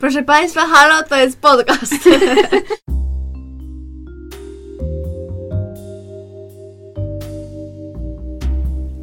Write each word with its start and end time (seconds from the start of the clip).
Proszę 0.00 0.22
Państwa, 0.22 0.66
halo, 0.66 1.02
to 1.08 1.16
jest 1.16 1.40
podcast. 1.40 1.94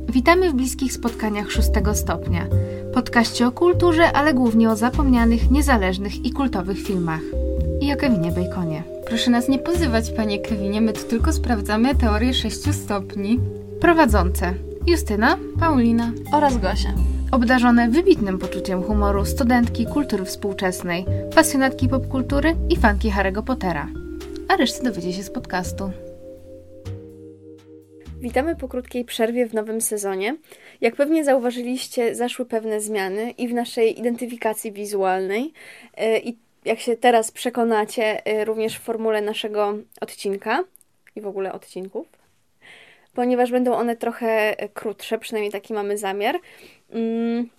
Witamy 0.10 0.50
w 0.50 0.54
bliskich 0.54 0.94
spotkaniach 0.94 1.52
szóstego 1.52 1.96
stopnia. 1.96 2.48
Podkaście 2.94 3.48
o 3.48 3.52
kulturze, 3.52 4.12
ale 4.12 4.34
głównie 4.34 4.70
o 4.70 4.76
zapomnianych, 4.76 5.52
niezależnych 5.52 6.26
i 6.26 6.32
kultowych 6.32 6.84
filmach. 6.84 7.22
I 7.82 7.94
o 7.94 7.96
Kevinie 7.96 8.32
Baconie. 8.32 8.84
Proszę 9.08 9.32
nas 9.32 9.48
nie 9.48 9.60
pozywać, 9.60 10.12
panie 10.12 10.40
Kevinie, 10.40 10.82
my 10.82 10.94
tu 10.94 11.04
tylko 11.04 11.34
sprawdzamy 11.34 11.96
teorię 11.96 12.34
sześciu 12.34 12.74
stopni. 12.74 13.40
Prowadzące 13.82 14.54
Justyna, 14.88 15.38
Paulina 15.60 16.12
oraz 16.34 16.58
Gosia. 16.58 17.17
Obdarzone 17.32 17.90
wybitnym 17.90 18.40
poczuciem 18.40 18.84
humoru 18.84 19.26
studentki 19.26 19.86
kultury 19.86 20.26
współczesnej, 20.26 21.06
pasjonatki 21.36 21.90
popkultury 21.90 22.56
i 22.70 22.76
fanki 22.76 23.12
Harry'ego 23.12 23.44
Pottera. 23.44 23.88
A 24.48 24.56
resztę 24.56 24.84
dowiecie 24.84 25.14
się 25.14 25.24
z 25.24 25.30
podcastu. 25.30 25.92
Witamy 28.20 28.56
po 28.56 28.68
krótkiej 28.68 29.06
przerwie 29.06 29.48
w 29.48 29.54
nowym 29.54 29.82
sezonie. 29.82 30.38
Jak 30.82 30.96
pewnie 30.96 31.24
zauważyliście, 31.24 32.16
zaszły 32.16 32.46
pewne 32.46 32.82
zmiany 32.82 33.32
i 33.32 33.48
w 33.48 33.54
naszej 33.54 34.00
identyfikacji 34.00 34.72
wizualnej, 34.72 35.54
e, 35.98 36.20
i 36.20 36.38
jak 36.66 36.80
się 36.80 36.98
teraz 36.98 37.32
przekonacie, 37.32 38.26
e, 38.26 38.46
również 38.46 38.78
w 38.78 38.82
formule 38.82 39.22
naszego 39.22 39.78
odcinka 40.02 40.64
i 41.16 41.22
w 41.22 41.28
ogóle 41.28 41.54
odcinków, 41.54 42.17
ponieważ 43.18 43.52
będą 43.52 43.74
one 43.74 43.96
trochę 43.96 44.56
krótsze, 44.74 45.18
przynajmniej 45.20 45.52
taki 45.52 45.74
mamy 45.74 45.98
zamiar. 45.98 46.40
Mm. 46.92 47.50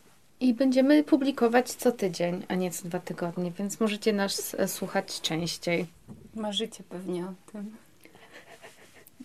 I 0.41 0.55
będziemy 0.55 1.05
publikować 1.05 1.71
co 1.71 1.93
tydzień, 1.93 2.43
a 2.49 2.55
nie 2.55 2.71
co 2.71 2.89
dwa 2.89 2.99
tygodnie, 2.99 3.51
więc 3.59 3.81
możecie 3.81 4.13
nas 4.13 4.55
e, 4.55 4.69
słuchać 4.69 5.21
częściej. 5.21 5.87
Marzycie 6.35 6.85
pewnie 6.89 7.25
o 7.25 7.53
tym. 7.53 7.77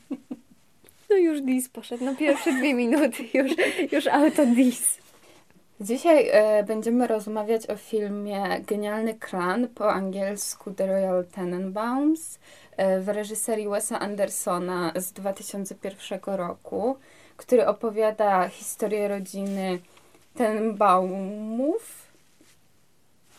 No 1.10 1.16
już 1.18 1.42
dis 1.42 1.70
poszedł, 1.70 2.06
no 2.06 2.16
pierwsze 2.16 2.54
dwie 2.54 2.74
minuty, 2.74 3.24
już, 3.38 3.52
już 3.92 4.08
auto 4.08 4.46
dis. 4.46 4.98
Dzisiaj 5.82 6.30
e, 6.32 6.64
będziemy 6.64 7.08
rozmawiać 7.08 7.70
o 7.70 7.76
filmie 7.76 8.62
Genialny 8.68 9.14
Klan, 9.14 9.68
po 9.68 9.94
angielsku 9.94 10.72
The 10.72 10.88
Royal 10.88 11.26
Tenenbaums, 11.26 12.36
e, 12.36 12.40
w 13.00 13.08
reżyserii 13.08 13.70
Wesa 13.70 14.00
Andersona 14.00 14.92
z 14.96 15.12
2001 15.12 16.20
roku, 16.26 16.98
który 17.38 17.68
opowiada 17.68 18.50
historię 18.50 19.08
rodziny 19.08 19.80
Tenenbaumów. 20.36 22.04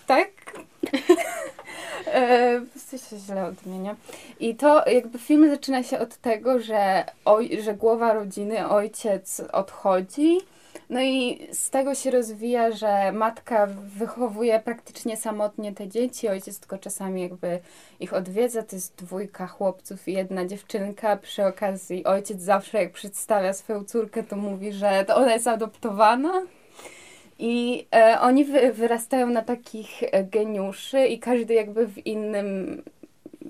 Tak? 0.06 0.30
e, 2.14 2.60
się 3.10 3.16
źle 3.18 3.46
odmienia. 3.46 3.96
I 4.40 4.54
to 4.54 4.88
jakby 4.90 5.18
film 5.18 5.50
zaczyna 5.50 5.82
się 5.82 5.98
od 5.98 6.16
tego, 6.16 6.58
że, 6.58 7.04
oj, 7.24 7.62
że 7.62 7.74
głowa 7.74 8.12
rodziny, 8.12 8.68
ojciec 8.68 9.40
odchodzi 9.52 10.38
no 10.90 11.02
i 11.02 11.46
z 11.52 11.70
tego 11.70 11.94
się 11.94 12.10
rozwija, 12.10 12.72
że 12.72 13.12
matka 13.12 13.66
wychowuje 13.98 14.60
praktycznie 14.60 15.16
samotnie 15.16 15.72
te 15.72 15.88
dzieci, 15.88 16.28
ojciec 16.28 16.60
tylko 16.60 16.78
czasami 16.78 17.22
jakby 17.22 17.60
ich 18.00 18.14
odwiedza. 18.14 18.62
To 18.62 18.76
jest 18.76 18.94
dwójka 18.94 19.46
chłopców 19.46 20.08
i 20.08 20.12
jedna 20.12 20.46
dziewczynka. 20.46 21.16
Przy 21.16 21.46
okazji 21.46 22.04
ojciec 22.04 22.40
zawsze 22.40 22.78
jak 22.78 22.92
przedstawia 22.92 23.52
swoją 23.52 23.84
córkę, 23.84 24.22
to 24.22 24.36
mówi, 24.36 24.72
że 24.72 25.04
to 25.04 25.16
ona 25.16 25.32
jest 25.32 25.48
adoptowana. 25.48 26.42
I 27.38 27.86
e, 27.94 28.20
oni 28.20 28.44
wy, 28.44 28.72
wyrastają 28.72 29.26
na 29.26 29.42
takich 29.42 30.02
e, 30.02 30.24
geniuszy 30.24 31.06
i 31.06 31.18
każdy 31.18 31.54
jakby 31.54 31.86
w 31.86 32.06
innym, 32.06 32.82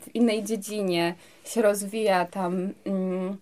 w 0.00 0.14
innej 0.14 0.44
dziedzinie 0.44 1.14
się 1.44 1.62
rozwija 1.62 2.24
tam. 2.24 2.72
Mm, 2.86 3.36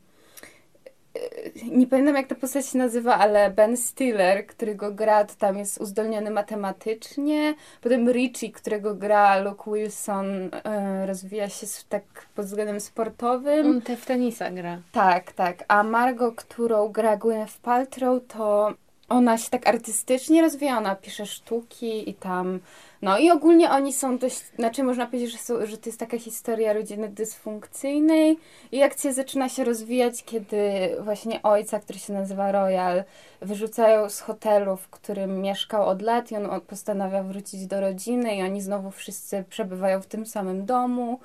nie 1.70 1.86
pamiętam 1.86 2.16
jak 2.16 2.26
ta 2.26 2.34
postać 2.34 2.66
się 2.66 2.78
nazywa, 2.78 3.14
ale 3.14 3.50
Ben 3.50 3.76
Stiller, 3.76 4.46
którego 4.46 4.92
gra, 4.92 5.24
to 5.24 5.34
tam 5.38 5.58
jest 5.58 5.80
uzdolniony 5.80 6.30
matematycznie. 6.30 7.54
Potem 7.80 8.12
Richie, 8.12 8.52
którego 8.52 8.94
gra 8.94 9.38
Luke 9.38 9.70
Wilson, 9.70 10.26
e, 10.64 11.06
rozwija 11.06 11.48
się 11.48 11.66
tak 11.88 12.02
pod 12.34 12.46
względem 12.46 12.80
sportowym. 12.80 13.66
On 13.66 13.82
te 13.82 13.96
w 13.96 14.06
tenisa 14.06 14.50
gra. 14.50 14.78
Tak, 14.92 15.32
tak. 15.32 15.64
A 15.68 15.82
Margot, 15.82 16.34
którą 16.34 16.88
gra 16.88 17.16
Gwyneth 17.16 17.58
Paltrow, 17.62 18.22
to 18.28 18.74
ona 19.08 19.38
się 19.38 19.50
tak 19.50 19.68
artystycznie 19.68 20.42
rozwija, 20.42 20.78
ona 20.78 20.96
pisze 20.96 21.26
sztuki 21.26 22.10
i 22.10 22.14
tam 22.14 22.60
no 23.02 23.18
i 23.18 23.30
ogólnie 23.30 23.70
oni 23.70 23.92
są 23.92 24.18
dość, 24.18 24.42
znaczy 24.56 24.82
można 24.82 25.06
powiedzieć, 25.06 25.32
że, 25.32 25.38
są, 25.38 25.66
że 25.66 25.78
to 25.78 25.88
jest 25.88 26.00
taka 26.00 26.18
historia 26.18 26.72
rodziny 26.72 27.08
dysfunkcyjnej 27.08 28.38
i 28.72 28.82
akcja 28.82 29.12
zaczyna 29.12 29.48
się 29.48 29.64
rozwijać, 29.64 30.24
kiedy 30.24 30.56
właśnie 31.00 31.42
ojca, 31.42 31.80
który 31.80 31.98
się 31.98 32.12
nazywa 32.12 32.52
Royal, 32.52 33.04
wyrzucają 33.40 34.10
z 34.10 34.20
hotelu, 34.20 34.76
w 34.76 34.88
którym 34.88 35.40
mieszkał 35.40 35.88
od 35.88 36.02
lat 36.02 36.30
i 36.30 36.36
on 36.36 36.60
postanawia 36.60 37.22
wrócić 37.22 37.66
do 37.66 37.80
rodziny 37.80 38.36
i 38.36 38.42
oni 38.42 38.60
znowu 38.60 38.90
wszyscy 38.90 39.44
przebywają 39.48 40.02
w 40.02 40.06
tym 40.06 40.26
samym 40.26 40.66
domu. 40.66 41.20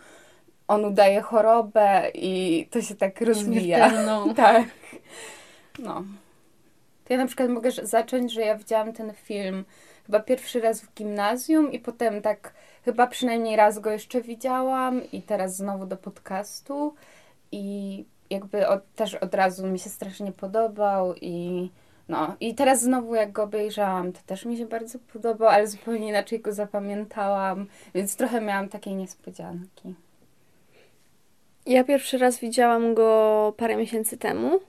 On 0.67 0.85
udaje 0.85 1.21
chorobę 1.21 2.11
i 2.13 2.67
to 2.71 2.81
się 2.81 2.95
tak 2.95 3.21
rozwija. 3.21 3.91
tak. 4.35 4.65
No. 5.79 6.03
To 7.07 7.13
ja 7.13 7.19
na 7.19 7.25
przykład 7.25 7.49
mogę 7.49 7.71
zacząć, 7.71 8.33
że 8.33 8.41
ja 8.41 8.57
widziałam 8.57 8.93
ten 8.93 9.13
film 9.13 9.65
chyba 10.05 10.19
pierwszy 10.19 10.61
raz 10.61 10.81
w 10.81 10.93
gimnazjum 10.93 11.71
i 11.71 11.79
potem 11.79 12.21
tak 12.21 12.53
chyba 12.85 13.07
przynajmniej 13.07 13.55
raz 13.55 13.79
go 13.79 13.91
jeszcze 13.91 14.21
widziałam 14.21 15.11
i 15.11 15.21
teraz 15.21 15.55
znowu 15.55 15.85
do 15.85 15.97
podcastu 15.97 16.95
i 17.51 18.05
jakby 18.29 18.67
od, 18.67 18.95
też 18.95 19.15
od 19.15 19.33
razu 19.33 19.67
mi 19.67 19.79
się 19.79 19.89
strasznie 19.89 20.31
podobał 20.31 21.15
i 21.21 21.69
no 22.09 22.35
i 22.39 22.55
teraz 22.55 22.81
znowu 22.81 23.15
jak 23.15 23.31
go 23.31 23.43
obejrzałam, 23.43 24.13
to 24.13 24.19
też 24.25 24.45
mi 24.45 24.57
się 24.57 24.65
bardzo 24.65 24.99
podobał, 25.13 25.49
ale 25.49 25.67
zupełnie 25.67 26.07
inaczej 26.07 26.39
go 26.39 26.53
zapamiętałam, 26.53 27.67
więc 27.95 28.15
trochę 28.15 28.41
miałam 28.41 28.69
takiej 28.69 28.95
niespodzianki. 28.95 29.95
Ja 31.65 31.83
pierwszy 31.83 32.17
raz 32.17 32.39
widziałam 32.39 32.93
go 32.93 33.53
parę 33.57 33.75
miesięcy 33.75 34.17
temu 34.17 34.59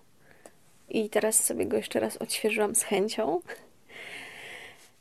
i 0.91 1.11
teraz 1.11 1.45
sobie 1.45 1.67
go 1.67 1.77
jeszcze 1.77 2.01
raz 2.01 2.17
odświeżyłam 2.17 2.75
z 2.75 2.83
chęcią. 2.83 3.41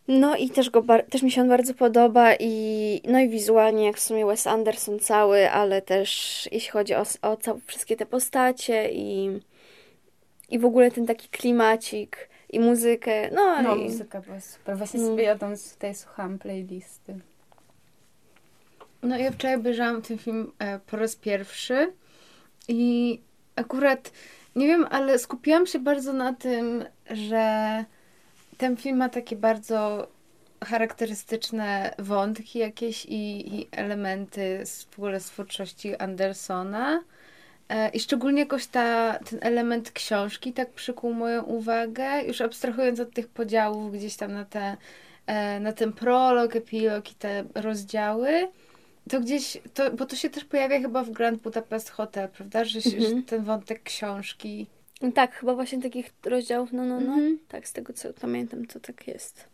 No 0.07 0.35
i 0.35 0.49
też, 0.49 0.69
go 0.69 0.83
też 1.09 1.23
mi 1.23 1.31
się 1.31 1.41
on 1.41 1.49
bardzo 1.49 1.73
podoba 1.73 2.33
i 2.39 3.01
no 3.05 3.19
i 3.19 3.29
wizualnie 3.29 3.85
jak 3.85 3.97
w 3.97 3.99
sumie 3.99 4.25
Wes 4.25 4.47
Anderson 4.47 4.99
cały, 4.99 5.51
ale 5.51 5.81
też 5.81 6.49
jeśli 6.51 6.71
chodzi 6.71 6.95
o, 6.95 7.03
o 7.21 7.37
całe, 7.37 7.59
wszystkie 7.65 7.95
te 7.95 8.05
postacie 8.05 8.89
i, 8.91 9.39
i 10.49 10.59
w 10.59 10.65
ogóle 10.65 10.91
ten 10.91 11.05
taki 11.05 11.29
klimacik 11.29 12.29
i 12.49 12.59
muzykę. 12.59 13.31
No, 13.31 13.61
no 13.61 13.75
i... 13.75 13.83
muzyka 13.83 14.21
była 14.21 14.39
super. 14.39 14.77
Właśnie 14.77 14.99
no. 14.99 15.07
sobie 15.07 15.23
jadąc 15.23 15.73
tutaj 15.73 15.95
słuchałam 15.95 16.39
playlisty. 16.39 17.19
No 19.03 19.17
ja 19.17 19.31
wczoraj 19.31 19.55
obejrzałam 19.55 20.01
ten 20.01 20.17
film 20.17 20.51
e, 20.59 20.79
po 20.79 20.97
raz 20.97 21.15
pierwszy 21.15 21.93
i 22.67 23.19
akurat 23.55 24.11
nie 24.57 24.67
wiem, 24.67 24.85
ale 24.89 25.19
skupiłam 25.19 25.67
się 25.67 25.79
bardzo 25.79 26.13
na 26.13 26.33
tym, 26.33 26.85
że 27.11 27.85
ten 28.57 28.77
film 28.77 28.97
ma 28.97 29.09
takie 29.09 29.35
bardzo 29.35 30.07
charakterystyczne 30.63 31.95
wątki 31.99 32.59
jakieś 32.59 33.05
i, 33.05 33.55
i 33.55 33.67
elementy 33.71 34.65
z, 34.65 34.83
w 34.83 34.99
ogóle 34.99 35.19
z 35.19 35.25
twórczości 35.25 35.95
Andersona. 35.95 37.03
E, 37.69 37.89
I 37.89 37.99
szczególnie 37.99 38.39
jakoś 38.39 38.67
ta, 38.67 39.19
ten 39.19 39.39
element 39.41 39.91
książki 39.91 40.53
tak 40.53 40.69
przykuł 40.69 41.13
moją 41.13 41.43
uwagę, 41.43 42.23
już 42.23 42.41
abstrahując 42.41 42.99
od 42.99 43.13
tych 43.13 43.27
podziałów 43.27 43.93
gdzieś 43.93 44.15
tam 44.15 44.33
na, 44.33 44.45
te, 44.45 44.77
e, 45.27 45.59
na 45.59 45.73
ten 45.73 45.93
prolog, 45.93 46.55
epilog 46.55 47.11
i 47.11 47.15
te 47.15 47.43
rozdziały, 47.55 48.47
to 49.09 49.19
gdzieś, 49.19 49.57
to, 49.73 49.91
bo 49.91 50.05
to 50.05 50.15
się 50.15 50.29
też 50.29 50.45
pojawia 50.45 50.79
chyba 50.79 51.03
w 51.03 51.09
Grand 51.09 51.41
Budapest 51.41 51.89
Hotel, 51.89 52.29
prawda, 52.29 52.65
że, 52.65 52.79
mhm. 52.85 53.03
że 53.03 53.23
ten 53.23 53.43
wątek 53.43 53.83
książki 53.83 54.67
tak, 55.15 55.35
chyba 55.35 55.55
właśnie 55.55 55.81
takich 55.81 56.13
rozdziałów, 56.25 56.73
no, 56.73 56.85
no, 56.85 56.99
no. 56.99 57.13
Mhm. 57.13 57.39
Tak, 57.47 57.67
z 57.67 57.73
tego 57.73 57.93
co 57.93 58.13
pamiętam, 58.13 58.65
to 58.65 58.79
tak 58.79 59.07
jest. 59.07 59.45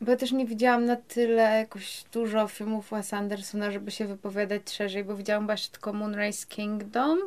Bo 0.00 0.10
ja 0.10 0.16
też 0.16 0.32
nie 0.32 0.46
widziałam 0.46 0.84
na 0.84 0.96
tyle 0.96 1.42
jakoś 1.42 2.04
dużo 2.12 2.48
filmów 2.48 2.90
Wes 2.90 3.14
Andersona, 3.14 3.70
żeby 3.70 3.90
się 3.90 4.06
wypowiadać 4.06 4.70
szerzej, 4.70 5.04
bo 5.04 5.16
widziałam 5.16 5.46
właśnie 5.46 5.72
tylko 5.72 5.92
Moonrise 5.92 6.46
Kingdom 6.46 7.18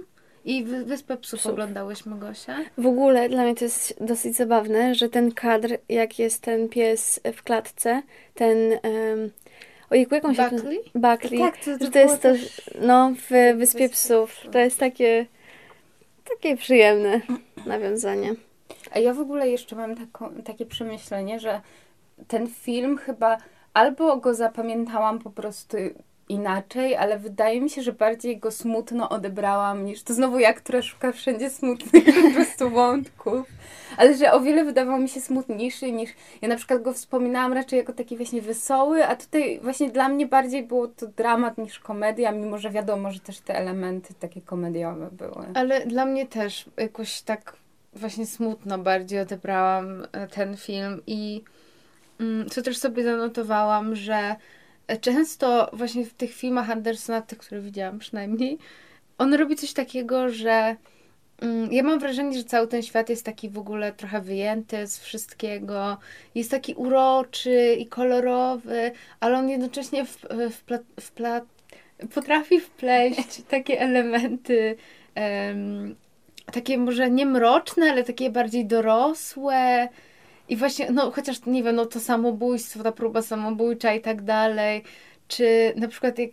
i 0.46 0.64
Wyspę 0.64 1.18
Psów, 1.18 1.40
Psów. 1.40 1.52
oglądałyśmy, 1.52 2.20
Gosia. 2.20 2.58
W 2.78 2.86
ogóle 2.86 3.30
dla 3.30 3.44
mnie 3.44 3.56
to 3.56 3.66
jest 3.66 3.98
dosyć 4.02 4.36
zabawne, 4.36 4.96
że 4.96 5.10
ten 5.10 5.32
kadr, 5.32 5.78
jak 5.90 6.20
jest 6.20 6.42
ten 6.42 6.70
pies 6.70 7.20
w 7.34 7.44
klatce, 7.44 8.02
ten... 8.34 8.58
Um, 8.58 9.32
Ojejku, 9.90 10.16
jak 10.16 10.26
on 10.26 10.36
się... 10.36 10.50
Buckley? 10.50 10.80
Buckley. 10.96 11.40
Tak, 11.40 11.58
to, 11.58 11.78
to, 11.78 11.92
to 11.92 12.00
jest 12.00 12.22
to, 12.22 12.30
no, 12.82 13.14
w 13.30 13.58
Wyspie 13.58 13.90
Psów. 13.90 14.36
To 14.52 14.60
jest 14.60 14.80
takie 14.80 15.26
takie 16.30 16.58
przyjemne 16.58 17.22
nawiązanie. 17.66 18.36
A 18.92 19.00
ja 19.00 19.14
w 19.14 19.20
ogóle 19.20 19.50
jeszcze 19.50 19.76
mam 19.76 19.96
taką, 19.96 20.30
takie 20.42 20.66
przemyślenie, 20.66 21.40
że 21.40 21.62
ten 22.28 22.48
film 22.48 22.98
chyba 22.98 23.38
albo 23.74 24.18
go 24.18 24.34
zapamiętałam 24.34 25.20
po 25.20 25.30
prostu 25.30 25.78
inaczej, 26.30 26.96
ale 26.96 27.20
wydaje 27.20 27.62
mi 27.62 27.70
się, 27.70 27.82
że 27.82 27.94
bardziej 27.94 28.38
go 28.38 28.52
smutno 28.52 29.10
odebrałam 29.10 29.86
niż 29.86 30.04
to 30.04 30.14
znowu 30.14 30.40
jak, 30.40 30.62
która 30.62 30.82
szuka 30.82 31.12
wszędzie 31.12 31.50
smutnych 31.50 32.04
po 32.06 32.32
prostu 32.36 32.70
wątków. 32.70 33.48
Ale 33.98 34.18
że 34.18 34.32
o 34.32 34.40
wiele 34.40 34.66
wydawał 34.66 35.00
mi 35.00 35.10
się 35.10 35.22
smutniejszy 35.22 35.92
niż 35.92 36.10
ja 36.42 36.48
na 36.48 36.56
przykład 36.56 36.82
go 36.82 36.94
wspominałam 36.94 37.54
raczej 37.54 37.78
jako 37.78 37.94
taki 37.94 38.18
właśnie 38.18 38.42
wesoły, 38.42 39.06
a 39.06 39.16
tutaj 39.16 39.60
właśnie 39.64 39.90
dla 39.90 40.10
mnie 40.10 40.28
bardziej 40.28 40.64
było 40.64 40.88
to 40.88 41.08
dramat 41.08 41.58
niż 41.58 41.80
komedia, 41.80 42.32
mimo 42.32 42.58
że 42.58 42.70
wiadomo, 42.70 43.12
że 43.12 43.20
też 43.20 43.40
te 43.40 43.56
elementy 43.56 44.14
takie 44.14 44.42
komediowe 44.42 45.10
były. 45.12 45.46
Ale 45.54 45.86
dla 45.86 46.06
mnie 46.06 46.28
też 46.28 46.66
jakoś 46.78 47.22
tak 47.22 47.56
właśnie 47.94 48.26
smutno 48.26 48.78
bardziej 48.78 49.20
odebrałam 49.20 50.08
e, 50.12 50.28
ten 50.28 50.58
film 50.58 51.02
i 51.08 51.44
mm, 52.20 52.50
co 52.50 52.62
też 52.62 52.78
sobie 52.78 53.04
zanotowałam, 53.04 53.96
że 53.96 54.36
często 55.02 55.70
właśnie 55.74 56.06
w 56.06 56.14
tych 56.14 56.34
filmach 56.34 56.70
Andersona, 56.70 57.22
tych, 57.22 57.38
które 57.38 57.62
widziałam 57.62 58.00
przynajmniej, 58.00 58.58
on 59.18 59.34
robi 59.34 59.56
coś 59.56 59.74
takiego, 59.74 60.30
że 60.30 60.76
mm, 61.42 61.74
ja 61.74 61.84
mam 61.84 62.00
wrażenie, 62.00 62.38
że 62.38 62.44
cały 62.44 62.68
ten 62.68 62.84
świat 62.84 63.10
jest 63.10 63.26
taki 63.26 63.50
w 63.50 63.58
ogóle 63.58 63.94
trochę 63.94 64.22
wyjęty 64.22 64.88
z 64.88 65.00
wszystkiego. 65.00 65.98
Jest 66.36 66.52
taki 66.52 66.74
uroczy 66.74 67.76
i 67.80 67.88
kolorowy, 67.88 68.92
ale 69.20 69.38
on 69.38 69.50
jednocześnie 69.50 70.06
w, 70.06 70.18
wpla, 70.52 70.80
wpla, 71.00 71.42
potrafi 72.14 72.60
wpleść 72.60 73.42
takie 73.50 73.80
elementy 73.80 74.76
um, 75.16 75.96
takie 76.52 76.78
może 76.78 77.10
nie 77.10 77.26
mroczne, 77.26 77.92
ale 77.92 78.04
takie 78.04 78.30
bardziej 78.30 78.66
dorosłe. 78.66 79.90
I 80.50 80.56
właśnie, 80.56 80.92
no 80.92 81.12
chociaż 81.12 81.46
nie 81.46 81.64
wiem, 81.64 81.76
no 81.76 81.86
to 81.86 82.00
samobójstwo, 82.00 82.84
ta 82.84 82.92
próba 82.92 83.22
samobójcza 83.22 83.94
i 83.94 84.02
tak 84.02 84.22
dalej. 84.22 84.84
Czy 85.28 85.74
na 85.76 85.88
przykład 85.88 86.20
jak, 86.20 86.32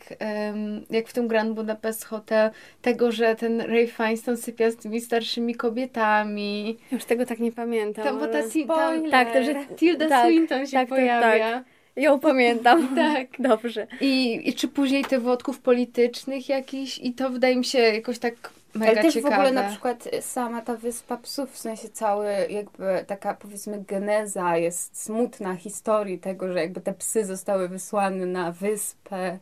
jak 0.90 1.08
w 1.08 1.12
tym 1.12 1.28
Grand 1.28 1.54
Budapest 1.54 2.04
Hotel, 2.04 2.50
tego, 2.82 3.12
że 3.12 3.36
ten 3.36 3.60
Ray 3.60 3.86
Feinstein 3.86 4.36
sypia 4.36 4.70
z 4.70 4.76
tymi 4.76 5.00
starszymi 5.00 5.54
kobietami. 5.54 6.78
Już 6.92 7.04
tego 7.04 7.26
tak 7.26 7.38
nie 7.38 7.52
pamiętam. 7.52 8.04
Tam, 8.04 8.18
bo 8.18 8.26
ta, 8.26 8.42
tam, 8.66 9.10
tak, 9.10 9.32
to, 9.32 9.42
że 9.42 9.54
Tilda 9.76 10.08
tak, 10.08 10.26
Swinton 10.26 10.66
się 10.66 10.72
tak, 10.72 10.88
pojawia. 10.88 11.20
Tak, 11.20 11.64
tak. 11.64 11.64
Ją 11.96 12.20
pamiętam. 12.20 12.88
tak. 12.96 13.26
Dobrze. 13.38 13.86
I, 14.00 14.42
I 14.48 14.54
czy 14.54 14.68
później 14.68 15.04
te 15.04 15.18
wątków 15.18 15.60
politycznych 15.60 16.48
jakiś 16.48 16.98
i 16.98 17.12
to 17.12 17.30
wydaje 17.30 17.56
mi 17.56 17.64
się 17.64 17.78
jakoś 17.78 18.18
tak 18.18 18.34
Mega 18.74 18.92
Ale 18.92 19.02
też 19.02 19.14
ciekawe. 19.14 19.36
w 19.36 19.38
ogóle 19.38 19.52
na 19.52 19.68
przykład 19.70 20.08
sama 20.20 20.62
ta 20.62 20.76
Wyspa 20.76 21.16
Psów, 21.16 21.52
w 21.52 21.58
sensie 21.58 21.88
cały 21.88 22.32
jakby 22.50 23.04
taka 23.06 23.34
powiedzmy 23.34 23.84
geneza 23.88 24.56
jest 24.56 25.02
smutna 25.02 25.56
historii 25.56 26.18
tego, 26.18 26.52
że 26.52 26.60
jakby 26.60 26.80
te 26.80 26.92
psy 26.92 27.24
zostały 27.24 27.68
wysłane 27.68 28.26
na 28.26 28.52
wyspę 28.52 29.38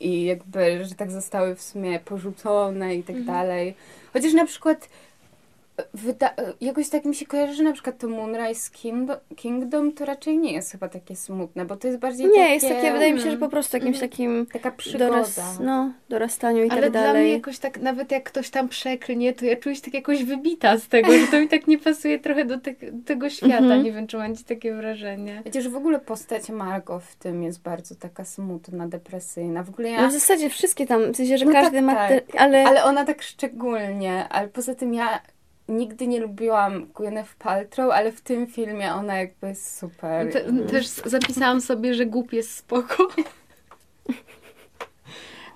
i 0.00 0.24
jakby, 0.24 0.84
że 0.84 0.94
tak 0.94 1.10
zostały 1.10 1.54
w 1.54 1.62
sumie 1.62 2.00
porzucone 2.00 2.94
i 2.94 3.02
tak 3.02 3.16
mhm. 3.16 3.38
dalej. 3.38 3.74
Chociaż 4.12 4.32
na 4.32 4.46
przykład 4.46 4.88
Wyda- 5.94 6.34
jakoś 6.60 6.88
tak 6.88 7.04
mi 7.04 7.14
się 7.14 7.26
kojarzy, 7.26 7.54
że 7.54 7.62
na 7.62 7.72
przykład 7.72 7.98
to 7.98 8.08
Moonrise 8.08 8.70
Kingdom, 9.36 9.92
to 9.92 10.04
raczej 10.04 10.38
nie 10.38 10.52
jest 10.52 10.72
chyba 10.72 10.88
takie 10.88 11.16
smutne, 11.16 11.64
bo 11.64 11.76
to 11.76 11.88
jest 11.88 12.00
bardziej 12.00 12.26
Nie, 12.26 12.32
takie... 12.32 12.54
jest 12.54 12.68
takie, 12.68 12.92
wydaje 12.92 13.12
mi 13.12 13.20
się, 13.20 13.30
że 13.30 13.36
po 13.36 13.48
prostu 13.48 13.76
jakimś 13.76 13.96
mm, 13.96 14.10
takim... 14.10 14.46
Taka 14.52 14.70
przygoda. 14.70 15.08
Doraz, 15.08 15.40
no, 15.60 15.92
dorastaniu 16.08 16.64
i 16.64 16.70
Ale 16.70 16.82
tak 16.82 16.90
dalej. 16.92 17.08
Ale 17.08 17.18
dla 17.18 17.22
mnie 17.22 17.32
jakoś 17.32 17.58
tak, 17.58 17.80
nawet 17.80 18.10
jak 18.10 18.24
ktoś 18.24 18.50
tam 18.50 18.68
przeklnie, 18.68 19.32
to 19.32 19.44
ja 19.44 19.56
czuję 19.56 19.76
się 19.76 19.82
tak 19.82 19.94
jakoś 19.94 20.24
wybita 20.24 20.76
z 20.76 20.88
tego, 20.88 21.12
że 21.18 21.26
to 21.26 21.40
mi 21.40 21.48
tak 21.48 21.66
nie 21.66 21.78
pasuje 21.78 22.18
trochę 22.18 22.44
do 22.44 22.60
te 22.60 22.74
tego 23.06 23.30
świata. 23.30 23.56
Mhm. 23.58 23.82
Nie 23.82 23.92
wiem, 23.92 24.06
czy 24.06 24.16
macie 24.16 24.44
takie 24.44 24.74
wrażenie. 24.74 25.42
Że 25.60 25.70
w 25.70 25.76
ogóle 25.76 26.00
postać 26.00 26.48
Margo 26.48 27.00
w 27.00 27.16
tym 27.16 27.42
jest 27.42 27.62
bardzo 27.62 27.94
taka 27.94 28.24
smutna, 28.24 28.88
depresyjna. 28.88 29.62
W 29.62 29.68
ogóle 29.68 29.90
ja... 29.90 30.02
No 30.02 30.08
w 30.08 30.12
zasadzie 30.12 30.50
wszystkie 30.50 30.86
tam, 30.86 31.12
w 31.12 31.16
sensie, 31.16 31.38
że 31.38 31.44
no 31.44 31.52
każdy 31.52 31.76
tak, 31.76 31.84
ma... 31.84 31.94
Tak. 31.94 32.08
Te, 32.08 32.40
ale... 32.40 32.64
ale 32.64 32.84
ona 32.84 33.04
tak 33.04 33.22
szczególnie, 33.22 34.28
ale 34.28 34.48
poza 34.48 34.74
tym 34.74 34.94
ja 34.94 35.20
nigdy 35.72 36.06
nie 36.06 36.20
lubiłam 36.20 36.86
Gwyneth 36.86 37.34
Paltrow, 37.34 37.92
ale 37.92 38.12
w 38.12 38.20
tym 38.20 38.46
filmie 38.46 38.92
ona 38.92 39.16
jakby 39.16 39.48
jest 39.48 39.78
super. 39.78 40.32
Te, 40.32 40.66
też 40.66 40.86
zapisałam 40.86 41.60
sobie, 41.60 41.94
że 41.94 42.06
głup 42.06 42.32
jest 42.32 42.56
spoko. 42.56 43.08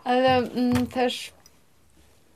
ale 0.04 0.36
mm, 0.36 0.86
też 0.86 1.32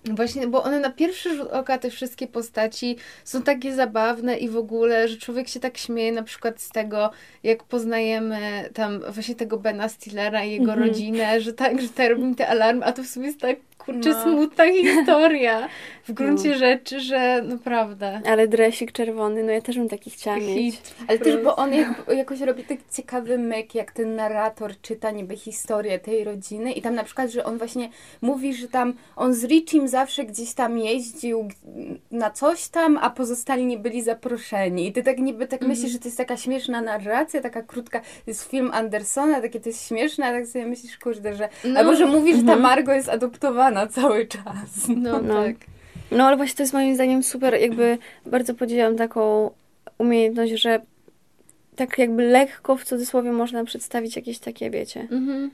Właśnie, 0.04 0.46
bo 0.46 0.62
one 0.62 0.80
na 0.80 0.90
pierwszy 0.90 1.36
rzut 1.36 1.50
oka, 1.50 1.78
te 1.78 1.90
wszystkie 1.90 2.26
postaci 2.26 2.96
są 3.24 3.42
takie 3.42 3.74
zabawne 3.74 4.38
i 4.38 4.48
w 4.48 4.56
ogóle, 4.56 5.08
że 5.08 5.16
człowiek 5.16 5.48
się 5.48 5.60
tak 5.60 5.78
śmieje 5.78 6.12
na 6.12 6.22
przykład 6.22 6.60
z 6.60 6.68
tego, 6.68 7.10
jak 7.42 7.64
poznajemy 7.64 8.70
tam 8.74 9.00
właśnie 9.12 9.34
tego 9.34 9.58
Bena 9.58 9.88
Stillera 9.88 10.44
i 10.44 10.52
jego 10.52 10.72
mm 10.72 10.78
-hmm. 10.78 10.88
rodzinę, 10.88 11.40
że 11.40 11.52
tak, 11.52 11.82
że 11.82 11.88
te 11.88 12.08
robimy 12.08 12.34
te 12.34 12.48
alarmy, 12.48 12.84
a 12.84 12.92
to 12.92 13.02
w 13.02 13.06
sumie 13.06 13.26
jest 13.26 13.40
tak 13.40 13.56
kurczę 13.84 14.10
no. 14.10 14.22
smutna 14.22 14.64
historia 14.72 15.68
w 16.08 16.12
gruncie 16.12 16.50
no. 16.50 16.58
rzeczy, 16.58 17.00
że 17.00 17.42
naprawdę. 17.42 18.20
Ale 18.26 18.48
dresik 18.48 18.92
czerwony, 18.92 19.42
no 19.42 19.52
ja 19.52 19.60
też 19.60 19.76
bym 19.76 19.88
taki 19.88 20.10
chciała 20.10 20.36
mieć. 20.36 20.80
Ale 21.08 21.18
też, 21.18 21.44
bo 21.44 21.56
on 21.56 21.74
jak, 21.74 21.88
jakoś 22.16 22.40
robi 22.40 22.64
taki 22.64 22.82
ciekawy 22.92 23.38
myk, 23.38 23.74
jak 23.74 23.92
ten 23.92 24.16
narrator 24.16 24.80
czyta 24.80 25.10
niby 25.10 25.36
historię 25.36 25.98
tej 25.98 26.24
rodziny 26.24 26.72
i 26.72 26.82
tam 26.82 26.94
na 26.94 27.04
przykład, 27.04 27.30
że 27.30 27.44
on 27.44 27.58
właśnie 27.58 27.88
mówi, 28.22 28.54
że 28.54 28.68
tam 28.68 28.94
on 29.16 29.34
z 29.34 29.44
Richim 29.44 29.88
zawsze 29.88 30.24
gdzieś 30.24 30.54
tam 30.54 30.78
jeździł 30.78 31.48
na 32.10 32.30
coś 32.30 32.68
tam, 32.68 32.98
a 33.02 33.10
pozostali 33.10 33.66
nie 33.66 33.78
byli 33.78 34.02
zaproszeni. 34.02 34.86
I 34.86 34.92
ty 34.92 35.02
tak 35.02 35.18
niby 35.18 35.46
tak 35.46 35.62
mm 35.62 35.70
myślisz, 35.70 35.92
że 35.92 35.98
to 35.98 36.04
jest 36.04 36.18
taka 36.18 36.36
śmieszna 36.36 36.80
narracja, 36.82 37.40
taka 37.40 37.62
krótka, 37.62 38.00
to 38.00 38.06
jest 38.26 38.50
film 38.50 38.70
Andersona, 38.72 39.40
takie 39.40 39.60
to 39.60 39.68
jest 39.68 39.88
śmieszne, 39.88 40.26
a 40.26 40.32
tak 40.32 40.46
sobie 40.46 40.66
myślisz, 40.66 40.98
kurde, 40.98 41.34
że 41.34 41.48
no. 41.64 41.80
albo, 41.80 41.96
że 41.96 42.06
mówi, 42.06 42.30
że 42.30 42.42
ta 42.42 42.42
mhm. 42.42 42.60
Margo 42.60 42.92
jest 42.92 43.08
adoptowana 43.08 43.69
cały 43.86 44.26
czas. 44.26 44.88
No, 44.88 45.22
no 45.22 45.34
tak. 45.34 45.56
No 46.10 46.24
ale 46.24 46.36
właśnie 46.36 46.56
to 46.56 46.62
jest 46.62 46.72
moim 46.72 46.94
zdaniem 46.94 47.22
super, 47.22 47.54
jakby 47.54 47.98
bardzo 48.26 48.54
podziwiam 48.54 48.96
taką 48.96 49.50
umiejętność, 49.98 50.52
że 50.52 50.80
tak 51.76 51.98
jakby 51.98 52.22
lekko 52.22 52.76
w 52.76 52.84
cudzysłowie 52.84 53.32
można 53.32 53.64
przedstawić 53.64 54.16
jakieś 54.16 54.38
takie, 54.38 54.70
wiecie. 54.70 55.00
Mhm. 55.00 55.50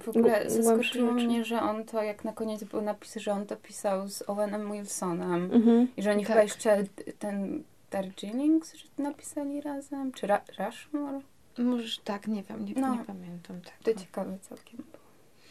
W 0.00 0.08
ogóle 0.08 0.50
zaskoczyło 0.50 1.12
mnie, 1.12 1.44
że 1.44 1.62
on 1.62 1.84
to, 1.84 2.02
jak 2.02 2.24
na 2.24 2.32
koniec 2.32 2.64
był 2.64 2.80
napis, 2.80 3.16
że 3.16 3.32
on 3.32 3.46
to 3.46 3.56
pisał 3.56 4.08
z 4.08 4.28
Owenem 4.28 4.72
Wilsonem 4.72 5.50
mhm. 5.52 5.88
i 5.96 6.02
że 6.02 6.10
oni 6.10 6.22
tak. 6.22 6.28
chyba 6.28 6.42
jeszcze 6.42 6.84
ten 7.18 7.62
Darjeeling 7.90 8.64
napisali 8.98 9.60
razem, 9.60 10.12
czy 10.12 10.26
Ra 10.26 10.40
Rushmore? 10.58 11.20
Może 11.58 12.00
tak, 12.04 12.28
nie 12.28 12.42
wiem, 12.42 12.64
nie, 12.64 12.74
no, 12.76 12.94
nie 12.94 13.04
pamiętam. 13.04 13.60
Tak. 13.60 13.74
To 13.82 14.00
ciekawe 14.00 14.38
całkiem 14.40 14.76
było. 14.76 15.01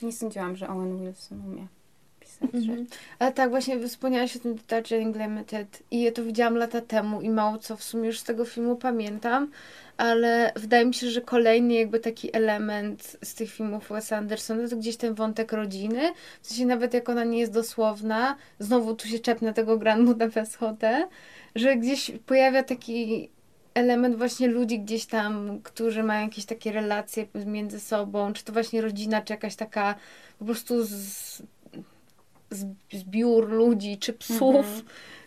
Nie 0.01 0.11
sądziłam, 0.11 0.55
że 0.55 0.67
Owen 0.67 0.99
Wilson 0.99 1.41
umie 1.45 1.67
pisać 2.19 2.55
mhm. 2.55 2.87
Ale 3.19 3.31
tak, 3.31 3.49
właśnie 3.49 3.87
wspomniałaś 3.87 4.35
o 4.35 4.39
tym 4.39 4.55
Darjeeling 4.67 5.15
Limited 5.17 5.83
i 5.91 6.01
ja 6.01 6.11
to 6.11 6.23
widziałam 6.23 6.55
lata 6.55 6.81
temu 6.81 7.21
i 7.21 7.29
mało 7.29 7.57
co 7.57 7.77
w 7.77 7.83
sumie 7.83 8.07
już 8.07 8.19
z 8.19 8.23
tego 8.23 8.45
filmu 8.45 8.75
pamiętam, 8.75 9.51
ale 9.97 10.51
wydaje 10.55 10.85
mi 10.85 10.93
się, 10.93 11.09
że 11.09 11.21
kolejny 11.21 11.73
jakby 11.73 11.99
taki 11.99 12.35
element 12.35 13.17
z 13.23 13.35
tych 13.35 13.51
filmów 13.51 13.89
Wes 13.89 14.11
Andersona 14.11 14.67
to 14.67 14.77
gdzieś 14.77 14.97
ten 14.97 15.13
wątek 15.13 15.53
rodziny, 15.53 16.13
w 16.41 16.47
sensie 16.47 16.65
nawet 16.65 16.93
jak 16.93 17.09
ona 17.09 17.23
nie 17.23 17.39
jest 17.39 17.53
dosłowna, 17.53 18.35
znowu 18.59 18.95
tu 18.95 19.07
się 19.07 19.19
czepnę 19.19 19.53
tego 19.53 19.77
Grand 19.77 20.05
Budapest 20.05 20.57
Hotel, 20.57 21.05
że 21.55 21.75
gdzieś 21.75 22.11
pojawia 22.25 22.63
taki 22.63 23.29
element 23.73 24.15
właśnie 24.15 24.47
ludzi 24.47 24.79
gdzieś 24.79 25.05
tam, 25.05 25.59
którzy 25.63 26.03
mają 26.03 26.23
jakieś 26.23 26.45
takie 26.45 26.71
relacje 26.71 27.25
między 27.45 27.79
sobą, 27.79 28.33
czy 28.33 28.43
to 28.43 28.53
właśnie 28.53 28.81
rodzina, 28.81 29.21
czy 29.21 29.33
jakaś 29.33 29.55
taka 29.55 29.95
po 30.39 30.45
prostu 30.45 30.83
z, 30.83 30.91
z, 32.49 32.65
zbiór 32.91 33.49
ludzi, 33.49 33.97
czy 33.97 34.13
psów, 34.13 34.55
mhm. 34.55 34.81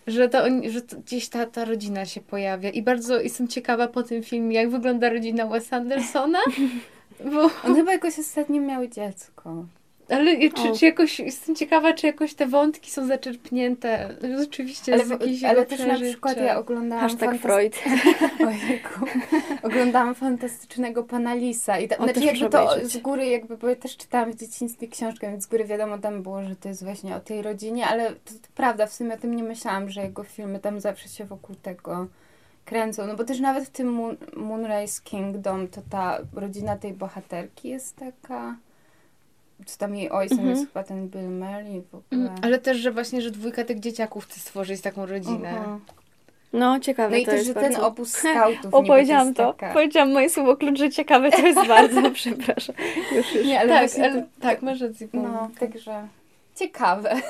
że, 0.06 0.28
to, 0.28 0.44
że 0.70 0.82
to 0.82 0.96
gdzieś 0.96 1.28
ta, 1.28 1.46
ta 1.46 1.64
rodzina 1.64 2.06
się 2.06 2.20
pojawia. 2.20 2.70
I 2.70 2.82
bardzo 2.82 3.20
jestem 3.20 3.48
ciekawa 3.48 3.88
po 3.88 4.02
tym 4.02 4.22
filmie, 4.22 4.56
jak 4.56 4.70
wygląda 4.70 5.08
rodzina 5.08 5.46
Wes 5.46 5.72
Andersona. 5.72 6.40
Bo... 7.32 7.50
On 7.64 7.74
chyba 7.74 7.92
jakoś 7.92 8.18
ostatnio 8.18 8.60
miał 8.60 8.86
dziecko. 8.86 9.66
Ale 10.08 10.50
czy, 10.50 10.78
czy 10.78 10.84
jakoś, 10.84 11.18
jestem 11.18 11.54
ciekawa, 11.54 11.92
czy 11.92 12.06
jakoś 12.06 12.34
te 12.34 12.46
wątki 12.46 12.90
są 12.90 13.06
zaczerpnięte 13.06 14.14
rzeczywiście 14.38 14.92
ale, 14.92 15.04
z 15.04 15.11
jakiejś 15.11 15.44
Ale 15.44 15.66
też 15.66 15.80
na 15.80 15.94
przykład 15.94 16.37
ja 16.37 16.58
oglądałam... 16.58 17.08
Hashtag 17.08 17.40
Freud. 17.40 17.78
Ojejku. 18.49 19.06
oglądałam 19.62 20.14
fantastycznego 20.14 21.04
pana 21.04 21.34
Lisa. 21.34 21.78
I 21.78 21.88
ta, 21.88 21.96
znaczy 21.96 22.20
jakby 22.20 22.50
to 22.50 22.70
obejrzeć. 22.70 22.92
z 22.92 22.99
góry 22.99 23.26
jakby, 23.26 23.56
bo 23.56 23.68
ja 23.68 23.76
też 23.76 23.96
czytałam 23.96 24.32
w 24.32 24.37
dzieciństwie 24.37 24.88
książkę, 24.88 25.30
więc 25.30 25.44
z 25.44 25.46
góry 25.46 25.64
wiadomo 25.64 25.99
tam 25.99 26.23
było, 26.23 26.42
że 26.42 26.56
to 26.56 26.68
jest 26.68 26.84
właśnie 26.84 27.16
o 27.16 27.20
tej 27.20 27.42
rodzinie, 27.42 27.87
ale 27.87 28.11
to, 28.11 28.34
to 28.34 28.49
prawda, 28.54 28.87
w 28.87 28.92
sumie 28.92 29.14
o 29.14 29.18
tym 29.18 29.37
nie 29.37 29.42
myślałam, 29.42 29.90
że 29.90 30.02
jego 30.02 30.25
filmy 30.25 30.58
tam 30.58 30.80
zawsze 30.80 31.08
się 31.08 31.25
wokół 31.25 31.56
tego 31.56 32.06
kręcą. 32.64 33.06
No 33.06 33.16
bo 33.16 33.25
też 33.25 33.40
nawet 33.40 33.64
w 33.64 33.70
tym 33.70 33.92
Moon, 33.92 34.16
Moonrise 34.37 35.02
Kingdom 35.04 35.68
to 35.68 35.82
ta 35.90 36.18
rodzina 36.32 36.76
tej 36.76 36.92
bohaterki 36.92 37.68
jest 37.68 37.96
taka 37.96 38.56
czy 39.66 39.78
tam 39.78 39.96
jej 39.96 40.11
ojcem 40.11 40.38
-hmm. 40.38 40.49
jest 40.49 40.66
chyba 40.66 40.82
ten 40.82 41.08
Bill 41.08 41.30
Murray 41.30 41.82
w 41.82 41.94
ogóle. 41.94 42.30
Mm, 42.30 42.34
ale 42.42 42.58
też, 42.58 42.78
że 42.78 42.90
właśnie, 42.90 43.23
że 43.23 43.30
dwójka 43.30 43.64
tych 43.64 43.80
dzieciaków 43.80 44.25
chce 44.25 44.40
stworzyć 44.40 44.80
taką 44.80 45.06
rodzinę. 45.06 45.78
No, 46.52 46.80
ciekawe 46.80 47.11
No 47.11 47.16
i 47.16 47.25
to 47.25 47.30
też, 47.30 47.46
że 47.46 47.54
bardzo... 47.54 47.70
ten 47.70 47.84
obóz 47.84 48.12
skautów 48.12 48.75
O, 48.75 48.78
niby 48.78 48.88
powiedziałam 48.88 49.26
jest 49.26 49.37
to. 49.37 49.52
taka- 49.52 49.73
Powiedziałam 49.73 50.12
moje 50.12 50.30
słowo 50.30 50.56
klucz, 50.56 50.78
że 50.78 50.90
ciekawe 50.90 51.30
to 51.30 51.46
jest 51.46 51.68
bardzo, 51.68 52.11
przepraszam. 52.20 52.75
Już, 53.16 53.34
już. 53.34 53.46
Nie, 53.46 53.61
ale 53.61 53.68
tak, 53.68 53.80
właśnie 53.80 54.04
ale, 54.04 54.23
to- 54.23 54.28
tak, 54.40 54.62
masz 54.62 54.80
rację. 54.80 55.08
No, 55.12 55.50
także 55.58 56.08
ciekawe. 56.56 57.14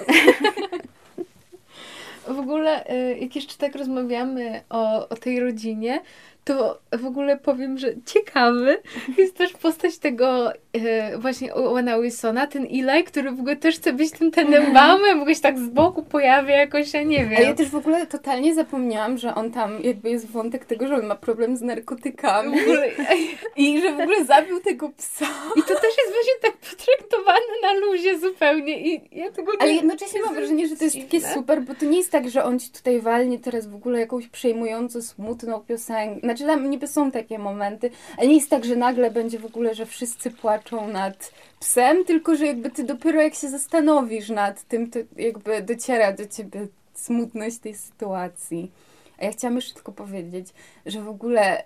W 2.28 2.38
ogóle, 2.38 2.90
y, 2.90 3.18
jak 3.18 3.36
jeszcze 3.36 3.56
tak 3.56 3.74
rozmawiamy 3.74 4.62
o, 4.70 5.08
o 5.08 5.16
tej 5.16 5.40
rodzinie, 5.40 6.00
to 6.44 6.80
w 6.92 7.06
ogóle 7.06 7.36
powiem, 7.36 7.78
że 7.78 7.88
ciekawy 8.06 8.78
jest 9.18 9.36
też 9.36 9.52
postać 9.52 9.98
tego 9.98 10.52
y, 10.52 11.18
właśnie 11.18 11.54
Owana 11.54 12.00
Wilsona, 12.00 12.46
ten 12.46 12.62
Eli, 12.64 13.04
który 13.04 13.30
w 13.30 13.40
ogóle 13.40 13.56
też 13.56 13.76
chce 13.76 13.92
być 13.92 14.10
tym 14.10 14.30
Tenenbaumem, 14.30 15.24
się 15.34 15.40
tak 15.40 15.58
z 15.58 15.68
boku 15.68 16.02
pojawia 16.02 16.56
jakoś, 16.56 16.94
ja 16.94 17.02
nie 17.02 17.26
wiem. 17.26 17.36
Ale 17.36 17.46
ja 17.46 17.54
też 17.54 17.68
w 17.68 17.74
ogóle 17.74 18.06
totalnie 18.06 18.54
zapomniałam, 18.54 19.18
że 19.18 19.34
on 19.34 19.50
tam 19.50 19.82
jakby 19.82 20.10
jest 20.10 20.30
wątek 20.30 20.64
tego, 20.64 20.86
że 20.86 20.94
on 20.94 21.06
ma 21.06 21.14
problem 21.14 21.56
z 21.56 21.60
narkotykami 21.60 22.60
ogóle, 22.60 22.90
i 23.56 23.80
że 23.80 23.92
w 23.92 24.00
ogóle 24.00 24.24
zabił 24.24 24.60
tego 24.60 24.90
psa. 24.96 25.26
I 25.56 25.60
to 25.62 25.74
też 25.74 25.94
jest 25.98 26.12
właśnie 26.12 26.32
tak 26.42 26.56
potraktowane 26.56 27.54
na 27.62 27.72
luzie 27.72 28.18
zupełnie 28.18 28.94
i 28.94 29.00
ja 29.12 29.30
tego 29.30 29.52
nie... 29.52 29.58
Ale 29.60 29.72
jednocześnie 29.72 30.22
mam 30.22 30.34
wrażenie, 30.34 30.68
że 30.68 30.76
to 30.76 30.84
jest 30.84 30.96
takie 31.00 31.20
super, 31.20 31.62
bo 31.62 31.74
to 31.74 31.84
nie 31.84 31.98
jest 31.98 32.10
tak, 32.10 32.30
że 32.30 32.44
on 32.44 32.58
ci 32.58 32.70
tutaj 32.70 33.00
walnie 33.00 33.38
teraz 33.38 33.66
w 33.66 33.74
ogóle 33.74 34.00
jakąś 34.00 34.28
przejmująco 34.28 35.02
smutną 35.02 35.60
piosenkę. 35.60 36.26
Znaczy 36.36 36.46
tam 36.46 36.70
niby 36.70 36.86
są 36.86 37.10
takie 37.10 37.38
momenty, 37.38 37.90
ale 38.18 38.28
nie 38.28 38.34
jest 38.34 38.50
tak, 38.50 38.64
że 38.64 38.76
nagle 38.76 39.10
będzie 39.10 39.38
w 39.38 39.46
ogóle, 39.46 39.74
że 39.74 39.86
wszyscy 39.86 40.30
płaczą 40.30 40.88
nad 40.88 41.32
psem, 41.60 42.04
tylko 42.04 42.36
że 42.36 42.46
jakby 42.46 42.70
ty 42.70 42.84
dopiero 42.84 43.22
jak 43.22 43.34
się 43.34 43.48
zastanowisz 43.48 44.28
nad 44.28 44.62
tym, 44.62 44.90
to 44.90 44.98
jakby 45.16 45.62
dociera 45.62 46.12
do 46.12 46.26
ciebie 46.26 46.66
smutność 46.94 47.58
tej 47.58 47.74
sytuacji. 47.74 48.70
A 49.18 49.24
ja 49.24 49.32
chciałam 49.32 49.56
jeszcze 49.56 49.74
tylko 49.74 49.92
powiedzieć, 49.92 50.46
że 50.86 51.02
w 51.02 51.08
ogóle 51.08 51.64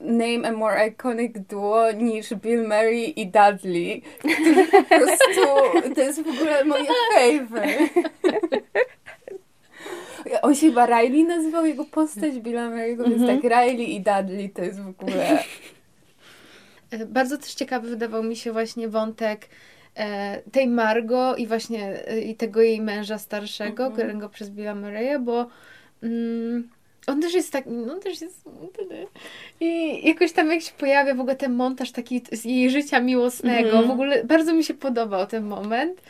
name 0.00 0.48
a 0.48 0.52
more 0.52 0.86
iconic 0.88 1.38
duo 1.48 1.92
niż 1.92 2.34
Bill 2.34 2.62
Murray 2.62 3.20
i 3.20 3.26
Dudley. 3.26 4.02
To 4.22 4.78
po 4.82 4.84
prostu 4.84 5.94
to 5.94 6.00
jest 6.00 6.22
w 6.22 6.28
ogóle 6.28 6.64
moje 6.64 6.90
favorite. 7.14 7.88
On 10.42 10.54
się 10.54 10.66
chyba 10.66 10.86
Riley 10.86 11.24
nazywał, 11.24 11.66
jego 11.66 11.84
postać 11.84 12.38
Billa 12.38 12.70
Murray'ego, 12.70 13.08
więc 13.08 13.20
Mhm. 13.22 13.40
tak 13.42 13.50
Riley 13.52 13.94
i 13.96 14.00
Dudley 14.00 14.50
to 14.50 14.62
jest 14.64 14.80
w 14.80 14.88
ogóle... 14.88 15.38
E, 16.90 17.06
Bardzo 17.06 17.38
też 17.38 17.54
ciekawy 17.54 17.88
wydawał 17.88 18.22
mi 18.22 18.36
się 18.36 18.52
właśnie 18.52 18.88
wątek 18.88 19.48
e, 19.96 20.42
tej 20.52 20.66
Margo 20.68 21.36
i 21.36 21.46
właśnie 21.46 22.06
e, 22.08 22.20
i 22.20 22.34
tego 22.34 22.60
jej 22.62 22.80
męża 22.80 23.18
starszego, 23.18 23.86
Mhm. 23.86 23.92
którego 23.92 24.28
przez 24.28 24.50
Billa 24.50 24.74
Murray'a, 24.74 25.20
bo 25.20 25.46
mm, 26.02 26.68
on 27.06 27.22
też 27.22 27.34
jest 27.34 27.52
tak, 27.52 27.64
no 27.66 27.94
też 27.94 28.20
jest. 28.20 28.44
I 29.60 30.00
jakoś 30.08 30.32
tam 30.32 30.50
jak 30.50 30.62
się 30.62 30.72
pojawia 30.78 31.14
w 31.14 31.20
ogóle 31.20 31.36
ten 31.36 31.52
montaż 31.54 31.92
taki 31.92 32.22
z 32.32 32.44
jej 32.44 32.70
życia 32.70 33.00
miłosnego, 33.00 33.68
Mhm. 33.68 33.88
w 33.88 33.90
ogóle 33.90 34.24
bardzo 34.24 34.52
mi 34.54 34.64
się 34.64 34.74
podobał 34.74 35.26
ten 35.26 35.44
moment, 35.44 36.00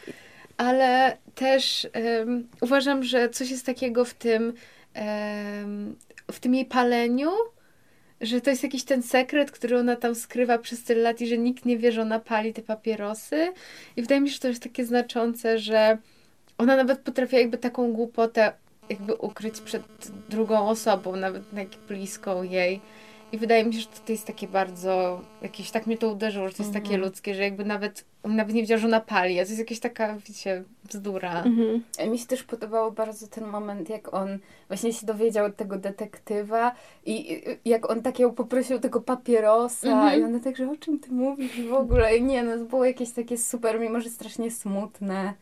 ale 0.56 1.16
też 1.34 1.86
em, 1.92 2.48
uważam, 2.60 3.04
że 3.04 3.28
coś 3.28 3.50
jest 3.50 3.66
takiego 3.66 4.04
w 4.04 4.14
tym 4.14 4.52
em, 4.94 5.96
w 6.32 6.40
tym 6.40 6.54
jej 6.54 6.64
paleniu, 6.64 7.30
że 8.20 8.40
to 8.40 8.50
jest 8.50 8.62
jakiś 8.62 8.84
ten 8.84 9.02
sekret, 9.02 9.50
który 9.50 9.78
ona 9.78 9.96
tam 9.96 10.14
skrywa 10.14 10.58
przez 10.58 10.84
tyle 10.84 11.02
lat 11.02 11.20
i 11.20 11.26
że 11.26 11.38
nikt 11.38 11.64
nie 11.64 11.78
wie, 11.78 11.92
że 11.92 12.02
ona 12.02 12.20
pali 12.20 12.52
te 12.52 12.62
papierosy. 12.62 13.52
I 13.96 14.02
wydaje 14.02 14.20
mi 14.20 14.28
się, 14.28 14.34
że 14.34 14.40
to 14.40 14.48
jest 14.48 14.62
takie 14.62 14.84
znaczące, 14.84 15.58
że 15.58 15.98
ona 16.58 16.76
nawet 16.76 16.98
potrafi 16.98 17.36
jakby 17.36 17.58
taką 17.58 17.92
głupotę 17.92 18.52
jakby 18.88 19.14
ukryć 19.14 19.60
przed 19.60 19.82
drugą 20.28 20.68
osobą, 20.68 21.16
nawet 21.16 21.42
bliską 21.88 22.42
jej. 22.42 22.80
I 23.32 23.38
wydaje 23.38 23.64
mi 23.64 23.74
się, 23.74 23.80
że 23.80 23.86
to 24.06 24.12
jest 24.12 24.26
takie 24.26 24.48
bardzo, 24.48 25.20
jakieś, 25.42 25.70
tak 25.70 25.86
mnie 25.86 25.98
to 25.98 26.08
uderzyło, 26.12 26.48
że 26.48 26.54
to 26.54 26.62
jest 26.62 26.72
takie 26.74 26.86
Mhm. 26.94 27.00
ludzkie, 27.02 27.34
że 27.34 27.42
jakby 27.42 27.64
nawet, 27.64 28.04
on 28.22 28.36
nawet 28.36 28.54
nie 28.54 28.60
wiedział, 28.60 28.78
że 28.78 28.86
ona 28.86 29.00
pali, 29.00 29.40
a 29.40 29.44
to 29.44 29.48
jest 29.48 29.58
jakaś 29.58 29.80
taka, 29.80 30.16
wiecie, 30.28 30.64
bzdura. 30.84 31.42
Mhm. 31.44 31.82
Mi 32.10 32.18
się 32.18 32.26
też 32.26 32.42
podobało 32.42 32.90
bardzo 32.90 33.26
ten 33.26 33.46
moment, 33.46 33.88
jak 33.88 34.14
on 34.14 34.38
właśnie 34.68 34.92
się 34.92 35.06
dowiedział 35.06 35.46
od 35.46 35.56
tego 35.56 35.76
detektywa 35.78 36.72
i 37.06 37.32
i- 37.32 37.42
jak 37.70 37.90
on 37.90 38.02
tak 38.02 38.18
ją 38.18 38.32
poprosił 38.34 38.78
tego 38.78 39.00
papierosa 39.00 39.88
Mhm. 39.88 40.20
i 40.20 40.24
ona 40.24 40.40
tak, 40.40 40.56
że 40.56 40.70
o 40.70 40.76
czym 40.76 40.98
ty 41.00 41.12
mówisz 41.12 41.60
w 41.68 41.72
ogóle? 41.72 42.16
I 42.16 42.22
nie, 42.22 42.42
no 42.42 42.56
to 42.58 42.64
było 42.64 42.84
jakieś 42.84 43.10
takie 43.12 43.38
super, 43.38 43.80
mimo 43.80 44.00
że 44.00 44.10
strasznie 44.10 44.50
smutne. 44.50 45.34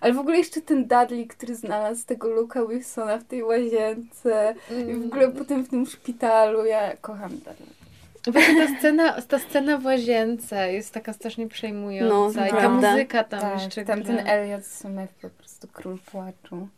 Ale 0.00 0.12
w 0.12 0.18
ogóle 0.18 0.36
jeszcze 0.38 0.60
ten 0.60 0.86
Dudley, 0.86 1.26
który 1.26 1.54
znalazł 1.54 2.06
tego 2.06 2.28
Luka 2.28 2.66
Wilsona 2.66 3.18
w 3.18 3.24
tej 3.24 3.42
łazience 3.42 4.54
i 4.88 4.94
w 4.94 5.06
ogóle 5.06 5.28
potem 5.28 5.62
w 5.64 5.68
tym 5.68 5.86
szpitalu, 5.86 6.64
ja 6.64 6.96
kocham 7.00 7.30
Dudley. 7.30 7.78
Właśnie 8.26 8.66
ta 8.66 8.78
scena, 8.78 9.22
ta 9.22 9.38
scena 9.38 9.78
w 9.78 9.84
łazience 9.84 10.72
jest 10.72 10.94
taka 10.94 11.12
strasznie 11.12 11.48
przejmująca 11.48 12.40
No, 12.40 12.46
i 12.46 12.50
ta 12.50 12.56
prawda. 12.56 12.90
muzyka 12.92 13.24
tam 13.24 13.40
tak, 13.40 13.62
jeszcze 13.62 13.84
tam 13.84 14.02
gra. 14.02 14.16
ten 14.16 14.26
Elliot 14.28 14.64
Smith 14.66 15.12
po 15.22 15.30
prostu 15.30 15.68
król 15.72 15.98
płaczu. 16.12 16.68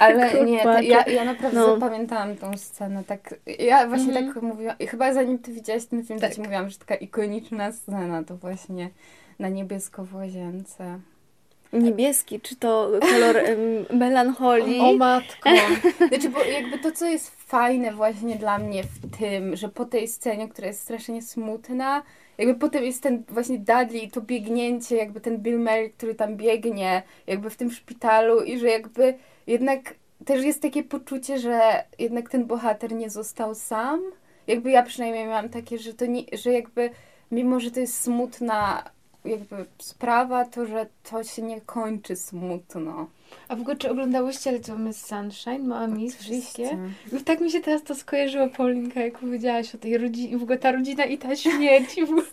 Ale 0.00 0.28
Król 0.30 0.46
nie, 0.46 0.56
to 0.58 0.62
płaczu. 0.62 0.82
ja, 0.84 1.04
ja 1.06 1.24
naprawdę 1.24 1.58
No. 1.60 1.74
zapamiętałem 1.74 2.36
tą 2.36 2.56
scenę. 2.56 3.04
Tak, 3.04 3.34
ja 3.58 3.86
właśnie 3.86 4.08
Mhm. 4.08 4.32
tak 4.34 4.42
mówiłam, 4.42 4.76
i 4.78 4.86
chyba 4.86 5.12
zanim 5.14 5.38
ty 5.38 5.52
widziałaś 5.52 5.84
ten 5.86 6.04
film, 6.04 6.20
to 6.20 6.26
Tak. 6.26 6.34
ci 6.34 6.40
mówiłam, 6.40 6.70
że 6.70 6.78
taka 6.78 6.94
ikoniczna 6.94 7.72
scena 7.72 8.24
to 8.24 8.36
właśnie 8.36 8.90
na 9.38 9.48
niebiesko 9.48 10.04
w 10.04 10.14
łazience. 10.14 10.98
Niebieski, 11.74 12.40
czy 12.40 12.56
to 12.56 12.90
kolor 13.00 13.36
melancholii? 13.92 14.80
O 14.80 14.92
matko. 14.92 15.50
Znaczy, 16.08 16.28
bo 16.28 16.44
jakby 16.44 16.78
to, 16.78 16.92
co 16.92 17.06
jest 17.06 17.30
fajne 17.30 17.92
właśnie 17.92 18.36
dla 18.36 18.58
mnie 18.58 18.82
w 18.82 19.18
tym, 19.18 19.56
że 19.56 19.68
po 19.68 19.84
tej 19.84 20.08
scenie, 20.08 20.48
która 20.48 20.66
jest 20.66 20.82
strasznie 20.82 21.22
smutna, 21.22 22.02
jakby 22.38 22.54
potem 22.54 22.84
jest 22.84 23.02
ten 23.02 23.24
właśnie 23.28 23.58
Dudley 23.58 24.04
i 24.04 24.10
to 24.10 24.20
biegnięcie, 24.20 24.96
jakby 24.96 25.20
ten 25.20 25.38
Bill 25.38 25.58
Murray, 25.58 25.90
który 25.90 26.14
tam 26.14 26.36
biegnie, 26.36 27.02
jakby 27.26 27.50
w 27.50 27.56
tym 27.56 27.70
szpitalu 27.70 28.40
i 28.40 28.58
że 28.58 28.68
jakby 28.68 29.14
jednak 29.46 29.94
też 30.24 30.44
jest 30.44 30.62
takie 30.62 30.82
poczucie, 30.82 31.38
że 31.38 31.84
jednak 31.98 32.30
ten 32.30 32.44
bohater 32.46 32.92
nie 32.92 33.10
został 33.10 33.54
sam. 33.54 34.00
Jakby 34.46 34.70
ja 34.70 34.82
przynajmniej 34.82 35.26
miałam 35.26 35.48
takie, 35.48 35.78
że 35.78 35.94
to 35.94 36.06
nie, 36.06 36.22
że 36.32 36.52
jakby 36.52 36.90
mimo, 37.30 37.60
że 37.60 37.70
to 37.70 37.80
jest 37.80 38.00
smutna 38.02 38.84
jakby 39.24 39.64
sprawa, 39.78 40.44
to 40.44 40.66
że 40.66 40.86
to 41.10 41.24
się 41.24 41.42
nie 41.42 41.60
kończy 41.60 42.16
smutno. 42.16 43.06
A 43.48 43.56
w 43.56 43.60
ogóle 43.60 43.76
czy 43.76 43.90
oglądałyście 43.90 44.52
Little 44.52 44.78
Miss 44.78 45.06
Sunshine? 45.06 45.58
Mała 45.68 45.86
Miss, 45.86 46.16
wszystkie? 46.16 46.78
I 47.12 47.24
tak 47.24 47.40
mi 47.40 47.50
się 47.50 47.60
teraz 47.60 47.82
to 47.82 47.94
skojarzyło, 47.94 48.48
Paulinka, 48.48 49.00
jak 49.00 49.18
powiedziałaś 49.18 49.74
o 49.74 49.78
tej 49.78 49.98
rodzinie, 49.98 50.38
w 50.38 50.42
ogóle 50.42 50.58
ta 50.58 50.72
rodzina 50.72 51.04
i 51.04 51.18
ta 51.18 51.36
śmierć. 51.44 51.98
i 51.98 52.06
w 52.06 52.10
ogóle- 52.10 52.26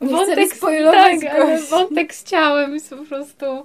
Nie 0.00 0.24
chcemy 0.24 0.48
spoilować 0.48 1.20
tak, 1.20 1.30
ale 1.34 1.58
wątek 1.62 2.14
z 2.14 2.24
ciałem 2.24 2.74
jest 2.74 2.90
po 2.90 2.96
prostu... 3.04 3.46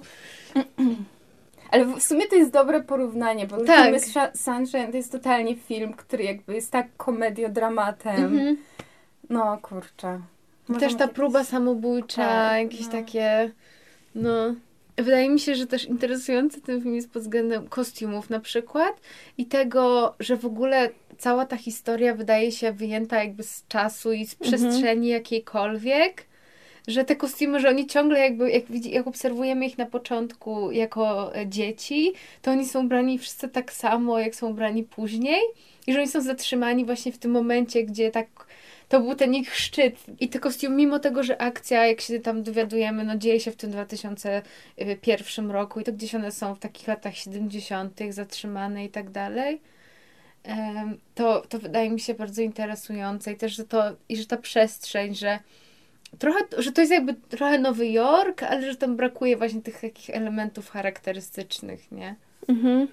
Ale 1.70 1.84
w 1.84 2.02
sumie 2.02 2.26
to 2.26 2.36
jest 2.36 2.50
dobre 2.50 2.80
porównanie, 2.82 3.46
bo 3.46 3.64
Tak. 3.64 3.94
Sunshine 4.34 4.90
to 4.90 4.96
jest 4.96 5.12
totalnie 5.12 5.56
film, 5.56 5.92
który 5.94 6.24
jakby 6.24 6.54
jest 6.54 6.70
tak 6.70 6.86
komediodramatem. 6.96 8.24
Mhm. 8.24 8.56
No 9.30 9.58
kurczę. 9.62 10.20
Też 10.80 10.94
ta 10.94 11.08
próba 11.08 11.44
samobójcza, 11.44 12.26
Tak, 12.26 12.62
jakieś 12.62 12.86
no. 12.86 12.92
takie... 12.92 13.50
No... 14.14 14.54
Wydaje 14.96 15.28
mi 15.30 15.40
się, 15.40 15.54
że 15.54 15.66
też 15.66 15.84
interesujący 15.84 16.60
ten 16.60 16.82
film 16.82 16.94
jest 16.94 17.10
pod 17.10 17.22
względem 17.22 17.68
kostiumów 17.68 18.30
na 18.30 18.40
przykład 18.40 19.00
i 19.38 19.46
tego, 19.46 20.14
że 20.20 20.36
w 20.36 20.46
ogóle 20.46 20.90
cała 21.18 21.46
ta 21.46 21.56
historia 21.56 22.14
wydaje 22.14 22.52
się 22.52 22.72
wyjęta 22.72 23.24
jakby 23.24 23.42
z 23.42 23.64
czasu 23.68 24.12
i 24.12 24.26
z 24.26 24.36
Mhm. 24.40 24.50
przestrzeni 24.62 25.08
jakiejkolwiek, 25.08 26.26
że 26.86 27.04
te 27.04 27.16
kostiumy, 27.16 27.60
że 27.60 27.68
oni 27.68 27.86
ciągle 27.86 28.20
jakby, 28.20 28.50
jak, 28.50 28.64
widzi, 28.66 28.90
jak 28.90 29.06
obserwujemy 29.06 29.66
ich 29.66 29.78
na 29.78 29.86
początku 29.86 30.70
jako 30.70 31.36
e, 31.36 31.46
dzieci, 31.46 32.12
to 32.42 32.50
oni 32.50 32.66
są 32.66 32.84
ubrani 32.84 33.18
wszyscy 33.18 33.48
tak 33.48 33.72
samo, 33.72 34.18
jak 34.18 34.34
są 34.34 34.50
ubrani 34.50 34.82
później 34.82 35.40
i 35.86 35.92
że 35.92 35.98
oni 35.98 36.08
są 36.08 36.20
zatrzymani 36.20 36.84
właśnie 36.84 37.12
w 37.12 37.18
tym 37.18 37.30
momencie, 37.30 37.84
gdzie 37.84 38.10
tak 38.10 38.46
to 38.88 39.00
był 39.00 39.14
ten 39.14 39.34
ich 39.34 39.56
szczyt. 39.56 39.96
I 40.20 40.28
te 40.28 40.38
kostiumy, 40.38 40.76
mimo 40.76 40.98
tego, 40.98 41.22
że 41.22 41.40
akcja, 41.40 41.86
jak 41.86 42.00
się 42.00 42.20
tam 42.20 42.42
dowiadujemy, 42.42 43.04
no 43.04 43.16
dzieje 43.16 43.40
się 43.40 43.50
w 43.50 43.56
tym 43.56 43.70
2001 43.70 45.50
roku 45.50 45.80
i 45.80 45.84
to 45.84 45.92
gdzieś 45.92 46.14
one 46.14 46.32
są 46.32 46.54
w 46.54 46.58
takich 46.58 46.88
latach 46.88 47.16
70., 47.16 48.00
zatrzymane 48.10 48.84
i 48.84 48.88
tak 48.88 49.10
dalej. 49.10 49.60
To, 51.14 51.40
to 51.40 51.58
wydaje 51.58 51.90
mi 51.90 52.00
się 52.00 52.14
bardzo 52.14 52.42
interesujące 52.42 53.32
i 53.32 53.36
też, 53.36 53.52
że 53.52 53.64
to, 53.64 53.82
i 54.08 54.16
że 54.16 54.26
ta 54.26 54.36
przestrzeń, 54.36 55.14
że 55.14 55.38
trochę, 56.18 56.40
że 56.58 56.72
to 56.72 56.80
jest 56.80 56.92
jakby 56.92 57.14
trochę 57.14 57.58
Nowy 57.58 57.88
Jork, 57.88 58.42
ale 58.42 58.62
że 58.72 58.76
tam 58.76 58.96
brakuje 58.96 59.36
właśnie 59.36 59.62
tych 59.62 59.80
takich 59.80 60.10
elementów 60.10 60.70
charakterystycznych, 60.70 61.92
nie? 61.92 62.16
Mhm. 62.48 62.88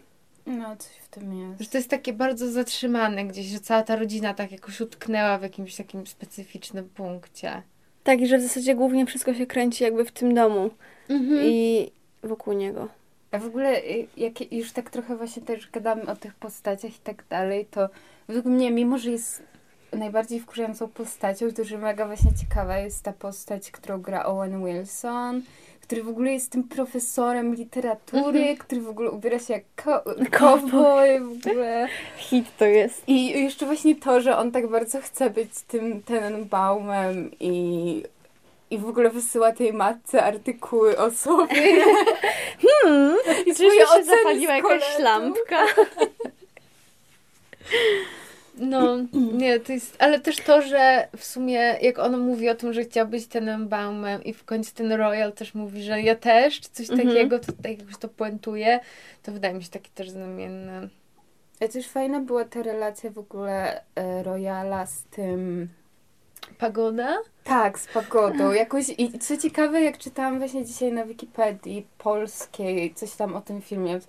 No, 0.46 0.76
coś 0.78 0.92
w 0.92 1.08
tym 1.08 1.32
Że 1.32 1.58
jest. 1.60 1.72
to 1.72 1.78
jest 1.78 1.90
takie 1.90 2.14
bardzo 2.14 2.52
zatrzymane 2.52 3.26
gdzieś, 3.26 3.46
że 3.46 3.60
cała 3.60 3.84
ta 3.84 3.96
rodzina 3.96 4.34
tak 4.34 4.52
jakoś 4.52 4.82
utknęła 4.82 5.38
w 5.38 5.42
jakimś 5.44 5.76
takim 5.76 6.08
specyficznym 6.08 6.90
punkcie. 6.90 7.62
Tak, 8.04 8.22
i 8.22 8.28
że 8.28 8.38
w 8.38 8.42
zasadzie 8.42 8.76
głównie 8.76 9.06
wszystko 9.06 9.34
się 9.34 9.46
kręci 9.46 9.84
jakby 9.84 10.06
w 10.06 10.12
tym 10.12 10.34
domu 10.34 10.70
Mhm. 11.10 11.42
i 11.44 11.92
wokół 12.24 12.54
niego. 12.54 12.88
A 13.32 13.38
w 13.40 13.46
ogóle, 13.46 13.78
y, 13.78 14.08
jak 14.18 14.52
już 14.54 14.72
tak 14.72 14.90
trochę 14.90 15.18
właśnie 15.18 15.42
też 15.42 15.70
gadamy 15.72 16.06
o 16.06 16.16
tych 16.16 16.34
postaciach 16.36 16.96
i 16.96 17.00
tak 17.04 17.24
dalej, 17.30 17.66
to 17.72 17.90
według 18.28 18.46
mnie, 18.46 18.72
mimo 18.72 18.98
że 18.98 19.12
jest 19.12 19.44
najbardziej 19.96 20.40
wkurzającą 20.40 20.88
postacią, 20.88 21.46
że 21.64 21.78
mega 21.78 22.06
właśnie 22.08 22.32
ciekawa 22.42 22.78
jest 22.78 23.04
ta 23.04 23.14
postać, 23.14 23.72
którą 23.72 24.02
gra 24.02 24.26
Owen 24.26 24.66
Wilson, 24.66 25.42
który 25.82 26.04
w 26.04 26.10
ogóle 26.10 26.32
jest 26.34 26.52
tym 26.52 26.64
profesorem 26.64 27.56
literatury, 27.56 28.40
Mhm. 28.40 28.58
który 28.58 28.82
w 28.82 28.90
ogóle 28.90 29.12
ubiera 29.12 29.40
się 29.40 29.54
jak 29.54 29.64
cowboy 30.40 31.20
w 31.20 31.48
ogóle. 31.48 31.88
Hit 32.18 32.46
to 32.58 32.66
jest. 32.66 33.04
I 33.08 33.44
jeszcze 33.44 33.66
właśnie 33.66 33.96
to, 33.96 34.22
że 34.22 34.38
on 34.38 34.52
tak 34.52 34.68
bardzo 34.68 35.02
chce 35.02 35.30
być 35.30 35.50
tym 35.68 36.04
Tenenbaumem 36.04 37.32
i, 37.40 38.04
i 38.70 38.78
w 38.78 38.88
ogóle 38.88 39.10
wysyła 39.10 39.52
tej 39.52 39.74
matce 39.74 40.24
artykuły 40.24 40.98
o 40.98 41.12
sobie. 41.12 41.76
Hmm, 42.84 43.16
I 43.46 43.56
czy 43.56 43.64
się 43.64 44.04
zapaliła 44.06 44.54
jakaś 44.56 45.00
lampka? 45.00 45.66
No, 48.58 48.98
nie, 49.34 49.60
to 49.60 49.74
jest, 49.74 49.96
ale 50.00 50.20
też 50.20 50.36
to, 50.38 50.62
że 50.62 51.08
w 51.18 51.24
sumie 51.26 51.56
jak 51.82 52.00
ona 52.00 52.18
mówi 52.18 52.50
o 52.50 52.56
tym, 52.56 52.74
że 52.74 52.84
chciała 52.84 53.06
być 53.06 53.28
Tenenbaumem 53.28 54.24
i 54.24 54.34
w 54.34 54.44
końcu 54.44 54.76
ten 54.76 54.92
Royal 54.92 55.34
też 55.34 55.54
mówi, 55.54 55.84
że 55.84 56.02
ja 56.02 56.16
też, 56.16 56.60
czy 56.62 56.70
coś 56.70 56.90
Mhm. 56.90 57.08
takiego, 57.10 57.40
to 57.40 57.52
tak 57.64 57.80
jakoś 57.80 57.98
to 57.98 58.08
puentuje, 58.08 58.80
to 59.24 59.32
wydaje 59.32 59.54
mi 59.54 59.64
się 59.64 59.70
takie 59.70 59.90
też 59.96 60.10
znamienne. 60.10 60.88
A 61.62 61.68
też 61.68 61.88
fajna 61.88 62.20
była 62.20 62.46
ta 62.46 62.64
relacja 62.64 63.10
w 63.12 63.18
ogóle 63.18 63.82
e, 63.96 64.24
Royala 64.24 64.86
z 64.86 65.04
tym... 65.04 65.70
Pagoda? 66.58 67.18
Tak, 67.44 67.80
z 67.80 67.88
pagodą. 67.88 68.52
Jakoś, 68.52 68.86
I 68.98 69.20
co 69.20 69.38
ciekawe, 69.38 69.82
jak 69.82 69.98
czytałam 69.98 70.40
właśnie 70.40 70.66
dzisiaj 70.66 70.92
na 70.92 71.06
Wikipedii 71.06 71.88
polskiej 71.98 72.94
coś 72.94 73.16
tam 73.16 73.36
o 73.36 73.42
tym 73.42 73.62
filmie 73.62 74.00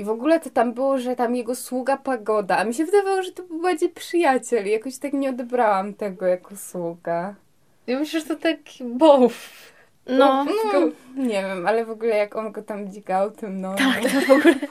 i 0.00 0.04
w 0.04 0.08
ogóle 0.08 0.40
to 0.40 0.50
tam 0.50 0.72
było, 0.72 0.98
że 0.98 1.16
tam 1.16 1.36
jego 1.36 1.54
sługa 1.54 1.96
pagoda, 1.96 2.56
a 2.56 2.64
mi 2.64 2.74
się 2.74 2.84
wydawało, 2.84 3.22
że 3.22 3.32
to 3.32 3.42
był 3.42 3.60
bardziej 3.60 3.88
przyjaciel 3.88 4.66
i 4.66 4.70
jakoś 4.70 4.98
tak 4.98 5.12
nie 5.12 5.30
odebrałam 5.30 5.94
tego 5.94 6.26
jako 6.26 6.56
sługa. 6.56 7.34
Ja 7.86 7.98
myślę, 7.98 8.20
że 8.20 8.26
to 8.26 8.36
tak 8.36 8.58
both. 8.84 9.34
No, 10.06 10.44
No, 10.44 10.80
nie 11.16 11.42
wiem, 11.42 11.66
ale 11.66 11.84
w 11.84 11.90
ogóle 11.90 12.16
jak 12.16 12.36
on 12.36 12.52
go 12.52 12.62
tam 12.62 12.90
dzigał 12.90 13.30
tym, 13.30 13.60
no. 13.60 13.74
tak, 13.74 14.02
to 14.02 14.20
w 14.20 14.30
ogóle. 14.30 14.54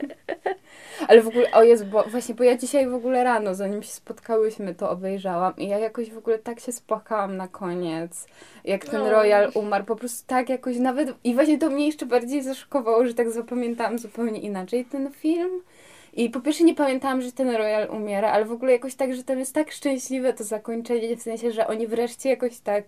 Ale 1.07 1.21
w 1.21 1.27
ogóle, 1.27 1.51
o 1.51 1.63
jest, 1.63 1.85
bo 1.85 2.03
właśnie, 2.03 2.35
bo 2.35 2.43
ja 2.43 2.57
dzisiaj 2.57 2.89
w 2.89 2.93
ogóle 2.93 3.23
rano, 3.23 3.55
zanim 3.55 3.83
się 3.83 3.89
spotkałyśmy, 3.89 4.75
to 4.75 4.89
obejrzałam 4.89 5.53
i 5.57 5.67
ja 5.67 5.79
jakoś 5.79 6.11
w 6.11 6.17
ogóle 6.17 6.39
tak 6.39 6.59
się 6.59 6.71
spłakałam 6.71 7.37
na 7.37 7.47
koniec, 7.47 8.27
jak 8.63 8.85
ten 8.85 9.01
No. 9.01 9.09
Royal 9.09 9.51
umarł, 9.53 9.85
po 9.85 9.95
prostu 9.95 10.27
tak 10.27 10.49
jakoś 10.49 10.77
nawet, 10.77 11.13
i 11.23 11.33
właśnie 11.33 11.57
to 11.57 11.69
mnie 11.69 11.85
jeszcze 11.85 12.05
bardziej 12.05 12.43
zaszokowało, 12.43 13.05
że 13.05 13.13
tak 13.13 13.31
zapamiętałam 13.31 13.99
zupełnie 13.99 14.39
inaczej 14.39 14.85
ten 14.85 15.11
film. 15.11 15.61
I 16.13 16.29
po 16.29 16.41
pierwsze 16.41 16.63
nie 16.63 16.75
pamiętałam, 16.75 17.21
że 17.21 17.31
ten 17.31 17.49
Royal 17.49 17.89
umiera, 17.89 18.31
ale 18.31 18.45
w 18.45 18.51
ogóle 18.51 18.71
jakoś 18.71 18.95
tak, 18.95 19.15
że 19.15 19.23
tam 19.23 19.39
jest 19.39 19.55
tak 19.55 19.71
szczęśliwe 19.71 20.33
to 20.33 20.43
zakończenie, 20.43 21.17
w 21.17 21.21
sensie, 21.21 21.51
że 21.51 21.67
oni 21.67 21.87
wreszcie 21.87 22.29
jakoś 22.29 22.59
tak 22.59 22.85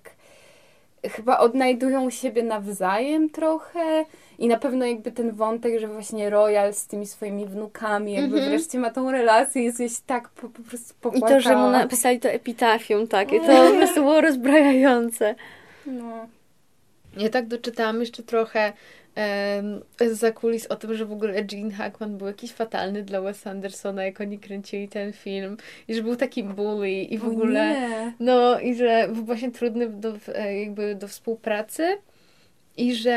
chyba 1.10 1.38
odnajdują 1.40 2.10
siebie 2.10 2.44
nawzajem 2.44 3.30
trochę 3.30 4.06
i 4.40 4.48
na 4.48 4.58
pewno 4.58 4.86
jakby 4.86 5.12
ten 5.12 5.32
wątek, 5.32 5.80
że 5.80 5.88
właśnie 5.88 6.30
Royal 6.30 6.74
z 6.74 6.88
tymi 6.88 7.08
swoimi 7.08 7.46
wnukami 7.46 8.14
jakby 8.14 8.36
Mhm. 8.36 8.50
wreszcie 8.50 8.80
ma 8.80 8.90
tą 8.90 9.12
relację 9.12 9.64
jest 9.64 9.78
gdzieś 9.78 10.00
tak 10.00 10.30
po, 10.30 10.50
po 10.50 10.62
prostu 10.62 10.94
I 10.94 11.02
popłakała. 11.02 11.32
to, 11.32 11.40
że 11.42 11.56
mu 11.56 11.70
napisali 11.70 12.20
to 12.20 12.30
epitafium 12.30 13.08
takie, 13.08 13.40
to 13.40 13.46
po 13.72 13.78
prostu 13.78 13.96
było 13.96 14.22
rozbrajające. 14.22 15.36
No. 15.86 16.28
Ja 17.18 17.30
tak 17.30 17.48
doczytałam 17.48 18.00
jeszcze 18.00 18.24
trochę 18.24 18.74
em, 19.16 19.82
z 20.00 20.20
zakulis 20.20 20.68
o 20.68 20.76
tym, 20.76 20.94
że 20.96 21.06
w 21.06 21.12
ogóle 21.12 21.44
Gene 21.44 21.72
Hackman 21.74 22.18
był 22.18 22.28
jakiś 22.28 22.52
fatalny 22.52 23.04
dla 23.04 23.22
Wes 23.22 23.48
Andersona, 23.48 24.04
jak 24.06 24.22
oni 24.22 24.40
kręcili 24.40 24.88
ten 24.88 25.14
film 25.14 25.58
i 25.88 25.94
że 25.96 26.04
był 26.04 26.16
taki 26.16 26.44
bully 26.44 26.92
i 26.92 27.18
w 27.18 27.24
O 27.26 27.28
ogóle... 27.28 27.70
nie. 27.70 28.14
No 28.20 28.60
i 28.60 28.76
że 28.76 29.08
był 29.14 29.24
właśnie 29.26 29.52
trudny 29.52 29.90
do, 29.90 30.14
e, 30.36 30.60
jakby 30.60 30.96
do 30.96 31.08
współpracy 31.08 31.98
i 32.78 32.96
że 32.96 33.12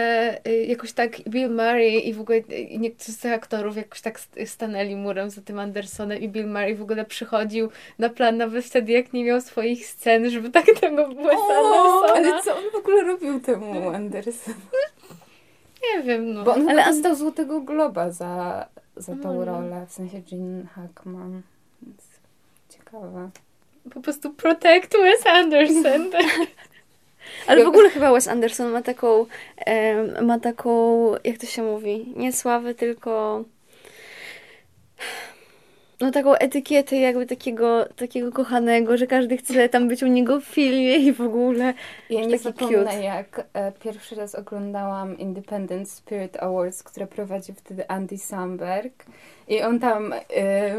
e, 0.44 0.56
jakoś 0.64 0.92
tak 0.92 1.20
Bill 1.28 1.50
Murray 1.50 2.08
i 2.08 2.14
w 2.14 2.20
ogóle 2.20 2.38
e, 2.50 2.60
i 2.60 2.78
niektórzy 2.78 3.12
z 3.12 3.18
tych 3.18 3.32
aktorów 3.32 3.76
jakoś 3.76 4.00
tak 4.00 4.20
st- 4.20 4.36
stanęli 4.46 4.96
murem 4.96 5.30
za 5.30 5.42
tym 5.42 5.58
Andersonem 5.58 6.18
i 6.20 6.28
Bill 6.28 6.46
Murray 6.46 6.74
w 6.74 6.82
ogóle 6.82 7.04
przychodził 7.04 7.68
na 7.98 8.08
plan 8.08 8.36
nawet 8.36 8.64
wtedy, 8.64 8.92
jak 8.92 9.12
nie 9.12 9.24
miał 9.24 9.40
swoich 9.40 9.86
scen, 9.86 10.30
żeby 10.30 10.50
tak 10.50 10.66
tego 10.80 11.06
Wes 11.08 11.16
Andersona. 11.56 12.12
ale 12.14 12.42
co 12.42 12.56
on 12.56 12.64
w 12.72 12.74
ogóle 12.74 13.02
robił 13.04 13.40
temu 13.40 13.88
Anderson? 13.96 14.54
Nie 15.92 16.02
wiem, 16.02 16.34
no. 16.34 16.44
Bo 16.44 16.52
on 16.54 16.68
Ale 16.68 16.84
dostał 16.84 17.14
Złotego 17.14 17.60
Globa 17.60 18.10
za, 18.10 18.66
za 18.96 19.16
tą 19.16 19.34
No. 19.34 19.44
rolę, 19.44 19.86
w 19.88 19.92
sensie 19.92 20.22
Gene 20.30 20.66
Hackman. 20.66 21.42
Więc 21.82 22.02
ciekawe. 22.68 23.30
Po 23.94 24.00
prostu 24.00 24.30
protect 24.30 24.92
Wes 24.92 25.26
Anderson. 25.26 26.10
Ale 27.46 27.64
w 27.64 27.68
ogóle 27.68 27.90
chyba 27.90 28.12
Wes 28.12 28.28
Anderson 28.28 28.72
ma 28.72 28.82
taką, 28.82 29.26
em, 29.56 30.26
ma 30.26 30.38
taką, 30.40 31.10
jak 31.24 31.38
to 31.38 31.46
się 31.46 31.62
mówi, 31.62 32.12
nie 32.16 32.32
sławę, 32.32 32.74
tylko 32.74 33.44
no 36.00 36.10
taką 36.10 36.34
etykietę 36.34 36.96
jakby 36.96 37.26
takiego, 37.26 37.86
takiego 37.96 38.32
kochanego, 38.32 38.96
że 38.96 39.06
każdy 39.06 39.36
chce 39.36 39.68
tam 39.68 39.88
być 39.88 40.02
u 40.02 40.06
niego 40.06 40.40
w 40.40 40.44
filmie 40.44 40.96
i 40.96 41.12
w 41.12 41.20
ogóle. 41.20 41.74
Ja 42.10 42.24
nie 42.24 42.38
zapomnę, 42.38 42.84
cute. 42.84 43.02
jak 43.02 43.46
e, 43.52 43.72
pierwszy 43.72 44.14
raz 44.14 44.34
oglądałam 44.34 45.18
Independent 45.18 45.90
Spirit 45.90 46.36
Awards, 46.36 46.82
które 46.82 47.06
prowadził 47.06 47.54
wtedy 47.54 47.88
Andy 47.88 48.18
Samberg. 48.18 49.06
I 49.48 49.62
on 49.62 49.80
tam. 49.80 50.12
E, 50.12 50.74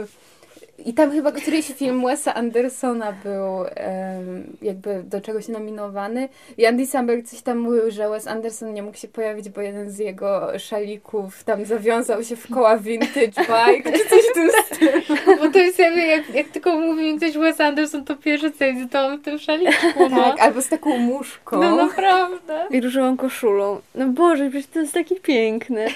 I 0.77 0.93
tam 0.93 1.11
chyba 1.11 1.31
któryś 1.31 1.65
film 1.67 2.05
Wesa 2.05 2.33
Andersona 2.33 3.13
był 3.23 3.65
e, 3.65 4.21
jakby 4.61 5.03
do 5.03 5.21
czegoś 5.21 5.47
nominowany. 5.47 6.29
I 6.57 6.65
Andy 6.65 6.85
Samberg 6.85 7.27
coś 7.27 7.41
tam 7.41 7.57
mówił, 7.57 7.91
że 7.91 8.09
Wes 8.09 8.27
Anderson 8.27 8.73
nie 8.73 8.83
mógł 8.83 8.97
się 8.97 9.07
pojawić, 9.07 9.49
bo 9.49 9.61
jeden 9.61 9.89
z 9.89 9.99
jego 9.99 10.59
szalików 10.59 11.43
tam 11.43 11.65
zawiązał 11.65 12.23
się 12.23 12.35
w 12.35 12.53
koła 12.53 12.77
vintage 12.77 13.27
bike, 13.27 13.91
czy 13.91 14.09
coś 14.09 14.21
w 14.31 14.33
tym 14.33 14.49
stylu. 14.65 15.17
Bo 15.39 15.51
to 15.51 15.59
jest 15.59 15.79
jakby, 15.79 16.01
jak, 16.01 16.35
jak 16.35 16.47
tylko 16.47 16.79
mówi 16.79 17.03
mi 17.03 17.17
ktoś 17.17 17.37
Wes 17.37 17.61
Anderson, 17.61 18.05
to 18.05 18.15
pierwsze 18.15 18.51
co 18.51 18.63
jest 18.63 18.91
to 18.91 19.05
on 19.05 19.17
w 19.17 19.21
tym 19.21 19.39
szaliczku, 19.39 20.09
no. 20.09 20.23
Tak, 20.23 20.39
albo 20.39 20.61
z 20.61 20.69
taką 20.69 20.97
muszką. 20.97 21.61
No 21.61 21.75
naprawdę. 21.75 22.67
I 22.69 22.81
różową 22.81 23.17
koszulą. 23.17 23.81
No 23.95 24.07
Boże, 24.07 24.49
przecież 24.49 24.67
to 24.67 24.79
jest 24.79 24.93
takie 24.93 25.15
piękne. 25.15 25.87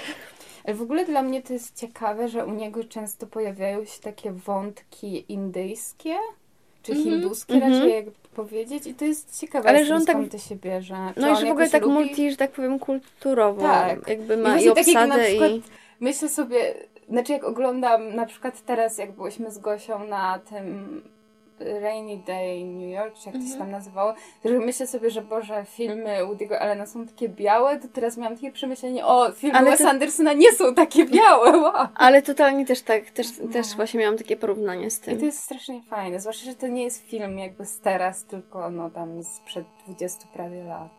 Ale 0.64 0.76
w 0.76 0.82
ogóle 0.82 1.06
dla 1.06 1.22
mnie 1.22 1.42
to 1.42 1.54
jest 1.54 1.76
ciekawe, 1.80 2.28
że 2.30 2.46
u 2.46 2.52
niego 2.54 2.84
często 2.84 3.28
pojawiają 3.28 3.86
się 3.86 4.02
takie 4.02 4.32
wątki 4.32 5.26
indyjskie, 5.30 6.16
czy 6.84 6.92
Mhm, 6.92 7.10
hinduskie 7.10 7.54
mhm. 7.54 7.74
raczej, 7.74 7.94
jakby 7.94 8.12
powiedzieć. 8.36 8.88
I 8.88 8.94
to 8.94 9.06
jest 9.06 9.40
ciekawe, 9.40 9.70
Ale 9.70 9.86
że 9.86 9.96
on 9.96 10.06
tak- 10.06 10.16
skąd 10.16 10.32
to 10.32 10.38
się 10.38 10.56
bierze. 10.56 10.96
Czy 11.16 11.22
No 11.22 11.32
i 11.34 11.36
że 11.36 11.46
w 11.46 11.52
ogóle 11.52 11.70
tak 11.70 11.82
lubi... 11.82 11.94
multi, 11.94 12.32
że 12.32 12.38
tak 12.38 12.52
powiem, 12.52 12.80
kulturowo. 12.80 13.62
Tak. 13.62 14.08
Jakby 14.08 14.34
I 14.34 14.38
ma 14.38 14.60
i, 14.60 14.64
właśnie 14.70 14.76
tak 14.76 14.88
jak 14.88 14.96
na 14.96 15.04
obsadę 15.06 15.26
przykład 15.26 15.52
i... 15.52 15.62
Myślę 16.00 16.30
sobie, 16.30 16.74
znaczy 17.10 17.32
jak 17.34 17.44
oglądam 17.44 18.16
na 18.16 18.26
przykład 18.26 18.62
teraz, 18.66 18.98
jak 18.98 19.12
byłyśmy 19.12 19.52
z 19.52 19.58
Gosią 19.58 20.08
na 20.08 20.40
tym 20.40 21.02
Rainy 21.82 22.18
Day 22.28 22.66
New 22.66 22.92
York, 22.96 23.16
czy 23.20 23.26
jak 23.30 23.36
to 23.36 23.40
się 23.42 23.46
Mhm. 23.46 23.60
tam 23.60 23.72
nazywało, 23.72 24.14
że 24.46 24.60
myślę 24.60 24.88
sobie, 24.88 25.10
że 25.10 25.22
Boże, 25.22 25.66
filmy 25.66 26.18
Woody'ego 26.24 26.54
Allena 26.54 26.86
są 26.86 27.08
takie 27.08 27.30
białe, 27.30 27.80
to 27.80 27.88
teraz 27.94 28.18
miałam 28.18 28.36
takie 28.36 28.52
przemyślenie, 28.52 29.06
o, 29.06 29.32
filmy 29.32 29.58
Ale 29.60 29.72
Wes 29.72 29.80
to- 29.82 29.90
Andersona 29.90 30.34
nie 30.34 30.52
są 30.54 30.76
takie 30.76 31.06
białe, 31.06 31.58
wow. 31.58 31.88
Ale 31.96 32.22
totalnie 32.22 32.66
też 32.66 32.82
tak, 32.82 33.10
też, 33.12 33.28
No. 33.44 33.52
też 33.54 33.76
właśnie 33.76 34.00
miałam 34.00 34.18
takie 34.18 34.38
porównanie 34.38 34.92
z 34.92 35.00
I 35.00 35.02
tym. 35.02 35.20
to 35.20 35.26
jest 35.26 35.40
strasznie 35.44 35.82
fajne, 35.82 36.20
zwłaszcza, 36.20 36.46
że 36.46 36.56
to 36.56 36.68
nie 36.68 36.84
jest 36.84 37.04
film 37.06 37.40
jakby 37.40 37.66
z 37.66 37.80
teraz, 37.80 38.24
tylko 38.24 38.70
no 38.70 38.90
tam 38.90 39.24
sprzed 39.24 39.66
20 39.88 40.28
prawie 40.34 40.64
lat. 40.64 40.90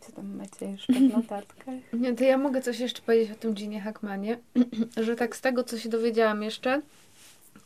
Co 0.00 0.12
tam 0.12 0.36
macie 0.36 0.66
jeszcze 0.70 0.92
w 1.08 1.12
notatkach? 1.16 1.74
Nie, 1.92 2.14
to 2.14 2.24
ja 2.24 2.38
mogę 2.38 2.60
coś 2.60 2.78
jeszcze 2.80 3.02
powiedzieć 3.02 3.30
o 3.32 3.34
tym 3.40 3.54
Ginie 3.54 3.80
Hackmanie, 3.80 4.38
że 5.06 5.16
tak 5.16 5.36
z 5.36 5.40
tego, 5.40 5.64
co 5.64 5.78
się 5.78 5.88
dowiedziałam 5.88 6.42
jeszcze, 6.42 6.80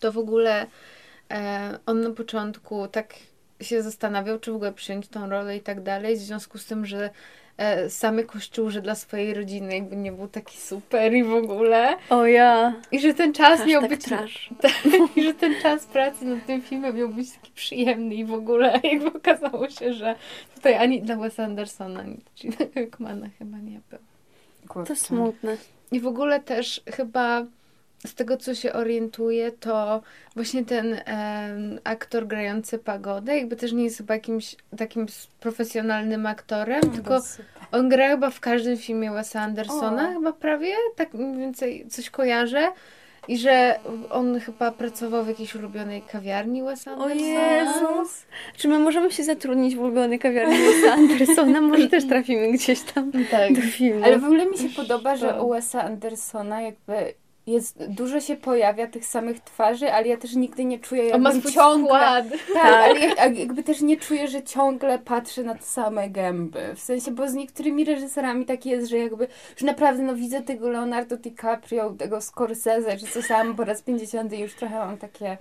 to 0.00 0.12
w 0.12 0.18
ogóle 0.18 0.66
on 1.86 2.00
na 2.00 2.10
początku 2.10 2.88
tak 2.88 3.14
się 3.60 3.82
zastanawiał, 3.82 4.38
czy 4.38 4.52
w 4.52 4.54
ogóle 4.54 4.72
przyjąć 4.72 5.08
tą 5.08 5.28
rolę 5.28 5.56
i 5.56 5.60
tak 5.60 5.82
dalej, 5.82 6.16
w 6.16 6.20
związku 6.20 6.58
z 6.58 6.66
tym, 6.66 6.86
że 6.86 7.10
e, 7.56 7.90
sam 7.90 8.18
jakoś 8.18 8.50
czuł, 8.50 8.70
że 8.70 8.82
dla 8.82 8.94
swojej 8.94 9.34
rodziny 9.34 9.74
jakby 9.74 9.96
nie 9.96 10.12
był 10.12 10.28
taki 10.28 10.58
super 10.58 11.14
i 11.14 11.24
w 11.24 11.34
ogóle. 11.34 11.96
O 12.10 12.26
ja. 12.26 12.74
I 12.92 13.00
że 13.00 13.14
ten 13.14 13.32
czas 13.32 13.60
Aż 13.60 13.66
miał 13.66 13.80
tak 13.80 13.90
być... 13.90 14.04
trash. 14.04 14.50
I 15.16 15.22
że 15.22 15.34
ten 15.34 15.54
czas 15.62 15.86
pracy 15.86 16.24
nad 16.24 16.46
tym 16.46 16.62
filmem 16.62 16.96
miał 16.96 17.08
być 17.08 17.30
taki 17.30 17.52
przyjemny 17.52 18.14
i 18.14 18.24
w 18.24 18.32
ogóle 18.32 18.80
jakby 18.92 19.12
okazało 19.12 19.68
się, 19.68 19.92
że 19.92 20.14
tutaj 20.54 20.74
ani 20.74 21.02
dla 21.02 21.16
Wes 21.16 21.40
Andersona, 21.40 22.00
ani 22.00 22.20
Gina 22.36 22.56
Hackmana 22.74 23.28
chyba 23.38 23.58
nie 23.58 23.80
był. 23.90 23.98
To 24.84 24.96
smutne. 24.96 25.56
I 25.92 26.00
w 26.00 26.06
ogóle 26.06 26.40
też 26.40 26.80
chyba 26.86 27.46
z 28.06 28.14
tego, 28.14 28.36
co 28.36 28.54
się 28.54 28.72
orientuję, 28.72 29.52
to 29.52 30.02
właśnie 30.34 30.64
ten 30.64 30.94
em, 31.04 31.78
aktor 31.84 32.26
grający 32.26 32.78
Pagodę 32.78 33.36
jakby 33.36 33.56
też 33.56 33.72
nie 33.72 33.84
jest 33.84 33.96
chyba 33.96 34.14
jakimś 34.14 34.56
takim 34.78 35.06
profesjonalnym 35.40 36.26
aktorem, 36.26 36.80
tylko 36.80 37.20
Super. 37.22 37.46
on 37.72 37.88
gra 37.88 38.08
chyba 38.08 38.30
w 38.30 38.40
każdym 38.40 38.76
filmie 38.76 39.10
Wesa 39.10 39.40
Andersona, 39.40 40.08
O. 40.08 40.12
chyba 40.12 40.32
prawie, 40.32 40.72
tak 40.96 41.14
mniej 41.14 41.36
więcej 41.38 41.86
coś 41.90 42.10
kojarzę. 42.10 42.68
I 43.28 43.38
że 43.38 43.78
on 44.10 44.40
chyba 44.40 44.70
pracował 44.72 45.24
w 45.24 45.28
jakiejś 45.28 45.54
ulubionej 45.54 46.02
kawiarni 46.02 46.62
Wesa 46.62 46.90
O 46.90 46.94
Andersona. 46.94 47.52
Jezus! 47.52 48.26
Czy 48.56 48.68
my 48.68 48.78
możemy 48.78 49.12
się 49.12 49.24
zatrudnić 49.24 49.76
w 49.76 49.80
ulubionej 49.80 50.18
kawiarni 50.18 50.58
Wesa 50.58 50.92
Andersona? 50.92 51.60
Może 51.60 51.88
też 51.88 52.08
trafimy 52.08 52.52
gdzieś 52.52 52.80
tam 52.80 53.12
Tak. 53.30 53.52
do 53.54 53.60
filmu. 53.60 54.04
Ale 54.04 54.18
w 54.18 54.24
ogóle 54.24 54.46
mi 54.46 54.58
się 54.58 54.68
podoba, 54.68 55.16
że 55.16 55.28
to- 55.28 55.44
u 55.44 55.50
Wesa 55.50 55.82
Andersona 55.82 56.60
jakby 56.62 57.14
jest, 57.46 57.86
dużo 57.88 58.20
się 58.20 58.36
pojawia 58.36 58.86
tych 58.86 59.04
samych 59.04 59.40
twarzy, 59.40 59.92
ale 59.92 60.08
ja 60.08 60.16
też 60.16 60.34
nigdy 60.34 60.64
nie 60.64 60.78
czuję 60.78 61.14
On 61.14 61.22
ma 61.22 61.32
jakbym 61.32 61.52
ciągle... 61.52 61.86
skład. 61.88 62.24
Tak, 62.54 62.64
ale 62.64 63.00
ja- 63.00 63.14
a 63.18 63.26
jakby 63.26 63.62
też 63.62 63.80
nie 63.80 63.96
czuję, 63.96 64.28
że 64.28 64.42
ciągle 64.42 64.98
patrzę 64.98 65.42
na 65.42 65.54
te 65.54 65.62
same 65.62 66.10
gęby. 66.10 66.74
W 66.74 66.80
sensie, 66.80 67.10
bo 67.10 67.28
z 67.28 67.34
niektórymi 67.34 67.84
reżyserami 67.84 68.46
tak 68.46 68.66
jest, 68.66 68.90
że 68.90 68.98
jakby, 68.98 69.28
że 69.56 69.66
naprawdę 69.66 70.02
no 70.02 70.14
widzę 70.14 70.42
tego 70.42 70.68
Leonardo 70.68 71.16
DiCaprio, 71.16 71.90
tego 71.90 72.20
Scorsese, 72.20 72.96
czy 72.96 73.06
coś 73.06 73.28
tam 73.28 73.54
po 73.54 73.64
raz 73.64 73.82
50 73.82 74.32
i 74.32 74.38
już 74.38 74.54
trochę 74.54 74.78
mam 74.78 74.98
takie... 74.98 75.36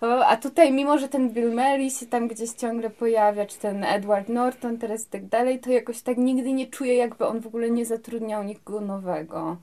O, 0.00 0.26
a 0.26 0.36
tutaj, 0.36 0.72
mimo 0.72 0.98
że 0.98 1.08
ten 1.08 1.30
Bill 1.30 1.50
Murray 1.50 1.90
się 1.90 2.06
tam 2.06 2.28
gdzieś 2.28 2.50
ciągle 2.50 2.90
pojawia, 2.90 3.46
czy 3.46 3.58
ten 3.58 3.84
Edward 3.84 4.28
Norton 4.28 4.78
teraz 4.78 5.06
i 5.06 5.10
tak 5.10 5.26
dalej, 5.26 5.60
to 5.60 5.70
jakoś 5.70 6.02
tak 6.02 6.16
nigdy 6.18 6.52
nie 6.52 6.66
czuję, 6.66 6.94
jakby 6.94 7.26
on 7.26 7.40
w 7.40 7.46
ogóle 7.46 7.70
nie 7.70 7.86
zatrudniał 7.86 8.44
nikogo 8.44 8.80
nowego. 8.80 9.56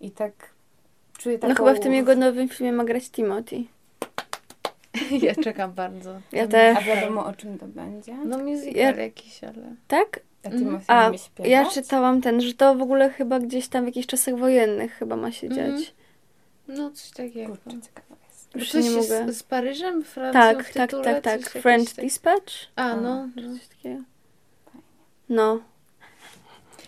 I 0.00 0.10
tak 0.10 0.53
czuję 1.18 1.38
taką... 1.38 1.48
No 1.48 1.54
chyba 1.54 1.74
w 1.74 1.80
tym 1.80 1.92
jego 1.94 2.14
nowym 2.16 2.48
filmie 2.48 2.72
ma 2.72 2.84
grać 2.84 3.10
Timothy. 3.10 3.56
Ja 5.22 5.34
czekam 5.34 5.72
bardzo. 5.72 6.20
Ja 6.32 6.46
też. 6.48 6.78
A 6.78 6.80
wiadomo 6.80 7.26
o 7.26 7.32
czym 7.32 7.58
to 7.58 7.66
będzie? 7.66 8.14
No 8.16 8.38
musical 8.38 8.74
Ja- 8.74 8.96
jakiś, 8.96 9.44
ale... 9.44 9.74
Tak? 9.88 10.20
A 10.44 10.46
Mhm. 10.46 10.64
Timothy 10.64 10.84
A, 10.92 11.18
śpiewać? 11.18 11.50
ja 11.52 11.70
czytałam 11.70 12.20
ten, 12.20 12.40
że 12.40 12.54
to 12.54 12.74
w 12.74 12.82
ogóle 12.82 13.10
chyba 13.10 13.40
gdzieś 13.40 13.68
tam 13.68 13.84
w 13.84 13.86
jakichś 13.86 14.06
czasach 14.06 14.36
wojennych 14.36 14.92
chyba 14.92 15.16
ma 15.16 15.32
się 15.32 15.46
Mhm. 15.46 15.78
dziać. 15.78 15.94
No 16.68 16.90
coś 16.90 17.10
takiego. 17.10 17.56
Kurczę, 17.56 17.80
ciekawa 17.80 18.16
jest. 18.28 18.54
Już 18.54 18.70
Coś 18.72 18.84
nie 18.84 18.90
mogę. 18.90 19.32
z 19.32 19.42
Paryżem, 19.42 20.04
Francją 20.04 20.40
Tak, 20.40 20.64
w 20.64 20.72
tak, 20.74 20.90
tak, 21.04 21.22
tak. 21.22 21.40
Jakieś 21.40 21.62
French 21.62 21.94
tak- 21.94 22.04
Dispatch? 22.04 22.52
A, 22.76 22.96
no. 22.96 23.28
No. 23.36 23.42
coś 23.58 23.66
takiego. 23.68 24.00
No. 25.28 25.60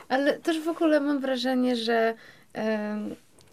Ale 0.08 0.38
też 0.38 0.60
w 0.60 0.68
ogóle 0.68 1.00
mam 1.00 1.18
wrażenie, 1.20 1.76
że 1.76 2.14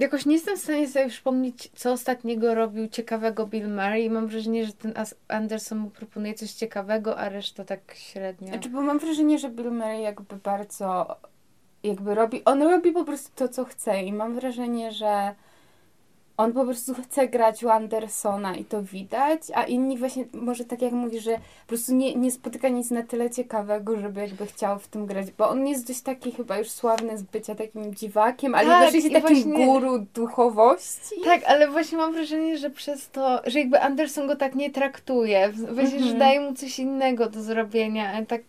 jakoś 0.04 0.26
nie 0.26 0.34
jestem 0.34 0.58
w 0.58 0.62
stanie 0.62 0.88
sobie 0.88 1.10
przypomnieć, 1.10 1.70
co 1.76 1.92
ostatniego 1.92 2.56
robił 2.56 2.88
ciekawego 2.88 3.48
Bill 3.48 3.70
Murray. 3.70 4.10
Mam 4.10 4.28
wrażenie, 4.28 4.66
że 4.66 4.74
ten 4.74 4.94
Anderson 5.28 5.78
mu 5.78 5.90
proponuje 5.90 6.34
coś 6.34 6.52
ciekawego, 6.52 7.18
a 7.18 7.30
reszta 7.30 7.66
tak 7.66 7.94
średnio. 7.96 8.48
Znaczy, 8.48 8.70
bo 8.70 8.82
mam 8.82 9.00
wrażenie, 9.00 9.40
że 9.40 9.50
Bill 9.50 9.72
Murray 9.72 10.02
jakby 10.02 10.36
bardzo 10.36 11.18
jakby 11.84 12.16
robi, 12.16 12.46
on 12.46 12.62
robi 12.62 12.92
po 12.92 13.06
prostu 13.06 13.32
to, 13.36 13.50
co 13.50 13.66
chce 13.66 14.04
i 14.04 14.14
mam 14.14 14.36
wrażenie, 14.36 14.92
że 14.92 15.36
on 16.38 16.54
po 16.54 16.66
prostu 16.66 16.94
chce 16.94 17.28
grać 17.28 17.64
u 17.64 17.70
Andersona 17.70 18.56
i 18.56 18.66
to 18.66 18.84
widać, 18.84 19.42
a 19.54 19.64
inni 19.64 19.98
właśnie, 19.98 20.26
może 20.34 20.66
tak 20.66 20.82
jak 20.82 20.92
mówisz, 20.92 21.24
że 21.24 21.32
po 21.36 21.68
prostu 21.68 21.96
nie, 21.96 22.16
nie 22.16 22.32
spotyka 22.32 22.70
nic 22.70 22.92
na 22.92 23.04
tyle 23.04 23.30
ciekawego, 23.30 24.00
żeby 24.00 24.22
jakby 24.22 24.46
chciał 24.46 24.80
w 24.80 24.88
tym 24.88 25.06
grać, 25.06 25.32
bo 25.32 25.50
on 25.50 25.68
jest 25.68 25.88
dość 25.88 26.02
taki 26.02 26.32
chyba 26.32 26.58
już 26.58 26.70
sławny 26.70 27.18
z 27.18 27.24
bycia 27.24 27.56
takim 27.56 27.96
dziwakiem, 27.96 28.56
ale 28.56 28.68
Tak, 28.68 28.82
jednocześnie 28.94 29.22
takim 29.22 29.44
właśnie- 29.44 29.66
guru 29.66 30.00
duchowości. 30.14 31.16
Tak, 31.24 31.44
ale 31.48 31.68
właśnie 31.72 31.98
mam 31.98 32.14
wrażenie, 32.14 32.58
że 32.58 32.70
przez 32.70 33.10
to, 33.10 33.42
że 33.46 33.60
jakby 33.60 33.82
Anderson 33.82 34.28
go 34.28 34.36
tak 34.36 34.56
nie 34.56 34.70
traktuje, 34.72 35.50
właśnie, 35.72 35.90
że 36.00 36.06
Mhm. 36.06 36.20
daje 36.20 36.42
mu 36.42 36.54
coś 36.54 36.80
innego 36.80 37.30
do 37.30 37.42
zrobienia, 37.42 38.14
a 38.14 38.26
tak 38.26 38.42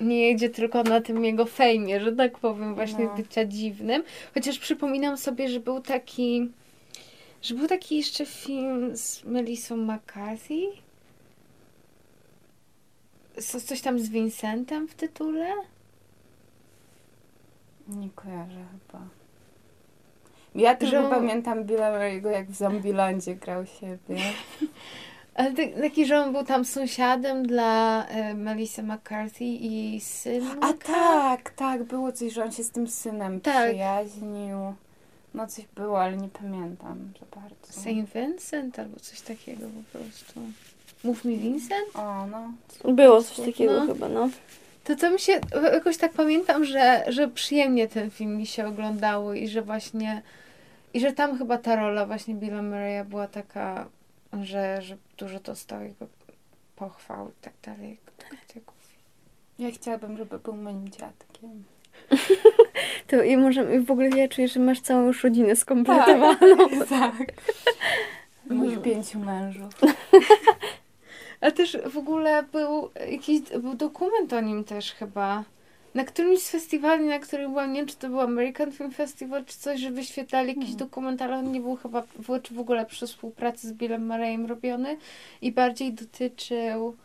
nie 0.00 0.20
jedzie 0.28 0.50
tylko 0.50 0.82
na 0.82 1.00
tym 1.00 1.24
jego 1.24 1.44
fejmie, 1.46 2.00
że 2.00 2.12
tak 2.12 2.38
powiem, 2.38 2.74
właśnie 2.74 3.04
No. 3.04 3.14
bycia 3.16 3.44
dziwnym. 3.44 4.02
Chociaż 4.34 4.58
przypominam 4.58 5.16
sobie, 5.16 5.48
że 5.48 5.60
był 5.60 5.80
taki, 5.80 6.50
że 7.42 7.54
był 7.54 7.66
taki 7.68 7.96
jeszcze 7.96 8.26
film 8.26 8.96
z 8.96 9.24
Melissą 9.24 9.76
McCarthy. 9.76 10.60
Co- 13.42 13.60
Coś 13.60 13.80
tam 13.80 13.98
z 13.98 14.08
Vincentem 14.08 14.88
w 14.88 14.94
tytule? 14.94 15.52
Nie 17.88 18.10
kojarzę 18.10 18.64
chyba. 18.72 19.04
Ja 20.54 20.74
tylko 20.74 21.02
Że 21.02 21.10
pamiętam 21.10 21.64
Billa 21.64 21.92
Murray'ego, 21.92 22.30
jak 22.30 22.50
w 22.50 22.54
Zombielandzie 22.56 23.34
grał 23.34 23.66
siebie. 23.66 24.16
Ale 25.34 25.52
tak- 25.52 25.80
taki, 25.82 26.06
że 26.06 26.20
on 26.20 26.32
był 26.32 26.44
tam 26.44 26.64
sąsiadem 26.64 27.46
dla 27.46 28.06
e, 28.06 28.34
Melissy 28.34 28.82
McCarthy 28.82 29.44
i 29.44 30.00
synka. 30.00 30.56
A 30.68 30.72
tak, 30.72 31.50
tak, 31.50 31.84
było 31.84 32.12
coś, 32.12 32.32
że 32.32 32.44
on 32.44 32.52
się 32.52 32.64
z 32.64 32.70
tym 32.70 32.88
synem 32.88 33.40
Tak. 33.40 33.68
przyjaźnił. 33.70 34.56
No 35.34 35.46
coś 35.46 35.66
było, 35.66 36.02
ale 36.02 36.16
nie 36.16 36.28
pamiętam 36.28 37.12
za 37.20 37.40
bardzo. 37.40 37.72
Saint 37.72 38.12
Vincent 38.12 38.78
albo 38.78 39.00
coś 39.00 39.20
takiego 39.20 39.66
po 39.92 39.98
prostu. 39.98 40.40
Mów 41.04 41.24
mi 41.24 41.36
Vincent? 41.36 41.96
O, 41.96 42.26
no. 42.26 42.52
Było 42.92 43.22
coś 43.22 43.46
takiego 43.46 43.72
No. 43.84 43.86
chyba, 43.86 44.08
no. 44.08 44.28
To 44.84 44.96
co 44.96 45.10
mi 45.10 45.20
się, 45.20 45.40
jakoś 45.72 45.96
tak 45.96 46.12
pamiętam, 46.12 46.64
że, 46.64 47.04
że 47.08 47.28
przyjemnie 47.28 47.88
ten 47.88 48.10
film 48.10 48.36
mi 48.36 48.46
się 48.46 48.66
oglądało 48.66 49.34
i 49.34 49.48
że 49.48 49.62
właśnie, 49.62 50.22
i 50.94 51.00
że 51.00 51.12
tam 51.12 51.38
chyba 51.38 51.58
ta 51.58 51.76
rola 51.76 52.06
właśnie 52.06 52.34
Billa 52.34 52.62
Murraya 52.62 53.04
była 53.04 53.26
taka, 53.26 53.88
że, 54.42 54.82
że 54.82 54.96
dużo 55.18 55.40
dostał 55.40 55.82
jego 55.82 56.06
pochwał 56.76 57.28
i 57.28 57.32
tak 57.40 57.52
dalej. 57.62 57.98
Ja 59.58 59.70
chciałabym, 59.70 60.16
żeby 60.16 60.38
był 60.38 60.56
moim 60.56 60.88
dziadkiem. 60.88 61.64
To 63.06 63.22
i 63.22 63.36
może 63.36 63.76
i 63.76 63.80
w 63.80 63.90
ogóle 63.90 64.08
ja 64.08 64.28
czuję, 64.28 64.48
że 64.48 64.60
masz 64.60 64.80
całą 64.80 65.06
już 65.06 65.24
rodzinę 65.24 65.56
skompletowaną. 65.56 66.36
tak. 66.88 67.32
Moich 68.50 68.82
pięciu 68.82 69.18
mężów. 69.18 69.72
A 71.40 71.50
też 71.50 71.78
w 71.86 71.98
ogóle 71.98 72.42
był 72.42 72.90
jakiś 73.10 73.40
był 73.40 73.74
dokument 73.74 74.32
o 74.32 74.40
nim 74.40 74.64
też 74.64 74.92
chyba. 74.92 75.44
Na 75.94 76.04
którymś 76.04 76.40
z 76.40 76.50
festiwali, 76.50 77.04
na 77.04 77.18
którym 77.18 77.50
byłam, 77.50 77.72
nie 77.72 77.80
wiem 77.80 77.88
czy 77.88 77.96
to 77.96 78.08
był 78.08 78.20
American 78.20 78.72
Film 78.72 78.90
Festival, 78.90 79.44
czy 79.44 79.58
coś, 79.58 79.80
że 79.80 79.90
wyświetlali 79.90 80.48
jakiś 80.48 80.74
dokument, 80.74 81.22
ale 81.22 81.36
on 81.36 81.52
nie 81.52 81.60
był 81.60 81.76
chyba, 81.76 82.02
w, 82.02 82.42
czy 82.42 82.54
w 82.54 82.58
ogóle 82.58 82.86
przy 82.86 83.06
współpracy 83.06 83.68
z 83.68 83.72
Billem 83.72 84.06
Murrayem 84.06 84.46
robiony 84.46 84.96
i 85.42 85.52
bardziej 85.52 85.92
dotyczył 85.92 86.96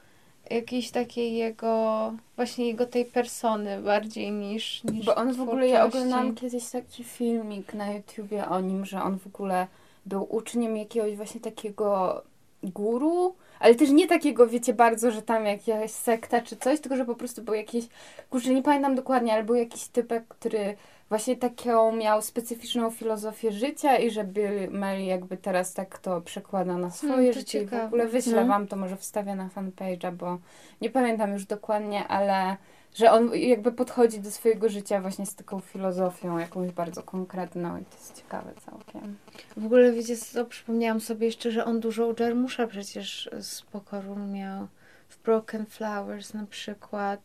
jakiejś 0.50 0.92
takiej 0.92 1.36
jego, 1.36 2.14
właśnie 2.36 2.68
jego 2.68 2.86
tej 2.86 3.06
persony 3.06 3.82
bardziej 3.82 4.32
niż, 4.32 4.84
niż 4.84 5.06
Bo 5.06 5.16
on 5.16 5.34
w 5.34 5.42
ogóle, 5.42 5.68
ja 5.68 5.86
oglądałam 5.86 6.36
kiedyś 6.36 6.70
taki 6.70 7.04
filmik 7.04 7.74
na 7.74 7.92
YouTubie 7.94 8.48
o 8.50 8.62
nim, 8.62 8.86
że 8.86 9.04
on 9.04 9.20
w 9.20 9.28
ogóle 9.28 9.68
był 10.06 10.36
uczniem 10.36 10.78
jakiegoś 10.78 11.16
właśnie 11.16 11.42
takiego 11.42 12.22
guru, 12.64 13.36
ale 13.60 13.76
też 13.76 13.90
nie 13.90 14.08
takiego, 14.08 14.48
wiecie, 14.48 14.74
bardzo, 14.74 15.12
że 15.12 15.22
tam 15.22 15.46
jakaś 15.46 15.92
sekta 15.92 16.42
czy 16.42 16.56
coś, 16.56 16.80
tylko 16.80 16.96
że 16.98 17.06
po 17.06 17.16
prostu 17.16 17.42
był 17.42 17.54
jakiś, 17.54 17.86
kurczę, 18.30 18.54
nie 18.54 18.64
pamiętam 18.64 18.96
dokładnie, 18.96 19.34
ale 19.34 19.44
był 19.44 19.56
jakiś 19.56 19.88
typek, 19.88 20.28
który 20.28 20.78
właśnie 21.10 21.36
taką 21.38 21.96
miał 21.96 22.22
specyficzną 22.22 22.92
filozofię 22.92 23.52
życia 23.52 23.98
i 23.98 24.12
że 24.12 24.24
Bill 24.24 24.72
Murray 24.72 25.06
jakby 25.06 25.38
teraz 25.38 25.74
tak 25.74 26.00
to 26.00 26.22
przekłada 26.22 26.78
na 26.78 26.92
swoje 26.92 27.14
Hmm, 27.14 27.34
życie 27.34 27.62
i 27.62 27.66
w 27.66 27.70
ciekawe. 27.70 27.86
ogóle 27.88 28.08
wyślę 28.08 28.42
No. 28.42 28.48
wam 28.48 28.68
to, 28.68 28.76
może 28.76 28.98
wstawię 28.98 29.36
na 29.36 29.48
fanpage'a, 29.48 30.12
bo 30.14 30.38
nie 30.82 30.90
pamiętam 30.90 31.34
już 31.34 31.46
dokładnie, 31.46 32.08
ale 32.08 32.58
że 32.96 33.12
on 33.12 33.32
jakby 33.36 33.72
podchodzi 33.72 34.20
do 34.20 34.32
swojego 34.32 34.70
życia 34.70 35.02
właśnie 35.02 35.26
z 35.26 35.36
taką 35.36 35.60
filozofią 35.60 36.38
jakąś 36.38 36.72
bardzo 36.72 37.04
konkretną 37.04 37.78
i 37.78 37.86
to 37.86 37.96
jest 37.96 38.16
ciekawe 38.16 38.54
całkiem. 38.66 39.18
W 39.58 39.66
ogóle 39.66 39.92
wiecie 39.92 40.18
co, 40.18 40.46
przypomniałam 40.46 41.02
sobie 41.02 41.26
jeszcze, 41.26 41.52
że 41.52 41.66
on 41.66 41.80
dużo 41.80 42.08
u 42.08 42.16
Jarmusza 42.20 42.68
przecież 42.68 43.30
z 43.42 43.62
pokoru 43.62 44.16
miał. 44.16 44.68
W 45.10 45.24
Broken 45.24 45.66
Flowers 45.66 46.34
na 46.34 46.46
przykład. 46.46 47.22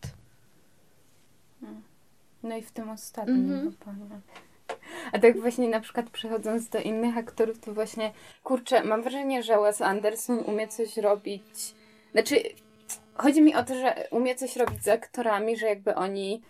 No 2.42 2.57
i 2.57 2.62
w 2.62 2.72
tym 2.72 2.90
ostatnim 2.90 3.70
chyba, 3.79 3.92
nie? 3.92 4.20
A 5.12 5.18
tak 5.18 5.40
właśnie 5.40 5.68
na 5.68 5.81
przykład 5.81 6.11
przechodząc 6.11 6.68
do 6.68 6.79
innych 6.79 7.18
aktorów, 7.18 7.59
to 7.59 7.74
właśnie, 7.74 8.12
kurczę, 8.44 8.85
mam 8.85 9.03
wrażenie, 9.03 9.42
że 9.42 9.61
Wes 9.61 9.83
Anderson 9.83 10.38
umie 10.38 10.68
coś 10.68 10.96
robić, 10.96 11.74
znaczy, 12.12 12.37
chodzi 13.14 13.42
mi 13.42 13.55
o 13.55 13.64
to, 13.64 13.74
że 13.74 14.09
umie 14.11 14.35
coś 14.35 14.57
robić 14.57 14.83
z 14.83 14.88
aktorami, 14.88 15.57
że 15.57 15.66
jakby 15.66 15.94
oni 15.94 16.42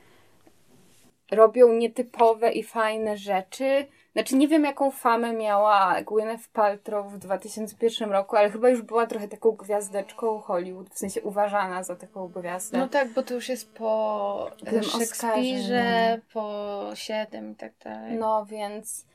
robią 1.31 1.73
nietypowe 1.73 2.53
i 2.53 2.63
fajne 2.63 3.17
rzeczy. 3.17 3.87
Znaczy 4.13 4.37
nie 4.37 4.49
wiem 4.49 4.65
jaką 4.65 4.91
famę 4.91 5.33
miała 5.33 6.03
Gwyneth 6.03 6.49
Paltrow 6.53 7.13
w 7.13 7.19
2001 7.19 8.11
roku, 8.11 8.37
ale 8.37 8.51
chyba 8.51 8.69
już 8.69 8.83
była 8.83 9.07
trochę 9.07 9.29
taką 9.29 9.53
gwiazdeczką 9.53 10.41
Hollywood, 10.41 10.91
w 10.91 10.99
sensie 10.99 11.23
uważana 11.23 11.83
za 11.83 11.97
taką 11.97 12.29
gwiazdę. 12.29 12.79
No 12.79 12.89
tak, 12.89 13.09
bo 13.13 13.23
to 13.23 13.35
już 13.35 13.49
jest 13.49 13.73
po 13.75 14.51
Tym 14.65 14.83
Szekspirze, 14.83 15.35
Oscarze, 15.35 16.21
po 16.33 16.91
7 16.95 17.53
i 17.53 17.55
tak 17.55 17.73
dalej. 17.85 18.19
No 18.19 18.47
więc. 18.47 19.07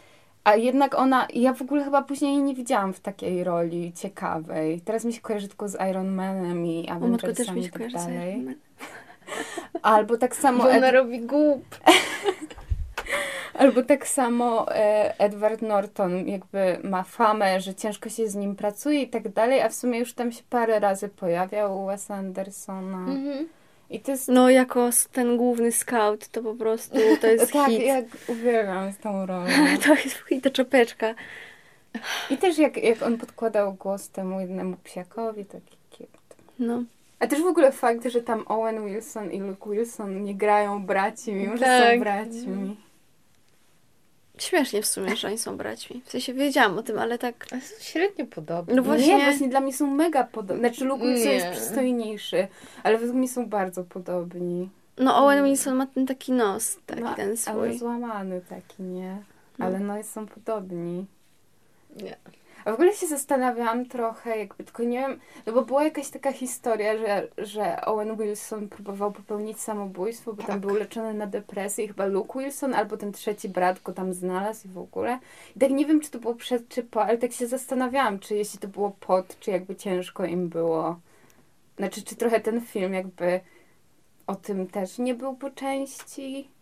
A 0.43 0.55
jednak 0.55 0.95
ona, 0.95 1.27
ja 1.33 1.53
w 1.53 1.61
ogóle 1.61 1.83
chyba 1.83 2.01
później 2.01 2.33
jej 2.33 2.43
nie 2.43 2.55
widziałam 2.55 2.93
w 2.93 2.99
takiej 2.99 3.43
roli 3.43 3.93
ciekawej. 3.93 4.81
Teraz 4.81 5.05
mi 5.05 5.13
się 5.13 5.21
kojarzy 5.21 5.47
tylko 5.47 5.67
z 5.67 5.77
Iron 5.89 6.07
Manem 6.15 6.65
i 6.65 6.89
O 6.89 6.99
matko, 6.99 7.33
też 7.33 7.49
Avengersami 7.49 7.61
mi 7.61 7.65
i 7.67 7.71
tak 7.71 7.91
dalej. 7.91 8.45
Albo 9.81 10.17
tak 10.17 10.35
samo... 10.35 10.63
Bo 10.63 10.69
ona 10.69 10.87
Ed- 10.87 10.93
robi 10.93 11.19
głup. 11.19 11.65
Albo 13.57 13.83
tak 13.83 14.07
samo 14.07 14.75
e, 14.75 15.19
Edward 15.19 15.61
Norton 15.61 16.27
jakby 16.27 16.77
ma 16.83 17.03
famę, 17.03 17.61
że 17.61 17.75
ciężko 17.75 18.09
się 18.09 18.27
z 18.29 18.35
nim 18.35 18.55
pracuje 18.55 19.01
i 19.01 19.09
tak 19.09 19.29
dalej, 19.29 19.61
a 19.61 19.69
w 19.69 19.73
sumie 19.73 19.99
już 19.99 20.13
tam 20.13 20.31
się 20.31 20.43
parę 20.49 20.79
razy 20.79 21.09
pojawiał 21.09 21.83
u 21.83 21.85
Wesa 21.85 22.15
Andersona. 22.15 22.97
Mhm. 22.97 23.47
I 23.89 23.99
to 23.99 24.11
jest... 24.11 24.27
No, 24.27 24.49
jako 24.49 24.89
ten 25.11 25.37
główny 25.37 25.71
scout, 25.71 26.27
to 26.27 26.41
po 26.41 26.53
prostu, 26.55 26.97
to 27.21 27.27
jest 27.27 27.53
tak, 27.53 27.69
hit. 27.69 27.81
jak 27.81 28.05
uwielbiam 28.27 28.91
z 28.91 28.97
tą 28.97 29.25
rolą. 29.25 29.45
To 29.85 29.93
jest 29.93 30.23
hit, 30.29 30.43
ta 30.43 30.49
czapeczka. 30.49 31.15
I 32.29 32.37
też 32.37 32.57
jak, 32.57 32.77
jak 32.83 33.01
on 33.01 33.17
podkładał 33.17 33.73
głos 33.73 34.09
temu 34.09 34.41
jednemu 34.41 34.77
psiakowi, 34.83 35.45
taki 35.45 35.77
cute. 35.89 36.17
No. 36.59 36.83
A 37.19 37.27
też 37.27 37.41
w 37.41 37.45
ogóle 37.45 37.71
fakt, 37.71 38.05
że 38.07 38.21
tam 38.21 38.43
Owen 38.47 38.85
Wilson 38.85 39.31
i 39.31 39.39
Luke 39.39 39.69
Wilson 39.69 40.23
nie 40.23 40.35
grają 40.35 40.85
braci, 40.85 41.33
mimo 41.33 41.57
że 41.57 41.65
Tak. 41.65 41.93
są 41.93 41.99
braćmi. 41.99 42.77
Śmiesznie 44.37 44.81
w 44.81 44.87
sumie, 44.87 45.15
że 45.15 45.27
oni 45.27 45.37
są 45.37 45.57
braćmi. 45.57 46.01
W 46.05 46.11
sensie 46.11 46.33
wiedziałam 46.33 46.77
o 46.77 46.83
tym, 46.83 46.99
ale 46.99 47.17
tak... 47.17 47.47
Ale 47.51 47.61
są 47.61 47.83
średnio 47.83 48.25
podobne. 48.25 48.75
No 48.75 48.83
właśnie. 48.83 49.17
Nie, 49.17 49.23
właśnie 49.23 49.49
dla 49.49 49.59
mnie 49.59 49.73
są 49.73 49.87
mega 49.87 50.23
podobni. 50.23 50.59
Znaczy 50.59 50.85
Luke 50.85 51.05
Wilson 51.05 51.31
jest 51.31 51.47
przystojniejszy, 51.47 52.47
ale 52.83 52.97
według 52.97 53.17
mnie 53.17 53.29
są 53.29 53.45
bardzo 53.45 53.83
podobni. 53.83 54.69
No, 54.97 55.25
Owen 55.25 55.43
Wilson 55.43 55.75
ma 55.75 55.87
ten 55.87 56.05
taki 56.07 56.31
nos, 56.31 56.77
taki 56.85 57.03
no, 57.03 57.15
ten 57.15 57.27
ale 57.27 57.37
swój. 57.37 57.77
złamany 57.77 58.41
taki, 58.49 58.83
nie? 58.83 59.17
No. 59.59 59.65
Ale 59.65 59.79
no 59.79 60.03
są 60.03 60.25
podobni. 60.27 61.05
Nie. 61.95 62.15
A 62.65 62.71
w 62.71 62.73
ogóle 62.73 62.93
się 62.93 63.07
zastanawiałam 63.07 63.85
trochę, 63.85 64.37
jakby 64.37 64.63
tylko 64.63 64.83
nie 64.83 64.99
wiem, 64.99 65.19
no 65.45 65.53
bo 65.53 65.61
była 65.61 65.83
jakaś 65.83 66.09
taka 66.09 66.31
historia, 66.31 66.97
że, 66.97 67.27
że 67.37 67.85
Owen 67.85 68.17
Wilson 68.17 68.69
próbował 68.69 69.11
popełnić 69.11 69.59
samobójstwo, 69.59 70.33
bo 70.33 70.43
tam 70.43 70.59
był 70.59 70.75
leczony 70.75 71.13
na 71.13 71.27
depresję 71.27 71.85
i 71.85 71.87
chyba 71.87 72.05
Luke 72.05 72.39
Wilson 72.39 72.73
albo 72.73 72.97
ten 72.97 73.11
trzeci 73.11 73.49
brat 73.49 73.81
go 73.81 73.93
tam 73.93 74.13
znalazł 74.13 74.67
i 74.67 74.71
w 74.71 74.77
ogóle. 74.77 75.19
I 75.55 75.59
tak 75.59 75.71
nie 75.71 75.85
wiem, 75.85 75.99
czy 76.01 76.11
to 76.11 76.19
było 76.19 76.35
przed 76.35 76.67
czy 76.69 76.83
po, 76.83 77.03
ale 77.03 77.17
tak 77.17 77.31
się 77.31 77.47
zastanawiałam, 77.47 78.19
czy 78.19 78.35
jeśli 78.35 78.59
to 78.59 78.67
było 78.67 78.91
pod, 78.91 79.39
czy 79.39 79.51
jakby 79.51 79.75
ciężko 79.75 80.25
im 80.25 80.49
było. 80.49 80.99
Znaczy, 81.77 82.03
czy 82.03 82.15
trochę 82.15 82.39
ten 82.39 82.61
film 82.61 82.93
jakby 82.93 83.39
o 84.27 84.35
tym 84.35 84.67
też 84.67 84.97
nie 84.97 85.15
był 85.15 85.35
po 85.35 85.49
części. 85.49 86.54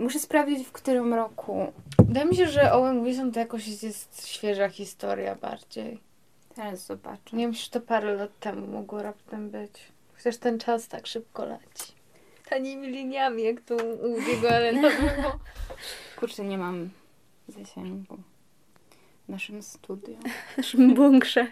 Muszę 0.00 0.18
sprawdzić, 0.18 0.66
w 0.66 0.72
którym 0.72 1.14
roku. 1.14 1.72
Wydaje 1.98 2.26
mi 2.26 2.36
się, 2.36 2.46
że 2.46 2.72
Owen 2.72 3.04
Wilson 3.04 3.32
to 3.32 3.40
jakoś 3.40 3.82
jest 3.82 4.26
świeża 4.28 4.68
historia 4.68 5.34
bardziej. 5.34 6.00
Teraz 6.54 6.86
zobaczę. 6.86 7.36
Nie 7.36 7.44
wiem, 7.44 7.54
czy 7.54 7.70
to 7.70 7.80
parę 7.80 8.14
lat 8.14 8.38
temu 8.40 8.66
mogło 8.66 9.02
raptem 9.02 9.50
być. 9.50 9.72
Chociaż 10.16 10.36
ten 10.36 10.58
czas 10.58 10.88
tak 10.88 11.06
szybko 11.06 11.44
leci. 11.44 11.92
Tanimi 12.48 12.88
liniami, 12.88 13.42
jak 13.42 13.60
tu 13.60 13.74
u 13.76 14.20
Diego 14.20 14.50
Allena 14.50 14.88
było. 15.00 15.38
Kurczę, 16.16 16.44
nie 16.44 16.58
mam 16.58 16.90
zasięgu 17.48 18.16
w 19.26 19.28
naszym 19.28 19.62
studiu. 19.62 20.16
W 20.54 20.56
naszym 20.56 20.94
bunkrze. 20.94 21.46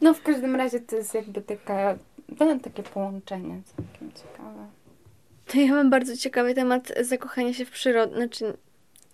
No 0.00 0.14
w 0.14 0.22
każdym 0.22 0.56
razie 0.56 0.80
to 0.80 0.96
jest 0.96 1.14
jakby 1.14 1.42
taka, 1.42 1.98
takie 2.62 2.82
połączenie 2.82 3.62
całkiem 3.64 4.12
ciekawe. 4.12 4.66
To 5.52 5.60
ja 5.60 5.72
mam 5.74 5.90
bardzo 5.90 6.16
ciekawy 6.16 6.54
temat 6.54 6.92
zakochania 7.00 7.54
się 7.54 7.64
w 7.64 7.70
przyrodzie. 7.70 8.14
Znaczy, 8.14 8.56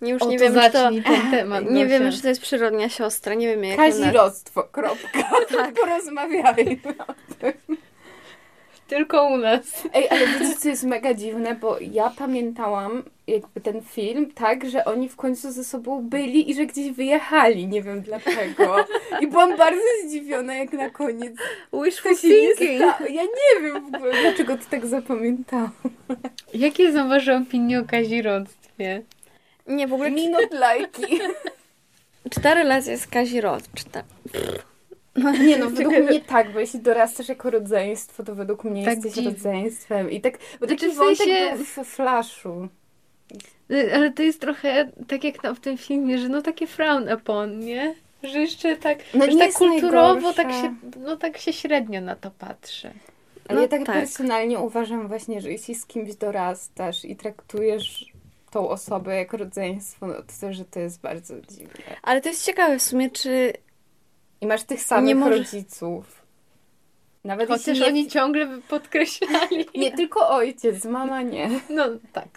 nie 0.01 0.11
już 0.11 0.21
O, 0.21 0.29
nie 0.29 0.39
to 0.39 0.43
wiem, 0.43 0.53
czy 0.53 0.71
to... 0.71 0.89
ten 0.89 1.03
temat. 1.31 1.63
Nie 1.69 1.85
Gosia. 1.85 1.99
wiem, 1.99 2.11
czy 2.11 2.21
to 2.21 2.27
jest 2.27 2.41
przyrodnia 2.41 2.89
siostra. 2.89 3.33
Nie 3.33 3.47
wiem, 3.47 3.63
jak 3.63 3.79
ona... 3.79 3.87
Kazirodztwo, 3.87 4.63
kropka. 4.63 5.23
Tak. 5.57 5.73
Porozmawiajmy. 5.75 6.77
Tylko 8.87 9.27
u 9.27 9.37
nas. 9.37 9.83
Ej, 9.93 10.09
ale 10.09 10.27
wiecie, 10.27 10.55
co 10.59 10.69
jest 10.69 10.83
mega 10.83 11.13
dziwne, 11.13 11.55
bo 11.55 11.77
ja 11.79 12.09
pamiętałam 12.09 13.03
jakby 13.27 13.61
ten 13.61 13.81
film 13.81 14.31
tak, 14.33 14.69
że 14.69 14.85
oni 14.85 15.09
w 15.09 15.15
końcu 15.15 15.51
ze 15.51 15.63
sobą 15.63 16.01
byli 16.09 16.51
i 16.51 16.55
że 16.55 16.65
gdzieś 16.65 16.91
wyjechali, 16.91 17.67
nie 17.67 17.81
wiem 17.81 18.01
dlaczego. 18.01 18.85
I 19.21 19.27
byłam 19.27 19.57
bardzo 19.57 19.81
zdziwiona, 20.05 20.55
jak 20.55 20.73
na 20.73 20.89
koniec 20.89 21.33
Wishful 21.73 22.11
to 22.15 22.21
się 22.21 22.27
nie. 22.27 22.73
Ja 22.99 23.23
nie 23.23 23.61
wiem 23.61 23.91
w 23.91 23.95
ogóle, 23.95 24.21
dlaczego 24.21 24.57
to 24.57 24.63
tak 24.71 24.85
zapamiętałam. 24.85 25.71
Jakie 26.53 26.93
są 26.93 27.09
wasze 27.09 27.37
opinie 27.37 27.79
o 27.79 27.85
kazirodztwie? 27.85 29.01
Nie, 29.67 29.87
w 29.87 29.93
ogóle 29.93 30.11
Minut 30.11 30.51
lajki. 30.51 31.19
czy 32.31 32.41
ta 32.41 32.53
relacja 32.53 32.91
jest 32.91 33.07
Kazirod? 33.07 33.63
Czy 33.73 33.85
ta... 35.23 35.31
Nie 35.31 35.57
no, 35.57 35.69
według 35.71 35.97
mnie 35.97 36.21
tak, 36.21 36.53
bo 36.53 36.59
jeśli 36.59 36.79
dorastasz 36.79 37.29
jako 37.29 37.49
rodzeństwo, 37.49 38.23
to 38.23 38.35
według 38.35 38.63
mnie 38.63 38.85
Tak 38.85 39.03
jesteś 39.05 39.25
rodzeństwem. 39.25 40.11
I 40.11 40.21
tak, 40.21 40.37
bo 40.59 40.67
taki 40.67 40.79
Znaczy, 40.79 40.93
w 40.95 40.97
wątek 40.97 41.17
sensie- 41.27 41.55
był 41.75 41.83
w 41.83 41.87
flaszu. 41.87 42.67
Y, 43.71 43.95
Ale 43.95 44.11
to 44.11 44.23
jest 44.23 44.41
trochę 44.41 44.91
tak 45.07 45.23
jak 45.23 45.41
tam 45.41 45.55
w 45.55 45.59
tym 45.59 45.77
filmie, 45.77 46.17
że 46.17 46.29
no 46.29 46.41
takie 46.41 46.67
frown 46.67 47.09
upon, 47.13 47.59
nie? 47.59 47.95
Że 48.23 48.39
jeszcze 48.39 48.77
tak, 48.77 48.99
No 49.13 49.31
że 49.31 49.37
tak 49.37 49.53
kulturowo 49.53 50.33
tak 50.33 50.51
się, 50.51 50.75
no 50.99 51.17
tak 51.17 51.37
się 51.37 51.53
średnio 51.53 52.01
na 52.01 52.15
to 52.15 52.31
patrzy. 52.31 52.91
Ale 53.47 53.55
No 53.55 53.61
ja 53.61 53.67
tak, 53.67 53.85
tak. 53.85 53.95
personalnie 53.95 54.59
uważam 54.59 55.07
właśnie, 55.07 55.41
że 55.41 55.51
jeśli 55.51 55.75
z 55.75 55.85
kimś 55.85 56.15
dorastasz 56.15 57.05
i 57.05 57.15
traktujesz 57.15 58.05
tą 58.51 58.69
osobę 58.69 59.15
jako 59.15 59.37
rodzeństwo, 59.37 60.07
no 60.07 60.13
to, 60.41 60.53
że 60.53 60.65
to 60.65 60.79
jest 60.79 61.01
bardzo 61.01 61.33
dziwne. 61.41 61.95
Ale 62.01 62.21
to 62.21 62.29
jest 62.29 62.45
ciekawe 62.45 62.79
w 62.79 62.83
sumie, 62.83 63.09
czy... 63.09 63.53
I 64.41 64.47
masz 64.47 64.63
tych 64.63 64.83
samych 64.83 65.07
Nie 65.07 65.15
może- 65.15 65.37
rodziców. 65.37 66.05
Nawet 67.23 67.49
Chociaż 67.49 67.67
jeśli 67.67 67.81
nie, 67.83 67.87
oni 67.89 68.07
ciągle 68.07 68.45
by 68.45 68.61
podkreślali. 68.61 69.65
nie 69.75 69.91
tylko 69.91 70.29
ojciec, 70.29 70.85
mama 70.85 71.21
nie. 71.21 71.49
No 71.69 71.83
tak. 72.13 72.27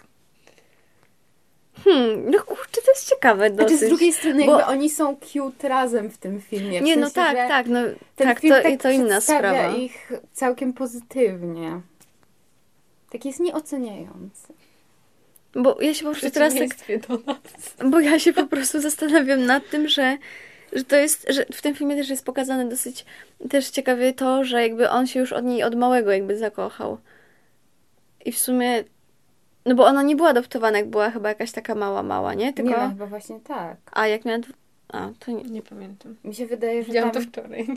Hmm, 1.83 2.31
no 2.31 2.43
kurczę, 2.43 2.81
to 2.85 2.91
jest 2.91 3.09
ciekawe 3.09 3.49
Znaczy 3.49 3.63
dosyć. 3.63 3.79
z 3.79 3.89
drugiej 3.89 4.13
strony 4.13 4.45
bo- 4.45 4.51
jakby 4.59 4.65
oni 4.65 4.89
są 4.89 5.15
cute 5.15 5.69
razem 5.69 6.09
w 6.09 6.17
tym 6.17 6.41
filmie. 6.41 6.79
W 6.81 6.83
Nie, 6.83 6.95
no 6.95 7.09
sensie, 7.09 7.15
tak, 7.15 7.37
że 7.37 7.47
tak, 7.47 7.67
no 7.67 7.79
Ten 8.15 8.27
tak, 8.27 8.39
film 8.39 8.55
to, 8.55 8.61
tak 8.63 8.73
i 8.73 8.77
to 8.77 8.89
inna 8.91 9.21
sprawa. 9.21 9.75
ich 9.75 10.11
całkiem 10.33 10.73
pozytywnie. 10.73 11.81
Tak 13.09 13.25
jest 13.25 13.39
nieoceniający. 13.39 14.53
Bo 15.55 15.81
ja 15.81 15.93
się 15.93 16.03
po 16.05 16.11
prostu 16.11 16.31
teraz 16.31 16.53
tak, 16.55 17.07
do 17.07 17.17
nas. 17.25 17.37
bo 17.91 17.99
ja 17.99 18.19
się 18.19 18.33
po 18.33 18.45
prostu 18.47 18.81
zastanawiam 18.81 19.45
nad 19.45 19.69
tym, 19.69 19.87
że, 19.87 20.17
że 20.73 20.83
to 20.83 20.95
jest, 20.95 21.27
że 21.29 21.45
w 21.53 21.61
tym 21.61 21.75
filmie 21.75 21.95
też 21.95 22.09
jest 22.09 22.25
pokazane 22.25 22.65
dosyć 22.69 23.05
też 23.49 23.69
ciekawie 23.69 24.13
to, 24.13 24.43
że 24.43 24.61
jakby 24.61 24.89
on 24.89 25.07
się 25.07 25.19
już 25.19 25.33
od 25.33 25.45
niej 25.45 25.63
od 25.63 25.75
małego 25.75 26.11
jakby 26.11 26.37
zakochał. 26.37 26.97
I 28.25 28.31
w 28.31 28.39
sumie, 28.39 28.83
no 29.65 29.75
bo 29.75 29.85
ona 29.85 30.03
nie 30.03 30.15
była 30.15 30.29
adoptowana, 30.29 30.77
jak 30.77 30.89
była 30.89 31.11
chyba 31.11 31.29
jakaś 31.29 31.51
taka 31.51 31.75
mała, 31.75 32.03
mała, 32.03 32.33
nie? 32.33 32.53
Tylko, 32.53 32.71
Nie, 32.71 32.77
no 32.77 32.89
chyba 32.89 33.05
właśnie 33.05 33.39
tak. 33.39 33.77
a 33.91 34.07
jak 34.07 34.25
miała, 34.25 34.39
a 34.89 35.09
to 35.19 35.31
nie, 35.31 35.43
Nie 35.43 35.61
pamiętam. 35.61 36.15
Mi 36.23 36.35
się 36.35 36.47
wydaje, 36.47 36.81
że 36.83 36.87
Widziałam 36.87 37.11
tam... 37.11 37.23
to 37.25 37.29
wczoraj. 37.29 37.67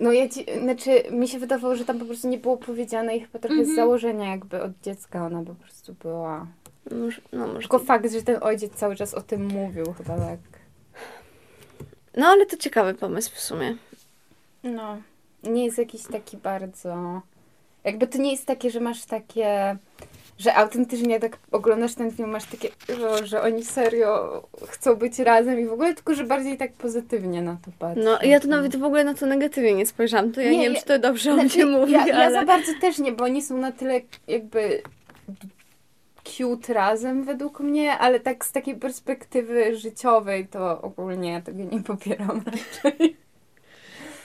No 0.00 0.12
ja 0.12 0.28
ci... 0.28 0.46
Znaczy, 0.62 0.90
mi 1.10 1.28
się 1.28 1.38
wydawało, 1.38 1.76
że 1.76 1.84
tam 1.84 1.98
po 1.98 2.04
prostu 2.04 2.28
nie 2.28 2.38
było 2.38 2.56
powiedziane 2.56 3.16
i 3.16 3.20
chyba 3.20 3.38
trochę 3.38 3.54
Mhm. 3.54 3.72
z 3.72 3.76
założenia 3.76 4.30
jakby 4.30 4.62
od 4.62 4.72
dziecka 4.82 5.26
ona 5.26 5.42
po 5.42 5.54
prostu 5.54 5.94
była. 6.02 6.46
może, 6.90 7.20
no 7.32 7.46
może. 7.46 7.60
Tylko 7.60 7.78
fakt, 7.78 8.12
że 8.12 8.22
ten 8.22 8.38
ojciec 8.40 8.72
cały 8.72 8.96
czas 8.96 9.14
o 9.14 9.20
tym 9.20 9.46
mówił 9.46 9.92
chyba 9.92 10.16
tak. 10.18 10.38
No 12.16 12.26
ale 12.26 12.46
to 12.46 12.56
ciekawy 12.56 12.94
pomysł 12.94 13.30
w 13.34 13.40
sumie. 13.40 13.76
No. 14.62 14.96
Nie 15.42 15.64
jest 15.64 15.78
jakiś 15.78 16.02
taki 16.02 16.36
bardzo... 16.36 17.22
Jakby 17.84 18.06
to 18.06 18.18
nie 18.18 18.30
jest 18.30 18.46
takie, 18.46 18.70
że 18.70 18.80
masz 18.80 19.04
takie... 19.04 19.76
Że 20.38 20.54
autentycznie 20.54 21.20
tak 21.20 21.38
oglądasz 21.52 21.94
ten 21.94 22.10
film, 22.10 22.28
masz 22.30 22.44
takie, 22.44 22.68
że, 22.98 23.26
że 23.26 23.42
oni 23.42 23.64
serio 23.64 24.42
chcą 24.68 24.94
być 24.96 25.18
razem 25.18 25.60
i 25.60 25.66
w 25.66 25.72
ogóle, 25.72 25.94
tylko 25.94 26.14
że 26.14 26.24
bardziej 26.24 26.56
tak 26.56 26.72
pozytywnie 26.72 27.42
na 27.42 27.56
to 27.64 27.70
patrzą. 27.78 28.02
No 28.04 28.18
ja 28.22 28.40
to 28.40 28.48
nawet 28.48 28.76
w 28.76 28.84
ogóle 28.84 29.04
na 29.04 29.14
to 29.14 29.26
negatywnie 29.26 29.74
nie 29.74 29.86
spojrzałam, 29.86 30.32
to 30.32 30.40
ja 30.40 30.50
nie, 30.50 30.58
Nie, 30.58 30.64
wiem, 30.64 30.74
ja- 30.74 30.80
czy 30.80 30.86
to 30.86 30.98
dobrze 30.98 31.32
o 31.32 31.34
Znaczy, 31.34 31.66
mnie 31.66 31.78
mówi, 31.78 31.92
ja, 31.92 32.06
ja 32.06 32.16
ale... 32.16 32.32
za 32.32 32.44
bardzo 32.44 32.72
też 32.80 32.98
nie, 32.98 33.12
bo 33.12 33.24
oni 33.24 33.42
są 33.42 33.58
na 33.58 33.72
tyle 33.72 34.00
jakby 34.28 34.82
cute 36.26 36.74
razem 36.74 37.24
według 37.24 37.60
mnie, 37.60 37.98
ale 37.98 38.20
tak 38.20 38.44
z 38.44 38.52
takiej 38.52 38.76
perspektywy 38.76 39.76
życiowej 39.76 40.48
to 40.48 40.82
ogólnie 40.82 41.32
ja 41.32 41.40
tego 41.40 41.64
nie 41.64 41.82
popieram 41.82 42.42
raczej. 42.46 43.16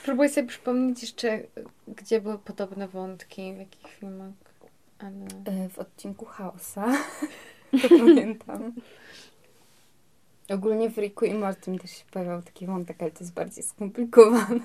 Próbuję 0.04 0.28
sobie 0.28 0.48
przypomnieć 0.48 1.02
jeszcze, 1.02 1.40
gdzie 1.88 2.20
były 2.20 2.38
podobne 2.38 2.88
wątki, 2.88 3.54
w 3.54 3.58
jakich 3.58 3.88
filmach. 3.88 4.32
Ale... 4.98 5.68
W 5.68 5.78
odcinku 5.78 6.24
Chaosa, 6.24 6.92
to 7.82 7.88
pamiętam. 7.88 8.72
Ogólnie 10.50 10.90
w 10.90 10.98
Riku 10.98 11.24
i 11.24 11.34
Mortym 11.34 11.78
też 11.78 11.90
się 11.90 12.04
pojawiał 12.10 12.42
taki 12.42 12.66
wątek, 12.66 13.02
ale 13.02 13.10
to 13.10 13.18
jest 13.20 13.34
bardziej 13.34 13.64
skomplikowane. 13.64 14.60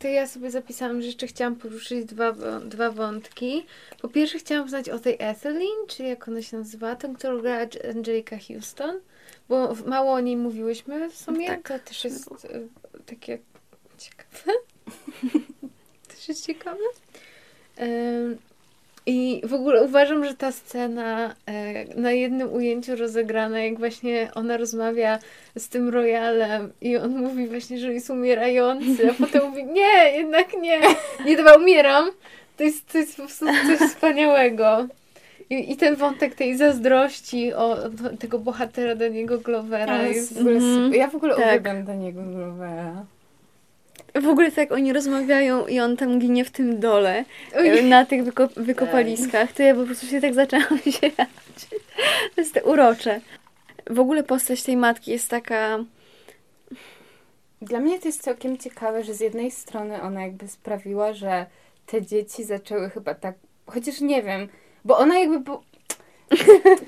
To 0.00 0.08
ja 0.08 0.26
sobie 0.26 0.50
zapisałam, 0.50 1.00
że 1.00 1.06
jeszcze 1.06 1.26
chciałam 1.26 1.56
poruszyć 1.56 2.04
dwa, 2.04 2.32
dwa 2.64 2.90
wątki. 2.90 3.66
Po 4.02 4.08
pierwsze 4.08 4.38
chciałam 4.38 4.68
znać 4.68 4.88
o 4.88 4.98
tej 4.98 5.16
Ethelyn, 5.18 5.86
czy 5.88 6.02
jak 6.02 6.28
ona 6.28 6.42
się 6.42 6.56
nazywa, 6.56 6.96
tą, 6.96 7.14
którą 7.16 7.40
gra 7.40 7.66
Ange- 7.66 7.90
Angelica 7.90 8.36
Houston, 8.48 9.00
bo 9.48 9.74
mało 9.86 10.12
o 10.12 10.20
niej 10.20 10.36
mówiłyśmy 10.36 11.10
w 11.10 11.16
sumie, 11.16 11.46
Tak. 11.46 11.68
to 11.68 11.88
też 11.88 12.04
jest 12.04 12.28
e, 12.44 12.60
takie 13.06 13.38
ciekawe. 13.98 14.52
też 16.16 16.28
jest 16.28 16.46
ciekawe. 16.46 16.82
I 19.06 19.42
w 19.44 19.54
ogóle 19.54 19.82
uważam, 19.82 20.24
że 20.24 20.34
ta 20.34 20.52
scena 20.52 21.34
e, 21.46 21.84
na 22.00 22.12
jednym 22.12 22.52
ujęciu 22.52 22.96
rozegrana, 22.96 23.60
jak 23.62 23.78
właśnie 23.78 24.30
ona 24.34 24.56
rozmawia 24.56 25.18
z 25.58 25.68
tym 25.68 25.88
royalem 25.88 26.72
i 26.80 26.96
on 26.96 27.10
mówi 27.10 27.46
właśnie, 27.46 27.78
że 27.78 27.92
jest 27.92 28.10
umierający, 28.10 29.10
a 29.10 29.14
potem 29.14 29.48
mówi, 29.50 29.64
nie, 29.80 30.12
jednak 30.16 30.46
nie, 30.60 30.80
nie 31.24 31.36
dobra, 31.36 31.54
umieram. 31.56 32.10
To 32.56 32.64
jest, 32.64 32.92
to 32.92 32.98
jest 32.98 33.16
po 33.16 33.22
prostu 33.22 33.46
coś 33.46 33.78
wspaniałego. 33.90 34.86
I, 35.50 35.72
I 35.72 35.76
ten 35.76 35.96
wątek 35.96 36.34
tej 36.34 36.56
zazdrości 36.56 37.52
o, 37.54 37.76
tego 38.18 38.38
bohatera 38.38 38.94
Daniego 38.94 39.38
Glovera 39.38 40.02
jest... 40.02 40.34
w 40.34 40.38
ogóle 40.40 40.56
Mhm. 40.56 40.84
super. 40.84 40.98
Ja 40.98 41.08
w 41.08 41.14
ogóle 41.14 41.34
Tak. 41.36 41.44
uwielbiam 41.46 41.84
Daniego 41.84 42.22
Glovera. 42.22 43.04
W 44.14 44.26
ogóle 44.26 44.52
tak 44.52 44.72
oni 44.72 44.92
rozmawiają 44.92 45.66
i 45.66 45.80
on 45.80 45.96
tam 45.96 46.18
ginie 46.18 46.44
w 46.44 46.50
tym 46.50 46.80
dole, 46.80 47.24
e, 47.52 47.82
na 47.82 48.06
tych 48.06 48.24
wyko- 48.24 48.62
wykopaliskach, 48.62 49.52
to 49.52 49.62
ja 49.62 49.74
po 49.74 49.84
prostu 49.84 50.06
się 50.06 50.20
tak 50.20 50.34
zaczęłam 50.34 50.78
się 51.00 51.10
To 52.34 52.40
jest 52.40 52.60
urocze. 52.64 53.20
W 53.90 53.98
ogóle 53.98 54.22
postać 54.22 54.62
tej 54.62 54.76
matki 54.76 55.10
jest 55.10 55.28
taka... 55.28 55.78
Dla 57.62 57.80
mnie 57.80 57.98
to 57.98 58.08
jest 58.08 58.22
całkiem 58.22 58.58
ciekawe, 58.58 59.04
że 59.04 59.14
z 59.14 59.20
jednej 59.20 59.50
strony 59.50 60.02
ona 60.02 60.22
jakby 60.22 60.48
sprawiła, 60.48 61.12
że 61.12 61.46
te 61.86 62.02
dzieci 62.02 62.44
zaczęły 62.44 62.90
chyba 62.90 63.14
tak, 63.14 63.34
chociaż 63.66 64.00
nie 64.00 64.22
wiem, 64.22 64.48
bo 64.84 64.98
ona 64.98 65.18
jakby 65.18 65.40
po... 65.40 65.62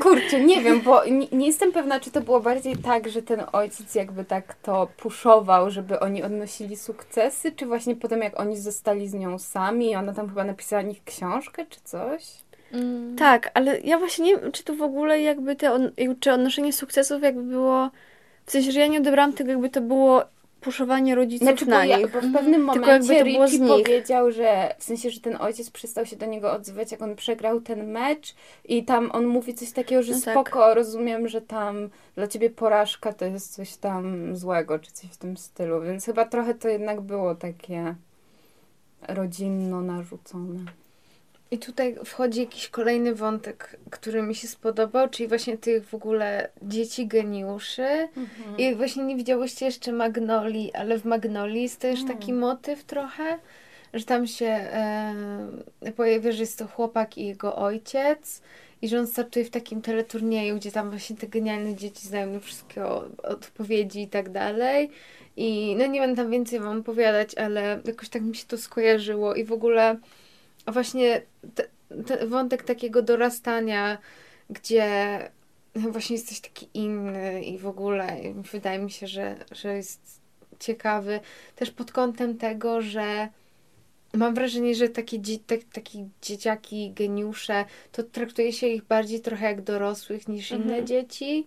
Kurczę, 0.03 0.41
nie 0.41 0.63
wiem, 0.63 0.81
bo 0.81 1.05
nie, 1.05 1.27
nie 1.33 1.47
jestem 1.47 1.73
pewna, 1.73 2.01
czy 2.01 2.11
to 2.11 2.21
było 2.21 2.41
bardziej 2.41 2.77
tak, 2.77 3.09
że 3.09 3.23
ten 3.23 3.43
ojciec 3.53 3.95
jakby 3.95 4.25
tak 4.25 4.55
to 4.55 4.89
puszował, 4.97 5.71
żeby 5.71 6.01
oni 6.01 6.23
odnosili 6.23 6.77
sukcesy, 6.77 7.53
czy 7.53 7.67
właśnie 7.67 7.97
potem 7.97 8.21
jak 8.21 8.41
oni 8.41 8.57
zostali 8.57 9.09
z 9.09 9.15
nią 9.15 9.39
sami 9.39 9.91
i 9.91 9.97
ona 9.97 10.13
tam 10.13 10.29
chyba 10.29 10.45
napisała 10.45 10.83
nich 10.83 11.05
książkę, 11.05 11.67
czy 11.67 11.81
coś? 11.85 12.23
Mm. 12.73 13.17
Tak, 13.17 13.51
ale 13.55 13.81
ja 13.81 13.99
właśnie 13.99 14.25
nie 14.25 14.37
wiem, 14.37 14.53
czy 14.53 14.65
to 14.65 14.75
w 14.75 14.83
ogóle 14.83 15.21
jakby 15.21 15.57
te, 15.57 15.73
on, 15.73 15.91
czy 16.21 16.33
odnoszenie 16.33 16.73
sukcesów 16.73 17.23
jakby 17.23 17.43
było... 17.43 17.91
W 18.47 18.51
sensie, 18.51 18.73
że 18.73 18.81
ja 18.81 18.87
nie 18.87 18.99
odebrałam 18.99 19.33
tego, 19.33 19.51
jakby 19.51 19.71
to 19.71 19.81
było 19.81 20.25
puszowanie 20.63 21.15
rodziców 21.15 21.49
Znaczy, 21.49 21.65
bo, 21.65 21.71
na 21.71 21.85
ja, 21.85 21.99
nich. 21.99 22.13
bo 22.13 22.21
w 22.21 22.33
pewnym 22.33 22.67
Tylko 22.73 22.87
momencie 22.87 23.23
Richie 23.25 23.69
powiedział, 23.69 24.31
że 24.31 24.75
w 24.79 24.85
sensie, 24.85 25.11
że 25.11 25.21
ten 25.21 25.37
ojciec 25.41 25.71
przestał 25.71 26.07
się 26.07 26.17
do 26.17 26.27
niego 26.27 26.53
odzywać, 26.53 26.93
jak 26.93 27.03
on 27.03 27.17
przegrał 27.17 27.61
ten 27.61 27.91
mecz 27.91 28.35
i 28.65 28.85
tam 28.85 29.11
on 29.13 29.27
mówi 29.27 29.55
coś 29.55 29.71
takiego, 29.73 30.03
że 30.03 30.13
No 30.13 30.21
tak. 30.21 30.35
spoko, 30.35 30.75
rozumiem, 30.75 31.29
że 31.29 31.41
tam 31.41 31.89
dla 32.15 32.27
ciebie 32.27 32.51
porażka 32.51 33.13
to 33.13 33.25
jest 33.25 33.55
coś 33.55 33.77
tam 33.77 34.37
złego, 34.37 34.79
czy 34.79 34.93
coś 34.93 35.11
w 35.11 35.17
tym 35.17 35.37
stylu, 35.37 35.83
więc 35.83 36.05
chyba 36.05 36.25
trochę 36.25 36.55
to 36.55 36.69
jednak 36.69 37.01
było 37.01 37.35
takie 37.35 37.95
rodzinno 39.09 39.81
narzucone. 39.81 40.59
I 41.53 41.59
tutaj 41.59 41.97
wchodzi 42.05 42.41
jakiś 42.41 42.69
kolejny 42.69 43.15
wątek, 43.15 43.77
który 43.91 44.23
mi 44.23 44.35
się 44.35 44.49
spodobał, 44.49 45.09
czyli 45.09 45.29
właśnie 45.29 45.59
tych 45.59 45.87
w 45.87 45.95
ogóle 45.95 46.49
dzieci 46.63 47.07
geniuszy. 47.07 48.09
Mhm. 48.17 48.59
I 48.59 48.75
właśnie 48.75 49.05
nie 49.05 49.17
widziałyście 49.17 49.67
jeszcze 49.67 49.93
Magnolii, 49.93 50.73
ale 50.75 50.99
w 50.99 51.05
Magnolii 51.05 51.63
jest 51.63 51.81
też 51.81 52.01
Mm. 52.01 52.17
taki 52.17 52.33
motyw 52.33 52.85
trochę, 52.85 53.39
że 53.95 54.05
tam 54.05 54.27
się 54.27 54.47
e, 54.47 55.93
pojawia, 55.97 56.33
że 56.33 56.41
jest 56.41 56.59
to 56.59 56.67
chłopak 56.67 57.19
i 57.19 57.27
jego 57.27 57.57
ojciec 57.57 58.43
i 58.83 58.89
że 58.89 58.99
on 58.99 59.07
startuje 59.07 59.45
w 59.45 59.51
takim 59.51 59.83
teleturnieju, 59.83 60.57
gdzie 60.57 60.73
tam 60.73 60.91
właśnie 60.91 61.17
te 61.17 61.27
genialne 61.27 61.75
dzieci 61.75 62.07
znają 62.09 62.41
wszystkie 62.41 62.85
odpowiedzi 63.23 64.03
i 64.03 64.09
tak 64.09 64.31
dalej. 64.31 64.91
I 65.37 65.77
no 65.79 65.87
nie 65.87 66.01
będę 66.01 66.23
tam 66.23 66.31
więcej 66.31 66.61
wam 66.61 66.81
opowiadać, 66.81 67.35
ale 67.35 67.81
jakoś 67.85 68.09
tak 68.09 68.23
mi 68.23 68.37
się 68.37 68.45
to 68.47 68.59
skojarzyło 68.59 69.35
i 69.35 69.45
w 69.45 69.53
ogóle 69.53 69.97
właśnie 70.67 71.23
te, 71.55 71.65
te 72.07 72.27
wątek 72.27 72.63
takiego 72.63 73.03
dorastania, 73.03 73.99
gdzie 74.51 74.87
właśnie 75.77 76.17
jesteś 76.17 76.41
taki 76.41 76.69
inny 76.75 77.43
i 77.45 77.59
w 77.59 77.67
ogóle 77.67 78.17
wydaje 78.53 78.79
mi 78.79 78.91
się, 78.91 79.07
że, 79.07 79.37
że 79.53 79.77
jest 79.77 80.21
ciekawy 80.59 81.21
też 81.57 81.71
pod 81.71 81.93
kątem 81.93 82.39
tego, 82.39 82.81
że 82.83 83.29
mam 84.15 84.35
wrażenie, 84.35 84.75
że 84.75 84.89
takie, 84.89 85.19
dzie- 85.19 85.39
tak, 85.39 85.61
takie 85.73 86.09
dzieciaki, 86.23 86.93
geniusze, 86.95 87.65
to 87.93 88.03
traktuje 88.03 88.53
się 88.53 88.67
ich 88.67 88.85
bardziej 88.85 89.21
trochę 89.21 89.47
jak 89.47 89.63
dorosłych 89.63 90.29
niż 90.29 90.51
inne 90.51 90.63
Mhm. 90.65 90.87
dzieci. 90.87 91.47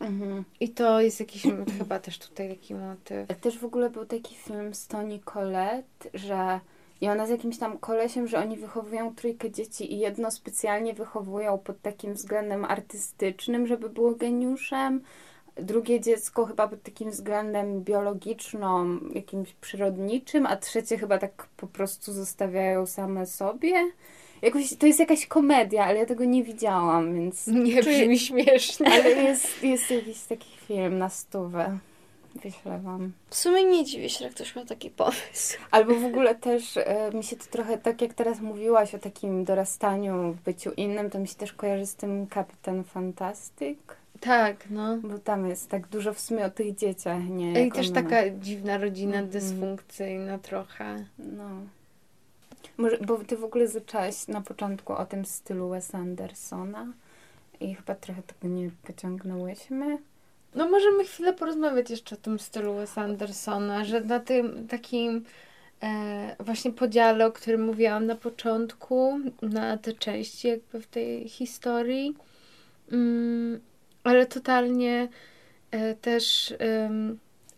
Mhm. 0.00 0.44
I 0.60 0.68
to 0.68 1.00
jest 1.00 1.20
jakiś 1.20 1.42
chyba 1.78 1.98
też 1.98 2.18
tutaj 2.18 2.48
taki 2.48 2.74
motyw. 2.74 3.40
Też 3.40 3.58
w 3.58 3.64
ogóle 3.64 3.90
był 3.90 4.04
taki 4.06 4.34
film 4.34 4.74
z 4.74 4.86
Toni 4.86 5.20
Collette, 5.20 6.08
że 6.14 6.60
i 7.00 7.08
ona 7.08 7.26
z 7.26 7.30
jakimś 7.30 7.58
tam 7.58 7.78
kolesiem, 7.78 8.28
że 8.28 8.38
oni 8.38 8.56
wychowują 8.56 9.14
trójkę 9.14 9.50
dzieci 9.50 9.92
i 9.92 9.98
jedno 9.98 10.30
specjalnie 10.30 10.94
wychowują 10.94 11.58
pod 11.58 11.82
takim 11.82 12.14
względem 12.14 12.64
artystycznym, 12.64 13.66
żeby 13.66 13.90
było 13.90 14.14
geniuszem. 14.14 15.00
Drugie 15.56 16.00
dziecko 16.00 16.46
chyba 16.46 16.68
pod 16.68 16.82
takim 16.82 17.10
względem 17.10 17.82
biologiczną, 17.82 18.98
jakimś 19.14 19.52
przyrodniczym, 19.52 20.46
a 20.46 20.56
trzecie 20.56 20.98
chyba 20.98 21.18
tak 21.18 21.46
po 21.56 21.66
prostu 21.66 22.12
zostawiają 22.12 22.86
same 22.86 23.26
sobie. 23.26 23.90
Jakoś, 24.42 24.76
to 24.76 24.86
jest 24.86 25.00
jakaś 25.00 25.26
komedia, 25.26 25.84
ale 25.84 25.98
ja 25.98 26.06
tego 26.06 26.24
nie 26.24 26.44
widziałam, 26.44 27.14
więc... 27.14 27.46
Nie 27.46 27.82
brzmi 27.82 28.18
śmiesznie. 28.18 28.92
Ale 28.92 29.10
jest, 29.10 29.62
jest 29.62 29.90
jakiś 29.90 30.22
taki 30.22 30.58
film 30.66 30.98
na 30.98 31.08
stówę. 31.08 31.78
Wyślę 32.42 32.78
wam. 32.78 33.12
W 33.30 33.34
sumie 33.36 33.64
nie 33.64 33.84
dziwię 33.84 34.08
się, 34.10 34.24
że 34.24 34.30
ktoś 34.30 34.56
ma 34.56 34.64
taki 34.64 34.90
pomysł. 34.90 35.58
Albo 35.70 35.94
w 35.94 36.04
ogóle 36.04 36.34
też 36.34 36.76
e, 36.76 37.10
mi 37.14 37.24
się 37.24 37.36
to 37.36 37.44
trochę, 37.50 37.78
tak 37.78 38.02
jak 38.02 38.14
teraz 38.14 38.40
mówiłaś 38.40 38.94
o 38.94 38.98
takim 38.98 39.44
dorastaniu, 39.44 40.36
byciu 40.44 40.70
innym, 40.72 41.10
to 41.10 41.18
mi 41.18 41.28
się 41.28 41.34
też 41.34 41.52
kojarzy 41.52 41.86
z 41.86 41.94
tym 41.94 42.26
Kapitan 42.26 42.84
Fantastic, 42.84 43.78
Tak, 44.20 44.56
no. 44.70 44.96
bo 44.96 45.18
tam 45.18 45.48
jest 45.48 45.68
tak 45.70 45.86
dużo 45.88 46.14
w 46.14 46.20
sumie 46.20 46.44
o 46.44 46.50
tych 46.50 46.74
dzieciach, 46.74 47.28
nie? 47.28 47.52
I 47.60 47.64
jak 47.64 47.74
też 47.74 47.86
one- 47.90 48.02
taka 48.02 48.30
dziwna 48.30 48.78
rodzina, 48.78 49.14
Mhm. 49.18 49.28
dysfunkcyjna 49.30 50.38
trochę. 50.38 51.04
No. 51.18 51.48
Może, 52.76 52.98
bo 52.98 53.18
ty 53.18 53.36
w 53.36 53.44
ogóle 53.44 53.68
zaczęłaś 53.68 54.28
na 54.28 54.40
początku 54.40 54.92
o 54.92 55.06
tym 55.06 55.24
stylu 55.24 55.68
Wes 55.68 55.94
Andersona 55.94 56.86
i 57.60 57.74
chyba 57.74 57.94
trochę 57.94 58.22
tego 58.22 58.54
nie 58.54 58.70
pociągnęłyśmy. 58.86 59.98
No 60.54 60.68
możemy 60.68 61.04
chwilę 61.04 61.32
porozmawiać 61.32 61.90
jeszcze 61.90 62.14
o 62.14 62.18
tym 62.18 62.38
stylu 62.38 62.74
Wes 62.74 62.98
Andersona, 62.98 63.84
że 63.84 64.00
na 64.00 64.20
tym 64.20 64.68
takim 64.68 65.24
e, 65.82 66.36
właśnie 66.40 66.72
podziale, 66.72 67.26
o 67.26 67.32
którym 67.32 67.64
mówiłam 67.64 68.06
na 68.06 68.14
początku, 68.16 69.18
na 69.42 69.76
te 69.78 69.92
części 69.92 70.48
jakby 70.48 70.80
w 70.80 70.86
tej 70.86 71.28
historii, 71.28 72.14
mm, 72.92 73.60
ale 74.04 74.26
totalnie 74.26 75.08
e, 75.70 75.94
też 75.94 76.54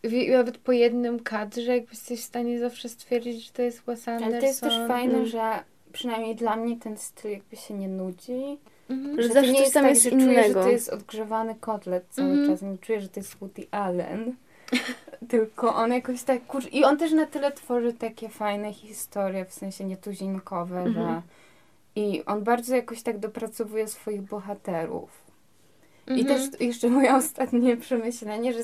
wi- 0.05 0.31
nawet 0.31 0.59
po 0.59 0.73
jednym 0.73 1.21
kadrze 1.21 1.63
jakby 1.77 1.91
jesteś 1.91 2.21
w 2.21 2.25
stanie 2.25 2.59
zawsze 2.61 2.89
stwierdzić, 2.89 3.47
że 3.47 3.53
to 3.53 3.63
jest 3.63 3.83
Wes 3.87 4.09
Anderson. 4.09 4.33
Ale 4.33 4.41
to 4.41 4.47
jest 4.47 4.61
też 4.61 4.75
fajne, 4.89 5.15
Mm. 5.15 5.27
że 5.27 5.53
przynajmniej 5.93 6.35
dla 6.37 6.57
mnie 6.57 6.77
ten 6.77 6.97
styl 6.97 7.31
jakby 7.31 7.57
się 7.57 7.75
nie 7.75 7.89
nudzi. 7.89 8.59
Mhm. 8.91 9.17
Że 9.17 9.23
Że 9.23 9.35
zawsze 9.35 9.53
nie 9.53 9.61
jest 9.61 9.75
tak, 9.75 9.85
jest 9.87 10.03
że 10.03 10.11
czuję, 10.11 10.23
że 10.25 10.33
innego. 10.33 10.63
to 10.63 10.69
jest 10.69 10.89
odgrzewany 10.89 11.55
kotlet 11.61 12.05
cały 12.11 12.29
Mhm. 12.31 12.49
czas. 12.49 12.63
Nie 12.63 12.79
czuję, 12.79 13.01
że 13.01 13.09
to 13.09 13.21
jest 13.21 13.37
Woody 13.37 13.67
Allen. 13.71 14.35
Tylko 15.29 15.75
on 15.75 15.93
jakoś 15.93 16.23
tak 16.23 16.47
kurz... 16.47 16.73
I 16.73 16.85
on 16.85 16.99
też 16.99 17.13
na 17.13 17.27
tyle 17.27 17.53
tworzy 17.53 17.93
takie 17.93 18.29
fajne 18.29 18.73
historie, 18.73 19.45
w 19.45 19.53
sensie 19.55 19.85
nietuzinkowe, 19.85 20.79
Mhm. 20.81 20.95
że... 20.95 21.23
I 22.03 22.25
on 22.25 22.43
bardzo 22.45 22.77
jakoś 22.77 23.03
tak 23.03 23.19
dopracowuje 23.19 23.89
swoich 23.89 24.23
bohaterów. 24.23 25.26
I 26.07 26.21
Mhm. 26.21 26.27
też 26.27 26.61
jeszcze 26.61 26.89
moje 26.97 27.15
ostatnie 27.15 27.77
przemyślenie, 27.77 28.53
że, 28.53 28.63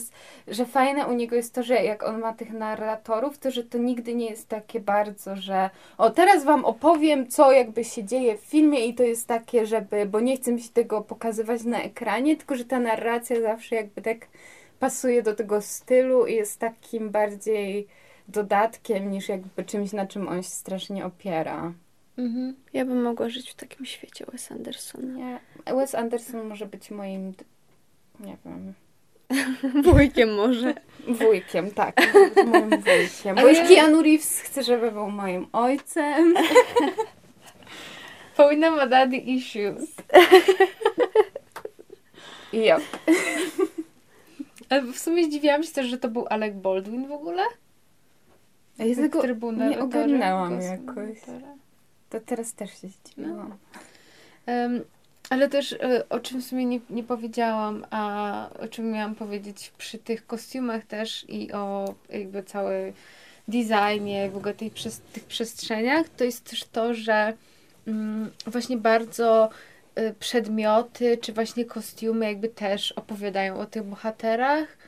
że 0.48 0.66
fajne 0.66 1.06
u 1.06 1.12
niego 1.12 1.36
jest 1.36 1.54
to, 1.54 1.62
że 1.62 1.74
jak 1.74 2.02
on 2.02 2.20
ma 2.20 2.32
tych 2.32 2.52
narratorów, 2.52 3.38
to 3.38 3.50
że 3.50 3.64
to 3.64 3.78
nigdy 3.78 4.14
nie 4.14 4.30
jest 4.30 4.48
takie 4.48 4.80
bardzo, 4.80 5.36
że 5.36 5.70
o 5.98 6.10
teraz 6.10 6.44
wam 6.44 6.64
opowiem, 6.64 7.28
co 7.28 7.52
jakby 7.52 7.84
się 7.84 8.04
dzieje 8.04 8.38
w 8.38 8.40
filmie 8.40 8.86
i 8.86 8.94
to 8.94 9.02
jest 9.02 9.28
takie, 9.28 9.66
żeby, 9.66 10.06
bo 10.06 10.20
nie 10.20 10.36
chcę 10.36 10.52
mi 10.52 10.60
się 10.60 10.70
tego 10.70 11.00
pokazywać 11.00 11.64
na 11.64 11.82
ekranie, 11.82 12.36
tylko 12.36 12.56
że 12.56 12.64
ta 12.64 12.80
narracja 12.80 13.40
zawsze 13.40 13.76
jakby 13.76 14.02
tak 14.02 14.26
pasuje 14.80 15.22
do 15.22 15.34
tego 15.34 15.60
stylu 15.60 16.26
i 16.26 16.34
jest 16.34 16.58
takim 16.58 17.10
bardziej 17.10 17.86
dodatkiem 18.28 19.10
niż 19.10 19.28
jakby 19.28 19.64
czymś, 19.64 19.92
na 19.92 20.06
czym 20.06 20.28
on 20.28 20.42
się 20.42 20.48
strasznie 20.50 21.06
opiera. 21.06 21.72
Mhm. 22.18 22.54
Ja 22.72 22.84
bym 22.84 23.02
mogła 23.02 23.28
żyć 23.28 23.50
w 23.50 23.54
takim 23.54 23.86
świecie 23.86 24.24
Wes 24.32 24.52
Andersona. 24.52 25.14
Nie. 25.14 25.40
Wes 25.74 25.94
Anderson 25.94 26.48
może 26.48 26.66
być 26.66 26.90
moim, 26.90 27.32
nie 28.20 28.36
wiem, 28.44 28.74
Wujkiem 29.84 30.34
może. 30.34 30.74
Wujkiem, 31.20 31.70
tak. 31.70 31.96
Moim 32.46 32.70
wujkiem. 32.82 33.36
Bo 33.36 33.48
już 33.48 33.58
Keanu 33.58 34.02
Reeves 34.02 34.40
chce, 34.40 34.62
żeby 34.62 34.92
był 34.92 35.10
moim 35.10 35.46
ojcem. 35.52 36.34
Paulina 38.36 38.70
ma 38.70 38.86
daddy 38.86 39.16
issues. 39.16 39.94
Yep. 42.52 42.82
Ale 44.68 44.82
w 44.82 44.98
sumie 44.98 45.24
zdziwiłam 45.24 45.62
się 45.62 45.72
też, 45.72 45.86
że 45.86 45.98
to 45.98 46.08
był 46.08 46.26
Alec 46.30 46.54
Baldwin 46.54 47.08
w 47.08 47.12
ogóle. 47.12 47.42
Ja 48.78 48.96
tego 48.96 49.52
nie 49.52 49.80
ogarnęłam 49.80 50.60
jakoś. 50.60 51.18
To 52.12 52.20
teraz 52.20 52.54
też 52.54 52.80
się 52.80 52.88
zdziwiłam. 52.88 53.56
Em, 54.46 54.84
ale 55.30 55.48
też 55.48 55.72
e, 55.72 56.08
o 56.08 56.20
czym 56.20 56.42
w 56.42 56.44
sumie 56.44 56.66
nie, 56.66 56.80
nie 56.90 57.04
powiedziałam, 57.04 57.86
a 57.90 58.48
o 58.60 58.68
czym 58.68 58.90
miałam 58.90 59.14
powiedzieć 59.14 59.72
przy 59.78 59.98
tych 59.98 60.26
kostiumach 60.26 60.84
też 60.84 61.24
i 61.28 61.52
o 61.52 61.94
jakby 62.10 62.42
całej 62.42 62.92
designie, 63.48 64.30
w 64.30 64.36
ogóle 64.36 64.54
tej, 64.54 64.70
przes- 64.70 65.00
tych 65.12 65.24
przestrzeniach, 65.24 66.08
to 66.08 66.24
jest 66.24 66.50
też 66.50 66.64
to, 66.64 66.94
że 66.94 67.32
mm, 67.86 68.30
właśnie 68.46 68.76
bardzo 68.76 69.50
y, 69.98 70.14
przedmioty, 70.18 71.18
czy 71.18 71.32
właśnie 71.32 71.64
kostiumy 71.64 72.26
jakby 72.26 72.48
też 72.48 72.92
opowiadają 72.92 73.58
o 73.58 73.66
tych 73.66 73.82
bohaterach, 73.82 74.81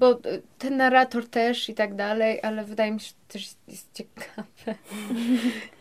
bo 0.00 0.12
y, 0.12 0.42
ten 0.58 0.76
narrator 0.76 1.28
też 1.28 1.68
i 1.68 1.74
tak 1.74 1.94
dalej, 1.94 2.40
ale 2.42 2.64
wydaje 2.64 2.92
mi 2.92 3.00
się, 3.00 3.06
że 3.08 3.12
to 3.28 3.32
też 3.32 3.54
jest 3.68 3.92
ciekawe. 3.94 4.74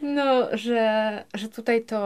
No, 0.02 0.58
że, 0.58 1.24
że 1.34 1.50
tutaj 1.50 1.84
to, 1.84 1.98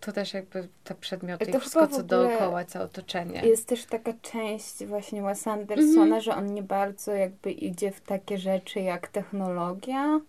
to 0.00 0.12
też 0.12 0.34
jakby 0.34 0.68
te 0.84 0.94
przedmioty 0.94 1.46
To 1.46 1.58
i 1.58 1.60
wszystko, 1.60 1.86
co 1.86 2.02
dookoła, 2.02 2.64
całe 2.64 2.84
otoczenie. 2.84 3.40
Jest 3.44 3.68
też 3.68 3.84
taka 3.84 4.12
część 4.22 4.84
właśnie 4.84 5.22
Wes 5.22 5.46
Andersona, 5.46 6.02
Mhm. 6.02 6.20
że 6.20 6.36
on 6.36 6.54
nie 6.54 6.62
bardzo 6.62 7.12
jakby 7.12 7.50
idzie 7.52 7.90
w 7.90 8.00
takie 8.00 8.38
rzeczy 8.38 8.80
jak 8.80 9.08
technologia. 9.08 10.20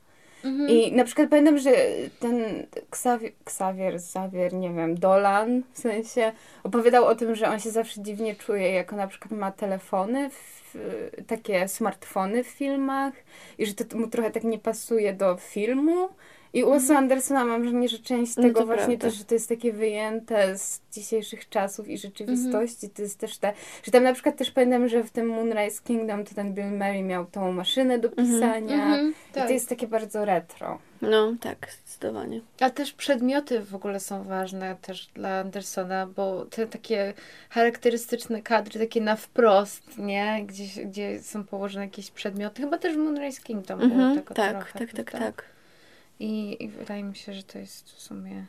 Mhm. 0.43 0.69
I 0.69 0.91
na 0.91 1.03
przykład 1.03 1.29
pamiętam, 1.29 1.57
że 1.57 1.71
ten 2.19 2.65
Xavier, 3.45 3.95
Xavier, 3.95 4.53
nie 4.53 4.73
wiem, 4.73 4.99
Dolan 4.99 5.63
w 5.73 5.79
sensie 5.79 6.31
opowiadał 6.63 7.05
o 7.05 7.15
tym, 7.15 7.35
że 7.35 7.47
on 7.49 7.59
się 7.59 7.71
zawsze 7.71 8.01
dziwnie 8.01 8.35
czuje, 8.35 8.71
jako 8.71 8.95
na 8.95 9.07
przykład 9.07 9.31
ma 9.31 9.51
telefony, 9.51 10.29
w, 10.29 10.75
takie 11.27 11.67
smartfony 11.67 12.43
w 12.43 12.47
filmach 12.47 13.13
i 13.57 13.65
że 13.65 13.73
to 13.73 13.97
mu 13.97 14.07
trochę 14.07 14.31
tak 14.31 14.43
nie 14.43 14.59
pasuje 14.59 15.13
do 15.13 15.37
filmu. 15.37 16.09
I 16.53 16.63
u 16.63 16.71
Wes'a 16.71 16.95
Andersona 16.95 17.45
mam 17.45 17.61
wrażenie, 17.61 17.89
że 17.89 17.99
część 17.99 18.35
No 18.37 18.43
tego 18.43 18.65
właśnie 18.65 18.85
prawda. 18.85 19.07
też, 19.07 19.13
że 19.15 19.25
to 19.25 19.33
jest 19.33 19.49
takie 19.49 19.73
wyjęte 19.73 20.57
z 20.57 20.81
dzisiejszych 20.91 21.49
czasów 21.49 21.87
i 21.87 21.97
rzeczywistości. 21.97 22.89
To 22.89 23.01
jest 23.01 23.19
też 23.19 23.37
te, 23.37 23.53
że 23.83 23.91
tam 23.91 24.03
na 24.03 24.13
przykład 24.13 24.37
też 24.37 24.51
pamiętam, 24.51 24.87
że 24.87 25.03
w 25.03 25.11
tym 25.11 25.27
Moonrise 25.27 25.81
Kingdom 25.83 26.25
to 26.25 26.35
ten 26.35 26.53
Bill 26.53 26.71
Murray 26.71 27.03
miał 27.03 27.25
tą 27.25 27.51
maszynę 27.51 27.99
do 27.99 28.09
pisania. 28.09 28.75
Mhm, 28.75 29.13
I 29.29 29.33
tak. 29.33 29.47
to 29.47 29.53
jest 29.53 29.69
takie 29.69 29.87
bardzo 29.87 30.25
retro. 30.25 30.79
No, 31.01 31.33
tak, 31.41 31.67
zdecydowanie. 31.83 32.41
A 32.59 32.69
też 32.69 32.93
przedmioty 32.93 33.59
w 33.61 33.75
ogóle 33.75 33.99
są 33.99 34.23
ważne 34.23 34.75
też 34.81 35.07
dla 35.13 35.39
Andersona, 35.39 36.07
bo 36.07 36.45
te 36.45 36.67
takie 36.67 37.13
charakterystyczne 37.49 38.41
kadry, 38.41 38.79
takie 38.79 39.01
na 39.01 39.15
wprost, 39.15 39.97
nie? 39.97 40.43
Gdzie, 40.45 40.85
gdzie 40.85 41.23
są 41.23 41.43
położone 41.43 41.85
jakieś 41.85 42.11
przedmioty. 42.11 42.61
Chyba 42.61 42.77
też 42.77 42.93
w 42.93 42.97
Moonrise 42.97 43.41
Kingdom 43.41 43.79
było 43.79 43.91
Mhm, 43.91 44.15
tego 44.15 44.33
tak, 44.33 44.51
trochę. 44.51 44.79
tak, 44.79 44.93
tak, 44.93 45.05
prawda? 45.11 45.27
tak. 45.27 45.43
I, 46.19 46.63
I 46.63 46.67
wydaje 46.67 47.03
mi 47.03 47.15
się, 47.15 47.33
że 47.33 47.43
to 47.43 47.59
jest 47.59 47.91
w 47.91 48.01
sumie 48.01 48.45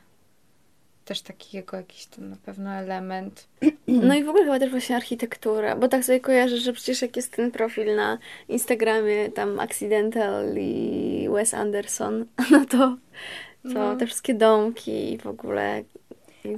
też 1.05 1.23
taki 1.23 1.57
jego 1.57 1.77
jakiś 1.77 2.07
tam 2.07 2.31
na 2.31 2.37
pewno 2.37 2.71
element. 2.71 3.49
No 3.87 4.15
i 4.15 4.25
w 4.25 4.29
ogóle 4.29 4.45
chyba 4.45 4.59
też 4.59 4.71
właśnie 4.71 4.97
architektura, 4.97 5.77
bo 5.77 5.89
tak 5.89 6.05
sobie 6.05 6.21
kojarzę, 6.21 6.57
że 6.57 6.73
przecież 6.73 7.03
jak 7.03 7.17
jest 7.17 7.33
ten 7.37 7.51
profil 7.51 7.97
na 7.97 8.19
Instagramie, 8.49 9.31
tam 9.31 9.61
Accidental 9.61 10.55
i 10.59 11.29
Wes 11.33 11.55
Anderson, 11.55 12.27
no 12.51 12.65
to, 12.65 12.79
to 12.79 12.99
No. 13.65 13.97
te 13.97 14.07
wszystkie 14.07 14.35
domki 14.35 15.13
i 15.13 15.19
w 15.19 15.27
ogóle 15.27 15.83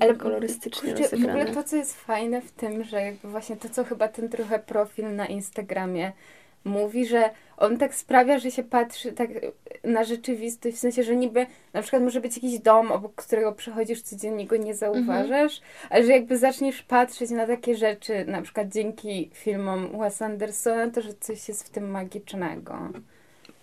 Ale 0.00 0.14
kolorystycznie 0.14 0.94
kurczę, 0.94 1.16
w 1.16 1.24
ogóle 1.24 1.46
to, 1.46 1.64
co 1.64 1.76
jest 1.76 1.94
fajne 2.00 2.42
w 2.42 2.52
tym, 2.52 2.84
że 2.84 3.02
jakby 3.02 3.28
właśnie 3.28 3.56
to, 3.56 3.68
co 3.68 3.84
chyba 3.84 4.08
ten 4.08 4.28
trochę 4.28 4.58
profil 4.58 5.14
na 5.16 5.26
Instagramie 5.26 6.12
mówi, 6.64 7.06
że 7.06 7.30
on 7.56 7.78
tak 7.78 7.94
sprawia, 7.94 8.38
że 8.38 8.50
się 8.50 8.62
patrzy 8.62 9.12
tak 9.12 9.30
na 9.84 10.04
rzeczywistość, 10.04 10.76
w 10.76 10.80
sensie, 10.80 11.02
że 11.02 11.16
niby 11.16 11.46
na 11.72 11.82
przykład 11.82 12.02
może 12.02 12.20
być 12.20 12.36
jakiś 12.36 12.58
dom, 12.58 12.92
obok 12.92 13.14
którego 13.14 13.52
przechodzisz 13.52 14.02
codziennie, 14.02 14.46
go 14.46 14.56
nie 14.56 14.74
zauważasz, 14.74 15.60
ale 15.90 16.04
że 16.04 16.12
jakby 16.12 16.38
zaczniesz 16.38 16.82
patrzeć 16.82 17.30
na 17.30 17.46
takie 17.46 17.76
rzeczy, 17.76 18.24
na 18.24 18.42
przykład 18.42 18.68
dzięki 18.68 19.30
filmom 19.34 19.98
Wes 19.98 20.22
Andersona, 20.22 20.90
to 20.90 21.02
że 21.02 21.14
coś 21.14 21.48
jest 21.48 21.66
w 21.66 21.70
tym 21.70 21.90
magicznego. 21.90 22.78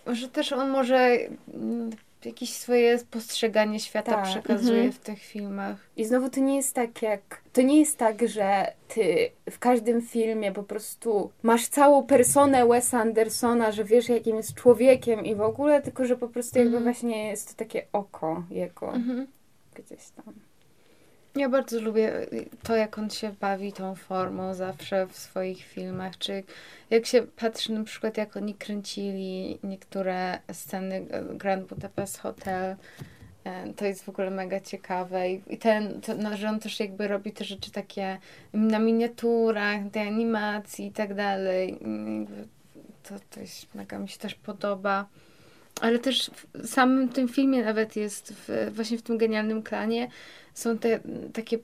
Że 0.08 0.28
też 0.28 0.54
on 0.54 0.70
może 0.70 1.18
mm, 1.54 1.90
jakieś 2.26 2.54
swoje 2.54 3.00
postrzeganie 3.12 3.80
świata 3.80 4.12
Tak. 4.16 4.24
przekazuje 4.26 4.74
Mhm. 4.78 4.92
w 4.94 5.00
tych 5.00 5.20
filmach. 5.20 5.78
I 5.98 6.06
znowu 6.06 6.30
to 6.30 6.40
nie 6.40 6.56
jest 6.56 6.76
tak 6.76 7.02
jak. 7.02 7.42
To 7.54 7.62
nie 7.62 7.80
jest 7.80 7.98
tak, 7.98 8.28
że 8.28 8.74
ty 8.88 9.30
w 9.52 9.60
każdym 9.60 10.02
filmie 10.02 10.52
po 10.52 10.64
prostu 10.64 11.32
masz 11.44 11.68
całą 11.68 12.04
personę 12.06 12.66
Wesa 12.68 13.00
Andersona, 13.00 13.72
że 13.72 13.84
wiesz, 13.84 14.10
jakim 14.10 14.38
jest 14.38 14.54
człowiekiem 14.54 15.26
i 15.26 15.36
w 15.36 15.42
ogóle, 15.42 15.82
tylko 15.82 16.06
że 16.06 16.18
po 16.18 16.28
prostu 16.28 16.60
jakby 16.60 16.78
Mhm. 16.78 16.94
właśnie 16.94 17.28
jest 17.28 17.50
to 17.50 17.56
takie 17.56 17.86
oko 17.94 18.44
jego 18.50 18.94
Mhm. 18.94 19.28
gdzieś 19.76 20.10
tam. 20.10 20.34
Ja 21.36 21.50
bardzo 21.50 21.82
lubię 21.82 22.28
to, 22.64 22.76
jak 22.76 22.98
on 22.98 23.10
się 23.10 23.36
bawi 23.40 23.74
tą 23.74 23.96
formą 23.96 24.54
zawsze 24.54 25.08
w 25.08 25.18
swoich 25.18 25.64
filmach, 25.64 26.18
czy 26.18 26.44
jak 26.90 27.06
się 27.06 27.22
patrzy 27.22 27.74
na 27.74 27.84
przykład, 27.84 28.18
jak 28.18 28.38
oni 28.38 28.56
kręcili 28.56 29.60
niektóre 29.64 30.40
sceny 30.54 31.06
Grand 31.34 31.68
Budapest 31.68 32.20
Hotel, 32.20 32.76
e, 33.44 33.74
to 33.74 33.86
jest 33.86 34.04
w 34.04 34.10
ogóle 34.10 34.30
mega 34.32 34.60
ciekawe 34.60 35.30
i 35.32 35.58
ten, 35.58 36.02
to, 36.02 36.16
no, 36.16 36.38
że 36.38 36.50
on 36.50 36.60
też 36.60 36.80
jakby 36.80 37.08
robi 37.08 37.32
te 37.32 37.46
rzeczy 37.46 37.72
takie 37.72 38.18
na 38.54 38.80
miniaturach, 38.80 39.82
tej 39.92 40.08
animacji 40.08 40.86
i 40.86 40.92
tak 40.92 41.14
dalej. 41.14 41.80
To, 43.04 43.16
to 43.30 43.40
jest 43.40 43.76
mega, 43.76 44.00
mi 44.00 44.10
się 44.10 44.18
też 44.18 44.36
podoba. 44.36 45.06
Ale 45.82 46.00
też 46.00 46.32
w 46.54 46.68
samym 46.68 47.10
tym 47.10 47.28
filmie 47.28 47.64
nawet 47.64 47.96
jest, 47.96 48.34
w, 48.34 48.72
właśnie 48.76 48.98
w 48.98 49.02
tym 49.02 49.18
genialnym 49.18 49.64
klanie, 49.64 50.08
są 50.60 50.78
te 50.78 51.00
takie 51.34 51.58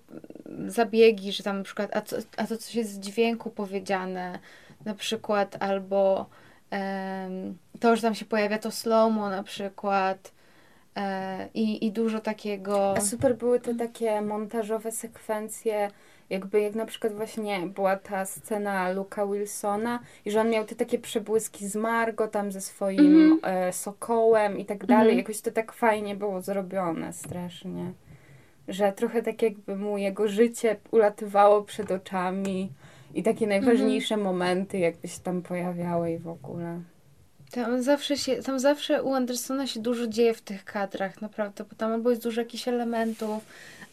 zabiegi, 0.67 1.31
że 1.31 1.43
tam 1.43 1.57
na 1.57 1.63
przykład, 1.63 1.95
a, 1.95 2.01
co, 2.01 2.15
a 2.37 2.47
to 2.47 2.57
coś 2.57 2.75
jest 2.75 2.91
z 2.91 2.99
dźwięku 2.99 3.49
powiedziane, 3.49 4.39
na 4.85 4.95
przykład, 4.95 5.57
albo 5.59 6.25
em, 6.71 7.57
to, 7.79 7.95
że 7.95 8.01
tam 8.01 8.15
się 8.15 8.25
pojawia 8.25 8.57
to 8.57 8.71
slow-mo 8.71 9.29
na 9.29 9.43
przykład 9.43 10.31
e, 10.95 11.47
i, 11.53 11.85
i 11.85 11.91
dużo 11.91 12.19
takiego... 12.19 12.97
A 12.97 13.01
super 13.01 13.37
były 13.37 13.59
te 13.59 13.75
takie 13.75 14.21
montażowe 14.21 14.91
sekwencje, 14.91 15.91
jakby 16.29 16.61
jak 16.61 16.75
na 16.75 16.85
przykład 16.85 17.13
właśnie 17.13 17.67
była 17.67 17.95
ta 17.95 18.25
scena 18.25 18.91
Luka 18.91 19.27
Wilsona 19.27 19.99
i 20.25 20.31
że 20.31 20.41
on 20.41 20.49
miał 20.49 20.65
te 20.65 20.75
takie 20.75 20.99
przebłyski 20.99 21.67
z 21.67 21.75
Margo 21.75 22.27
tam 22.27 22.51
ze 22.51 22.61
swoim 22.61 23.39
e, 23.43 23.73
sokołem 23.73 24.59
i 24.59 24.65
tak 24.65 24.85
dalej. 24.85 25.03
Mhm. 25.03 25.17
Jakoś 25.17 25.41
to 25.41 25.51
tak 25.51 25.71
fajnie 25.71 26.15
było 26.15 26.41
zrobione 26.41 27.13
strasznie. 27.13 27.93
Że 28.67 28.91
trochę 28.93 29.21
tak 29.21 29.41
jakby 29.41 29.75
mu 29.75 29.97
jego 29.97 30.27
życie 30.27 30.75
ulatywało 30.91 31.61
przed 31.61 31.91
oczami 31.91 32.71
i 33.13 33.23
takie 33.23 33.47
najważniejsze 33.47 34.17
momenty 34.17 34.77
jakby 34.77 35.07
się 35.07 35.19
tam 35.19 35.41
pojawiały 35.41 36.11
i 36.11 36.17
w 36.17 36.27
ogóle. 36.27 36.81
Tam 37.55 37.83
zawsze 37.83 38.17
się, 38.17 38.35
tam 38.35 38.59
zawsze 38.59 39.03
u 39.03 39.13
Andersona 39.13 39.67
się 39.67 39.79
dużo 39.79 40.07
dzieje 40.07 40.33
w 40.33 40.41
tych 40.41 40.65
kadrach, 40.65 41.21
naprawdę, 41.21 41.63
bo 41.63 41.75
tam 41.75 41.91
albo 41.91 42.09
jest 42.09 42.23
dużo 42.23 42.41
jakichś 42.41 42.67
elementów, 42.67 43.43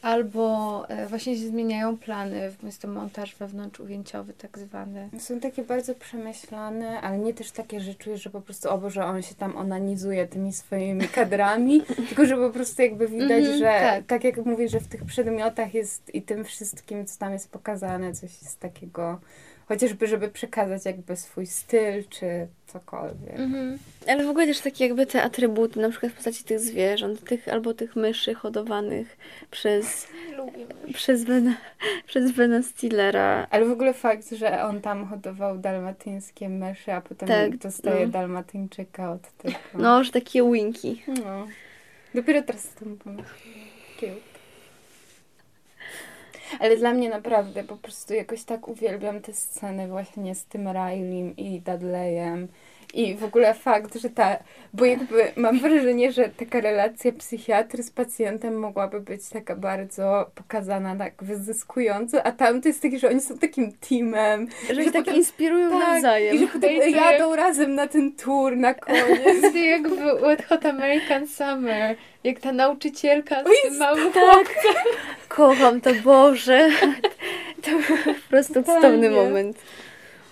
albo 0.03 0.85
e, 0.89 1.07
właśnie 1.07 1.37
się 1.37 1.49
zmieniają 1.49 1.99
plany, 1.99 2.53
jest 2.63 2.83
to 2.83 2.89
montaż 2.89 3.35
wewnątrz 3.35 3.81
ujęciowy 3.81 4.33
tak 4.33 4.59
zwany. 4.59 5.09
Są 5.19 5.41
takie 5.41 5.63
bardzo 5.63 5.95
przemyślane, 5.95 7.01
ale 7.01 7.19
nie 7.19 7.35
też 7.35 7.51
takie, 7.51 7.81
że 7.81 7.95
czujesz, 7.95 8.23
że 8.23 8.31
po 8.31 8.41
prostu, 8.41 8.71
o 8.71 8.79
Boże, 8.79 9.05
on 9.05 9.23
się 9.23 9.35
tam 9.35 9.57
onanizuje 9.57 10.27
tymi 10.27 10.53
swoimi 10.53 11.09
kadrami, 11.09 11.83
tylko 12.09 12.27
że 12.27 12.37
po 12.37 12.51
prostu 12.51 12.83
jakby 12.83 13.09
widać, 13.09 13.31
Mhm, 13.31 13.59
że 13.59 13.65
tak. 13.65 14.07
tak. 14.07 14.25
jak 14.25 14.47
mówisz, 14.47 14.73
że 14.73 14.81
w 14.81 14.89
tych 14.89 15.05
przedmiotach 15.05 15.75
jest 15.75 16.15
i 16.15 16.23
tym 16.23 16.45
wszystkim, 16.45 17.07
co 17.07 17.19
tam 17.19 17.33
jest 17.33 17.51
pokazane, 17.51 18.13
coś 18.15 18.43
jest 18.43 18.61
takiego, 18.61 19.21
chociażby, 19.67 20.07
żeby 20.07 20.29
przekazać 20.29 20.85
jakby 20.85 21.17
swój 21.17 21.47
styl, 21.47 22.05
czy 22.11 22.47
cokolwiek. 22.67 23.41
Mhm. 23.41 23.79
Ale 24.09 24.25
w 24.25 24.29
ogóle 24.29 24.47
też 24.47 24.61
takie 24.61 24.87
jakby 24.87 25.07
te 25.07 25.23
atrybuty, 25.23 25.81
na 25.81 25.91
przykład 25.91 26.13
w 26.13 26.15
postaci 26.15 26.45
tych 26.45 26.61
zwierząt, 26.61 27.25
tych 27.25 27.49
albo 27.49 27.75
tych 27.75 27.97
myszy 27.97 28.35
hodowanych 28.35 29.17
przez, 29.51 30.07
przez, 30.95 31.25
Bena, 31.25 31.55
przez 32.07 32.33
Bena 32.33 32.63
Stillera. 32.63 33.47
Ale 33.51 33.65
w 33.65 33.71
ogóle 33.71 33.95
fakt, 33.95 34.31
że 34.31 34.63
on 34.63 34.81
tam 34.81 35.07
hodował 35.07 35.59
dalmatyńskie 35.59 36.49
myszy, 36.49 36.93
a 36.93 37.01
potem 37.01 37.29
Tak, 37.29 37.57
dostaje 37.57 38.07
no. 38.07 38.13
dalmatyńczyka 38.13 39.13
od 39.13 39.33
tego. 39.33 39.55
No, 39.75 40.05
że 40.05 40.13
takie 40.13 40.53
winki. 40.53 41.03
No. 41.25 41.47
Dopiero 42.15 42.43
teraz 42.43 42.69
to 42.75 42.85
pomyślałam. 43.05 43.35
Cute. 44.01 44.32
Ale 46.61 46.77
dla 46.77 46.93
mnie 46.93 47.09
naprawdę 47.09 47.65
po 47.65 47.77
prostu 47.77 48.15
jakoś 48.15 48.45
tak 48.45 48.69
uwielbiam 48.69 49.21
te 49.21 49.33
sceny 49.33 49.89
właśnie 49.89 50.35
z 50.35 50.45
tym 50.45 50.69
Rileym 50.69 51.37
i 51.37 51.61
Dudleyem. 51.61 52.49
I 52.95 53.15
w 53.15 53.25
ogóle 53.25 53.55
fakt, 53.55 53.95
że 54.01 54.11
ta, 54.11 54.37
bo 54.73 54.85
jakby 54.85 55.33
mam 55.37 55.59
wrażenie, 55.59 56.13
że 56.13 56.29
taka 56.29 56.61
relacja 56.61 57.13
psychiatry 57.13 57.83
z 57.83 57.91
pacjentem 57.91 58.55
mogłaby 58.59 59.01
być 59.01 59.29
taka 59.29 59.57
bardzo 59.57 60.31
pokazana 60.35 60.97
tak 60.97 61.13
wyzyskująco, 61.25 62.23
a 62.27 62.33
tam 62.33 62.61
to 62.63 62.69
jest 62.69 62.83
takie, 62.83 62.99
że 62.99 63.09
oni 63.09 63.21
są 63.21 63.39
takim 63.39 63.73
teamem. 63.73 64.49
Że, 64.69 64.75
że 64.75 64.85
się 64.85 64.91
tak 64.93 65.05
potem- 65.05 65.17
inspirują 65.19 65.71
Tak, 65.71 65.89
nawzajem. 65.89 66.37
i 66.37 66.39
że 66.39 66.47
potem 66.47 66.71
Ej, 66.71 66.81
to 66.95 66.99
jadą 67.01 67.37
razem 67.37 67.75
na 67.75 67.87
ten 67.87 68.13
tour 68.13 68.57
na 68.57 68.75
koniec. 68.75 69.25
Jest 69.43 69.57
jakby 69.57 69.97
Wet 70.21 70.45
Hot 70.45 70.67
American 70.67 71.27
Summer. 71.27 71.97
Jak 72.25 72.41
ta 72.41 72.53
nauczycielka 72.53 73.43
z 73.45 73.63
tym 73.69 73.79
małym 73.79 74.13
Tak, 74.13 74.55
kocham 75.29 75.81
to, 75.81 75.91
Boże. 76.05 76.69
To 77.63 77.71
był 77.71 78.15
po 78.15 78.21
prostu 78.31 78.63
cudowny 78.63 79.11
moment. 79.11 79.57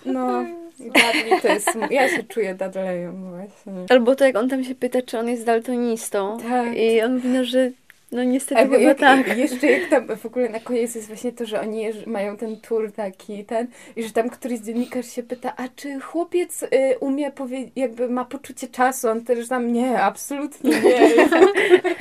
No, 0.05 0.45
Dudley 0.89 1.41
to 1.41 1.47
jest, 1.47 1.69
ja 1.91 2.09
się 2.09 2.23
czuję 2.23 2.55
Dudleyem 2.55 3.29
właśnie. 3.29 3.85
Albo 3.89 4.15
to, 4.15 4.25
jak 4.25 4.35
on 4.35 4.49
tam 4.49 4.63
się 4.63 4.75
pyta, 4.75 5.01
czy 5.01 5.19
on 5.19 5.29
jest 5.29 5.45
daltonistą. 5.45 6.37
Tak. 6.49 6.77
I 6.77 7.01
on 7.01 7.13
mówi, 7.13 7.29
no, 7.29 7.43
że 7.43 7.71
no 8.11 8.23
niestety 8.23 8.61
Albo 8.61 8.73
chyba 8.73 8.89
jak, 8.89 8.97
tak. 8.97 9.37
jeszcze 9.37 9.67
jak 9.71 9.89
tam 9.89 10.17
w 10.17 10.25
ogóle 10.25 10.49
na 10.49 10.59
koniec 10.59 10.95
jest 10.95 11.07
właśnie 11.07 11.31
to, 11.31 11.45
że 11.45 11.61
oni 11.61 11.81
jeż- 11.87 12.07
mają 12.07 12.37
ten 12.37 12.57
tour 12.57 12.91
taki, 12.91 13.45
ten, 13.45 13.67
i 13.95 14.03
że 14.03 14.11
tam 14.11 14.29
któryś 14.29 14.59
dziennikarz 14.59 15.07
się 15.07 15.23
pyta, 15.23 15.53
a 15.57 15.67
czy 15.75 15.99
chłopiec 15.99 16.63
y, 16.63 16.67
umie 16.99 17.31
powiedzieć, 17.31 17.71
jakby 17.75 18.09
ma 18.09 18.25
poczucie 18.25 18.67
czasu, 18.67 19.09
on 19.09 19.25
też 19.25 19.47
tam 19.47 19.73
nie, 19.73 20.01
absolutnie 20.01 20.81
nie. 20.81 21.27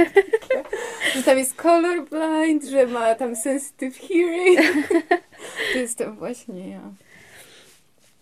że 1.14 1.22
tam 1.24 1.38
jest 1.38 1.54
colorblind, 1.54 2.64
że 2.64 2.86
ma 2.86 3.14
tam 3.14 3.36
sensitive 3.36 3.98
hearing. 3.98 4.88
to 5.72 5.78
jestem 5.78 6.16
właśnie 6.16 6.70
ja. 6.70 6.80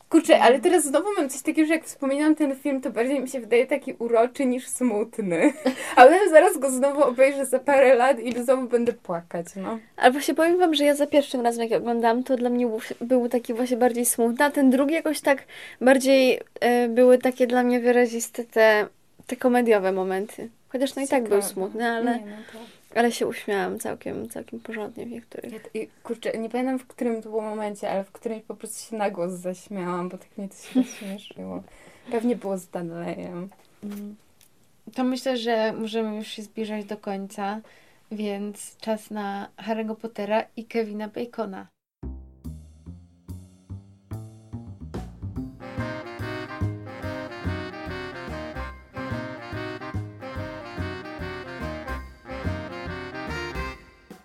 Kurczę, 0.09 0.41
ale 0.41 0.61
teraz 0.61 0.85
znowu 0.85 1.09
mam 1.17 1.29
coś 1.29 1.43
takiego, 1.43 1.69
że 1.69 1.75
jak 1.75 1.85
wspominam 1.85 2.35
ten 2.35 2.57
film, 2.57 2.81
to 2.81 2.91
bardziej 2.91 3.21
mi 3.21 3.29
się 3.29 3.41
wydaje 3.41 3.67
taki 3.67 3.95
uroczy 3.99 4.47
niż 4.47 4.69
smutny. 4.69 5.53
Ale 5.97 6.29
zaraz 6.31 6.59
go 6.59 6.71
znowu 6.71 7.03
obejrzę 7.03 7.47
za 7.47 7.59
parę 7.59 7.95
lat 7.95 8.21
i 8.21 8.43
znowu 8.45 8.69
będę 8.69 8.93
płakać, 8.93 9.47
no. 9.57 9.79
Ale 9.97 10.13
właśnie 10.13 10.35
powiem 10.35 10.59
wam, 10.59 10.75
że 10.75 10.85
ja 10.85 10.95
za 10.95 11.07
pierwszym 11.07 11.41
razem, 11.41 11.69
jak 11.69 11.81
oglądałam, 11.81 12.25
to 12.25 12.37
dla 12.37 12.51
mnie 12.51 12.67
był, 12.67 12.81
był 13.01 13.29
taki 13.29 13.55
właśnie 13.55 13.77
bardziej 13.77 14.07
smutny, 14.07 14.45
a 14.45 14.51
ten 14.51 14.71
drugi 14.71 14.95
jakoś 14.95 15.21
tak 15.21 15.45
bardziej 15.81 16.41
e, 16.61 16.89
były 16.89 17.19
takie 17.19 17.47
dla 17.47 17.63
mnie 17.63 17.81
wyraziste 17.81 18.45
te, 18.45 18.87
te 19.27 19.37
komediowe 19.37 19.93
momenty. 19.93 20.49
Chociaż 20.69 20.95
no 20.95 21.03
i 21.03 21.09
tak 21.09 21.29
był 21.29 21.43
smutny, 21.43 21.91
ale, 21.91 22.19
Nie, 22.19 22.27
no 22.27 22.37
to... 22.53 22.78
ale 22.95 23.13
się 23.13 23.27
uśmiałam 23.27 23.79
całkiem, 23.79 24.29
całkiem 24.29 24.61
porządnie 24.61 25.07
w 25.07 25.11
niektórych. 25.11 25.53
Ja, 25.53 25.59
i, 25.81 25.89
kurczę, 26.03 26.39
nie 26.39 26.51
pamiętam 26.51 26.79
w 26.79 26.87
którym 26.87 27.23
to 27.23 27.31
było 27.31 27.43
momencie, 27.43 27.91
ale 27.91 28.05
w 28.05 28.13
którymś 28.13 28.43
po 28.43 28.55
prostu 28.55 28.91
się 28.91 28.97
na 28.97 29.11
głos 29.11 29.33
zaśmiałam, 29.33 30.09
bo 30.09 30.19
tak 30.19 30.39
mnie 30.39 30.49
to 30.49 30.57
się 30.57 30.85
śmieszyło. 30.99 31.63
Pewnie 32.11 32.37
było 32.37 32.59
z 32.59 32.67
Dudleyem. 32.67 33.49
To 34.95 35.05
myślę, 35.05 35.37
że 35.37 35.73
możemy 35.73 36.17
już 36.17 36.27
się 36.27 36.43
zbliżać 36.43 36.85
do 36.85 36.97
końca, 36.97 37.61
więc 38.11 38.77
czas 38.77 39.11
na 39.11 39.49
Harry'ego 39.57 39.97
Pottera 39.97 40.45
i 40.57 40.65
Kevina 40.65 41.09
Bacona. 41.09 41.67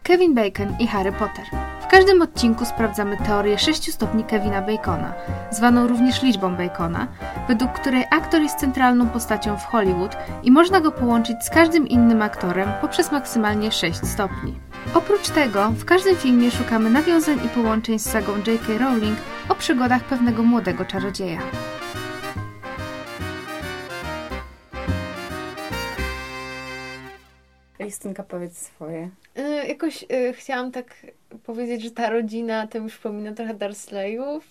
Kevin 0.04 0.34
Bacon 0.34 0.76
i 0.80 0.88
Harry 0.88 1.12
Potter. 1.12 1.46
W 1.82 1.88
każdym 1.88 2.22
odcinku 2.22 2.66
sprawdzamy 2.66 3.18
teorię 3.18 3.60
6 3.60 3.94
stopni 3.94 4.24
Kevina 4.24 4.62
Bacona, 4.62 5.14
zwaną 5.52 5.88
również 5.88 6.24
liczbą 6.24 6.56
Bacona, 6.56 7.08
według 7.48 7.72
której 7.72 8.06
aktor 8.12 8.42
jest 8.42 8.60
centralną 8.60 9.10
postacią 9.10 9.58
w 9.58 9.66
Hollywood 9.66 10.18
i 10.44 10.52
można 10.52 10.82
go 10.82 10.92
połączyć 10.92 11.38
z 11.44 11.50
każdym 11.50 11.88
innym 11.88 12.22
aktorem 12.22 12.70
poprzez 12.82 13.12
maksymalnie 13.12 13.72
6 13.72 14.08
stopni. 14.08 14.60
Oprócz 14.94 15.30
tego, 15.30 15.70
w 15.70 15.86
każdym 15.86 16.16
filmie 16.16 16.52
szukamy 16.52 16.90
nawiązań 16.90 17.40
i 17.46 17.50
połączeń 17.50 18.00
z 18.00 18.10
sagą 18.10 18.32
J.K. 18.38 18.78
Rowling 18.80 19.18
o 19.50 19.56
przygodach 19.56 20.04
pewnego 20.04 20.44
młodego 20.44 20.86
czarodzieja. 20.86 21.40
Justynka, 27.94 28.24
powiedz 28.24 28.58
swoje. 28.58 29.10
Y, 29.38 29.68
jakoś 29.68 30.04
y, 30.04 30.34
chciałam 30.34 30.72
tak 30.72 30.96
powiedzieć, 31.44 31.82
że 31.82 31.92
ta 31.92 32.10
rodzina 32.10 32.68
to 32.68 32.82
mi 32.82 32.90
przypomina 32.90 33.34
trochę 33.34 33.54
Dursleyów. 33.54 34.44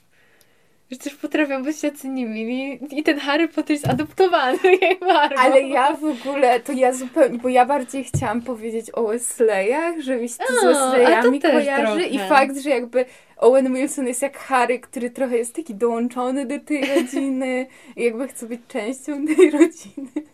Że 0.90 0.98
też 0.98 1.14
potrafią 1.14 1.62
być 1.62 1.80
tacy 1.80 2.08
niemili. 2.08 2.78
I 2.90 3.02
ten 3.02 3.18
Harry 3.18 3.48
Potter 3.48 3.70
jest 3.70 3.88
adoptowany, 3.88 4.58
jak 4.90 5.00
Margo. 5.00 5.40
Ale 5.40 5.60
ja 5.60 5.96
w 5.96 6.04
ogóle, 6.04 6.60
to 6.60 6.72
ja 6.72 6.92
zupełnie, 6.92 7.38
bo 7.38 7.48
ja 7.48 7.66
bardziej 7.66 8.04
chciałam 8.04 8.42
powiedzieć 8.42 8.86
o 8.94 9.02
Wesleyach, 9.06 10.00
że 10.00 10.16
mi 10.16 10.28
się 10.28 10.36
to 10.38 10.60
z 10.60 10.64
Wesleyami 10.64 11.40
kojarzy 11.40 12.02
i 12.02 12.18
trochę. 12.18 12.28
fakt, 12.28 12.58
że 12.58 12.70
jakby 12.70 13.04
Owen 13.36 13.74
Wilson 13.74 14.06
jest 14.06 14.22
jak 14.22 14.38
Harry, 14.38 14.78
który 14.80 15.10
trochę 15.10 15.36
jest 15.36 15.54
taki 15.54 15.74
dołączony 15.74 16.46
do 16.46 16.60
tej 16.60 16.84
rodziny 16.84 17.66
i 17.96 18.04
jakby 18.04 18.28
chce 18.28 18.46
być 18.46 18.60
częścią 18.68 19.26
tej 19.26 19.50
rodziny. 19.50 20.31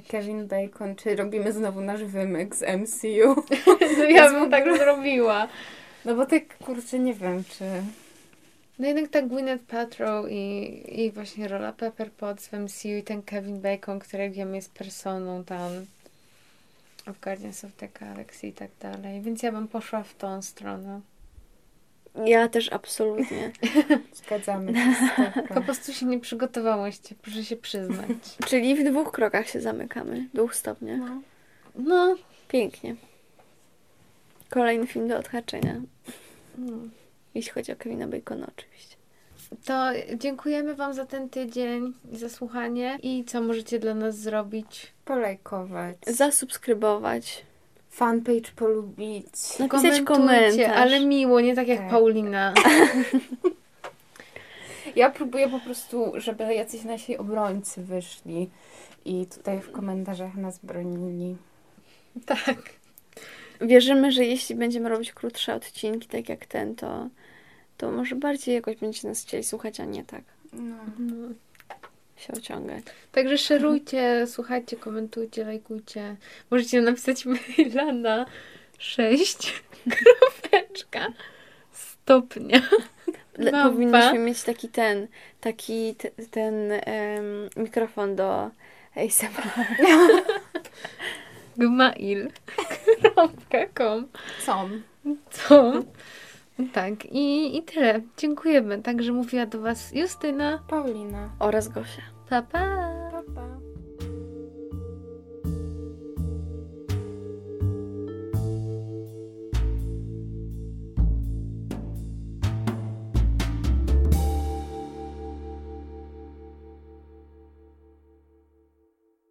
Kevin 0.00 0.46
Bacon, 0.46 0.96
czy 0.96 1.16
robimy 1.16 1.52
znowu 1.52 1.80
nasz 1.80 2.04
wymyk 2.04 2.56
z 2.56 2.62
MCU? 2.62 3.42
Ja 4.16 4.30
bym 4.30 4.50
tak 4.50 4.78
zrobiła. 4.78 5.48
No 6.04 6.14
bo 6.14 6.26
tak, 6.26 6.58
kurczę, 6.58 6.98
nie 6.98 7.14
wiem, 7.14 7.44
czy... 7.44 7.64
No 8.78 8.86
jednak 8.86 9.10
ta 9.10 9.22
Gwyneth 9.22 9.64
Paltrow 9.64 10.26
i, 10.30 11.04
i 11.04 11.12
właśnie 11.12 11.48
rola 11.48 11.72
Pepper 11.72 12.10
Potts 12.10 12.48
w 12.48 12.52
MCU 12.52 12.88
i 12.88 13.02
ten 13.02 13.22
Kevin 13.22 13.60
Bacon, 13.60 13.98
który 13.98 14.22
jak 14.22 14.32
wiemy 14.32 14.56
jest 14.56 14.72
personą 14.72 15.44
tam 15.44 15.70
w 17.06 17.20
Guardians 17.20 17.64
of 17.64 17.72
the 17.76 17.88
Galaxy 17.88 18.46
i 18.46 18.52
tak 18.52 18.70
dalej. 18.80 19.20
Więc 19.20 19.42
ja 19.42 19.52
bym 19.52 19.68
poszła 19.68 20.02
w 20.02 20.14
tą 20.14 20.42
stronę. 20.42 21.00
Ja 22.24 22.48
też 22.48 22.72
absolutnie. 22.72 23.52
Zgadzamy 24.24 24.74
się 24.74 25.32
Po 25.54 25.60
prostu 25.60 25.92
się 25.92 26.06
nie 26.06 26.20
przygotowałyście, 26.20 27.14
proszę 27.22 27.44
się 27.44 27.56
przyznać. 27.56 28.08
Czyli 28.48 28.74
w 28.74 28.90
dwóch 28.90 29.12
krokach 29.12 29.48
się 29.48 29.60
zamykamy. 29.60 30.28
Dwóch 30.34 30.54
stopniach. 30.54 30.98
No. 30.98 31.20
No, 31.74 32.16
Pięknie. 32.48 32.96
Kolejny 34.50 34.86
film 34.86 35.08
do 35.08 35.18
odhaczenia. 35.18 35.80
no. 36.58 36.72
Jeśli 37.34 37.52
chodzi 37.52 37.72
o 37.72 37.76
Kevina 37.76 38.06
Bacona 38.08 38.46
oczywiście. 38.58 38.96
To 39.64 39.90
dziękujemy 40.14 40.74
Wam 40.74 40.94
za 40.94 41.06
ten 41.06 41.30
tydzień 41.30 41.92
i 42.12 42.16
za 42.16 42.28
słuchanie. 42.28 42.98
I 43.02 43.24
co 43.24 43.40
możecie 43.40 43.78
dla 43.78 43.94
nas 43.94 44.18
zrobić? 44.18 44.92
Polajkować. 45.04 45.96
Zasubskrybować. 46.06 47.45
Fanpage 47.96 48.52
polubić. 48.56 49.58
Napisać 49.58 50.00
Komentujcie, 50.00 50.04
komentarz. 50.04 50.76
ale 50.78 51.00
miło, 51.00 51.40
nie 51.40 51.54
tak 51.54 51.68
jak 51.68 51.78
Tak. 51.78 51.90
Paulina. 51.90 52.54
Ja 54.96 55.10
próbuję 55.10 55.48
po 55.48 55.60
prostu, 55.60 56.12
żeby 56.14 56.54
jacyś 56.54 56.84
nasi 56.84 57.16
obrońcy 57.18 57.82
wyszli 57.82 58.50
i 59.04 59.26
tutaj 59.26 59.60
w 59.60 59.72
komentarzach 59.72 60.34
nas 60.34 60.58
bronili. 60.58 61.36
tak. 62.26 62.56
Wierzymy, 63.60 64.12
że 64.12 64.24
jeśli 64.24 64.54
będziemy 64.54 64.88
robić 64.88 65.12
krótsze 65.12 65.54
odcinki, 65.54 66.08
tak 66.08 66.28
jak 66.28 66.46
ten, 66.46 66.74
to, 66.74 67.08
to 67.76 67.90
może 67.90 68.16
bardziej 68.16 68.54
jakoś 68.54 68.76
będziecie 68.76 69.08
nas 69.08 69.22
chcieli 69.22 69.44
słuchać, 69.44 69.80
a 69.80 69.84
nie 69.84 70.04
tak 70.04 70.22
No. 70.52 70.76
No. 70.98 71.28
Się 72.16 72.32
ociągać. 72.32 72.84
Także 73.12 73.38
szerujcie, 73.38 74.26
słuchajcie, 74.26 74.76
komentujcie, 74.76 75.44
lajkujcie. 75.44 76.16
Możecie 76.50 76.80
napisać 76.80 77.24
maila 77.26 77.92
na 77.92 78.26
6 78.78 79.62
kropeczka 79.90 81.06
stopnia. 81.72 82.60
Le- 83.38 83.52
Małpa. 83.52 83.70
Powinniśmy 83.70 84.18
mieć 84.18 84.42
taki 84.42 84.68
ten, 84.68 85.08
taki 85.40 85.94
te, 85.94 86.10
ten 86.30 86.72
em, 86.72 87.48
mikrofon 87.56 88.16
do 88.16 88.50
ASMR. 88.96 89.42
gmail.com 92.96 94.08
Co? 94.44 94.68
Co? 95.30 95.72
Tak, 96.72 97.04
i, 97.04 97.56
i 97.58 97.62
tyle. 97.62 98.00
Dziękujemy. 98.16 98.82
Także 98.82 99.12
mówiła 99.12 99.46
do 99.46 99.60
Was 99.60 99.92
Justyna. 99.92 100.62
Paulina. 100.68 101.30
oraz 101.38 101.68
Gosia. 101.68 102.02
Pa, 102.28 102.42
pa. 102.42 102.58
Pa, 103.12 103.22
pa. 103.34 103.46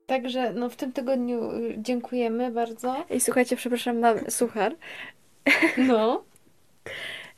Także 0.08 0.54
no, 0.54 0.70
w 0.70 0.76
tym 0.76 0.92
tygodniu 0.92 1.52
y, 1.52 1.76
dziękujemy 1.78 2.52
bardzo. 2.52 3.06
I 3.10 3.20
słuchajcie, 3.20 3.56
przepraszam, 3.56 4.00
mam 4.00 4.32
suchar. 4.32 4.76
No. 5.78 6.24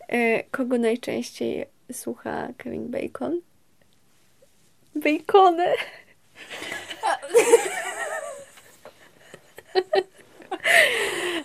E, 0.07 0.43
kogo 0.43 0.77
najczęściej 0.77 1.65
słucha 1.91 2.47
Kevin 2.57 2.87
Bacon? 2.91 3.41
Bacony. 4.95 5.65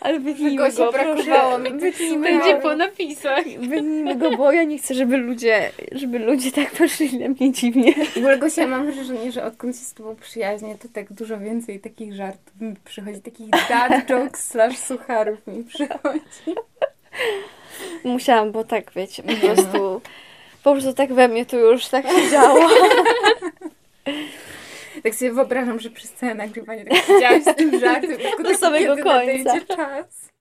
Ale 0.01 0.21
wytnijmy 0.21 0.71
Go 0.73 0.93
brakowało 0.93 1.59
mi 1.59 1.71
proszę. 1.71 1.79
Wytnijmy 1.79 2.23
Będzie 2.23 2.55
go. 2.55 2.61
po 2.61 2.77
napisach. 2.77 3.45
Wytnijmy 3.45 4.17
go, 4.17 4.37
bo 4.37 4.53
ja 4.53 4.65
nie 4.65 4.79
chcę, 4.79 4.95
żeby 4.95 5.17
ludzie, 5.17 5.71
żeby 5.93 6.19
ludzie 6.19 6.53
tak 6.53 6.71
patrzyli 6.71 7.19
na 7.19 7.29
mnie 7.29 7.53
dziwnie. 7.53 7.95
W 7.95 8.17
ogóle 8.17 8.39
Gosia, 8.39 8.67
mam 8.67 8.93
wrażenie, 8.93 9.33
że 9.33 9.45
odkąd 9.45 9.77
się 9.77 9.85
z 9.85 9.95
tobą 9.95 10.17
przyjaźnię, 10.17 10.77
to 10.79 10.89
tak 10.89 11.13
dużo 11.13 11.39
więcej 11.39 11.81
takich 11.81 12.15
żartów 12.15 12.61
mi 12.61 12.75
przychodzi, 12.85 13.21
takich 13.21 13.51
dad 13.69 14.09
jokes 14.09 14.49
slash 14.49 14.79
sucharów 14.79 15.47
mi 15.47 15.65
przychodzi. 15.65 16.55
Musiałam, 18.05 18.53
bo 18.53 18.65
tak, 18.65 18.93
wiecie, 18.97 19.23
po 19.23 19.33
prostu, 19.47 20.01
po 20.63 20.73
prostu 20.73 20.93
tak 20.95 21.13
we 21.13 21.29
mnie 21.29 21.47
tu 21.47 21.57
już 21.59 21.87
tak 21.87 22.07
się 22.09 22.31
działo. 22.31 22.61
Tak 25.03 25.15
sobie 25.15 25.33
wyobrażam, 25.33 25.81
że 25.81 25.91
przez 25.91 26.13
całe 26.13 26.35
nagrywanie 26.35 26.85
tak 26.85 27.05
siedziałaś 27.05 27.43
z 27.43 27.55
tym 27.57 27.81
żartem, 27.81 28.17
tylko 28.17 28.43
Do 28.43 28.55
samego 28.59 28.97
końca. 28.97 29.61
czas. 29.77 30.32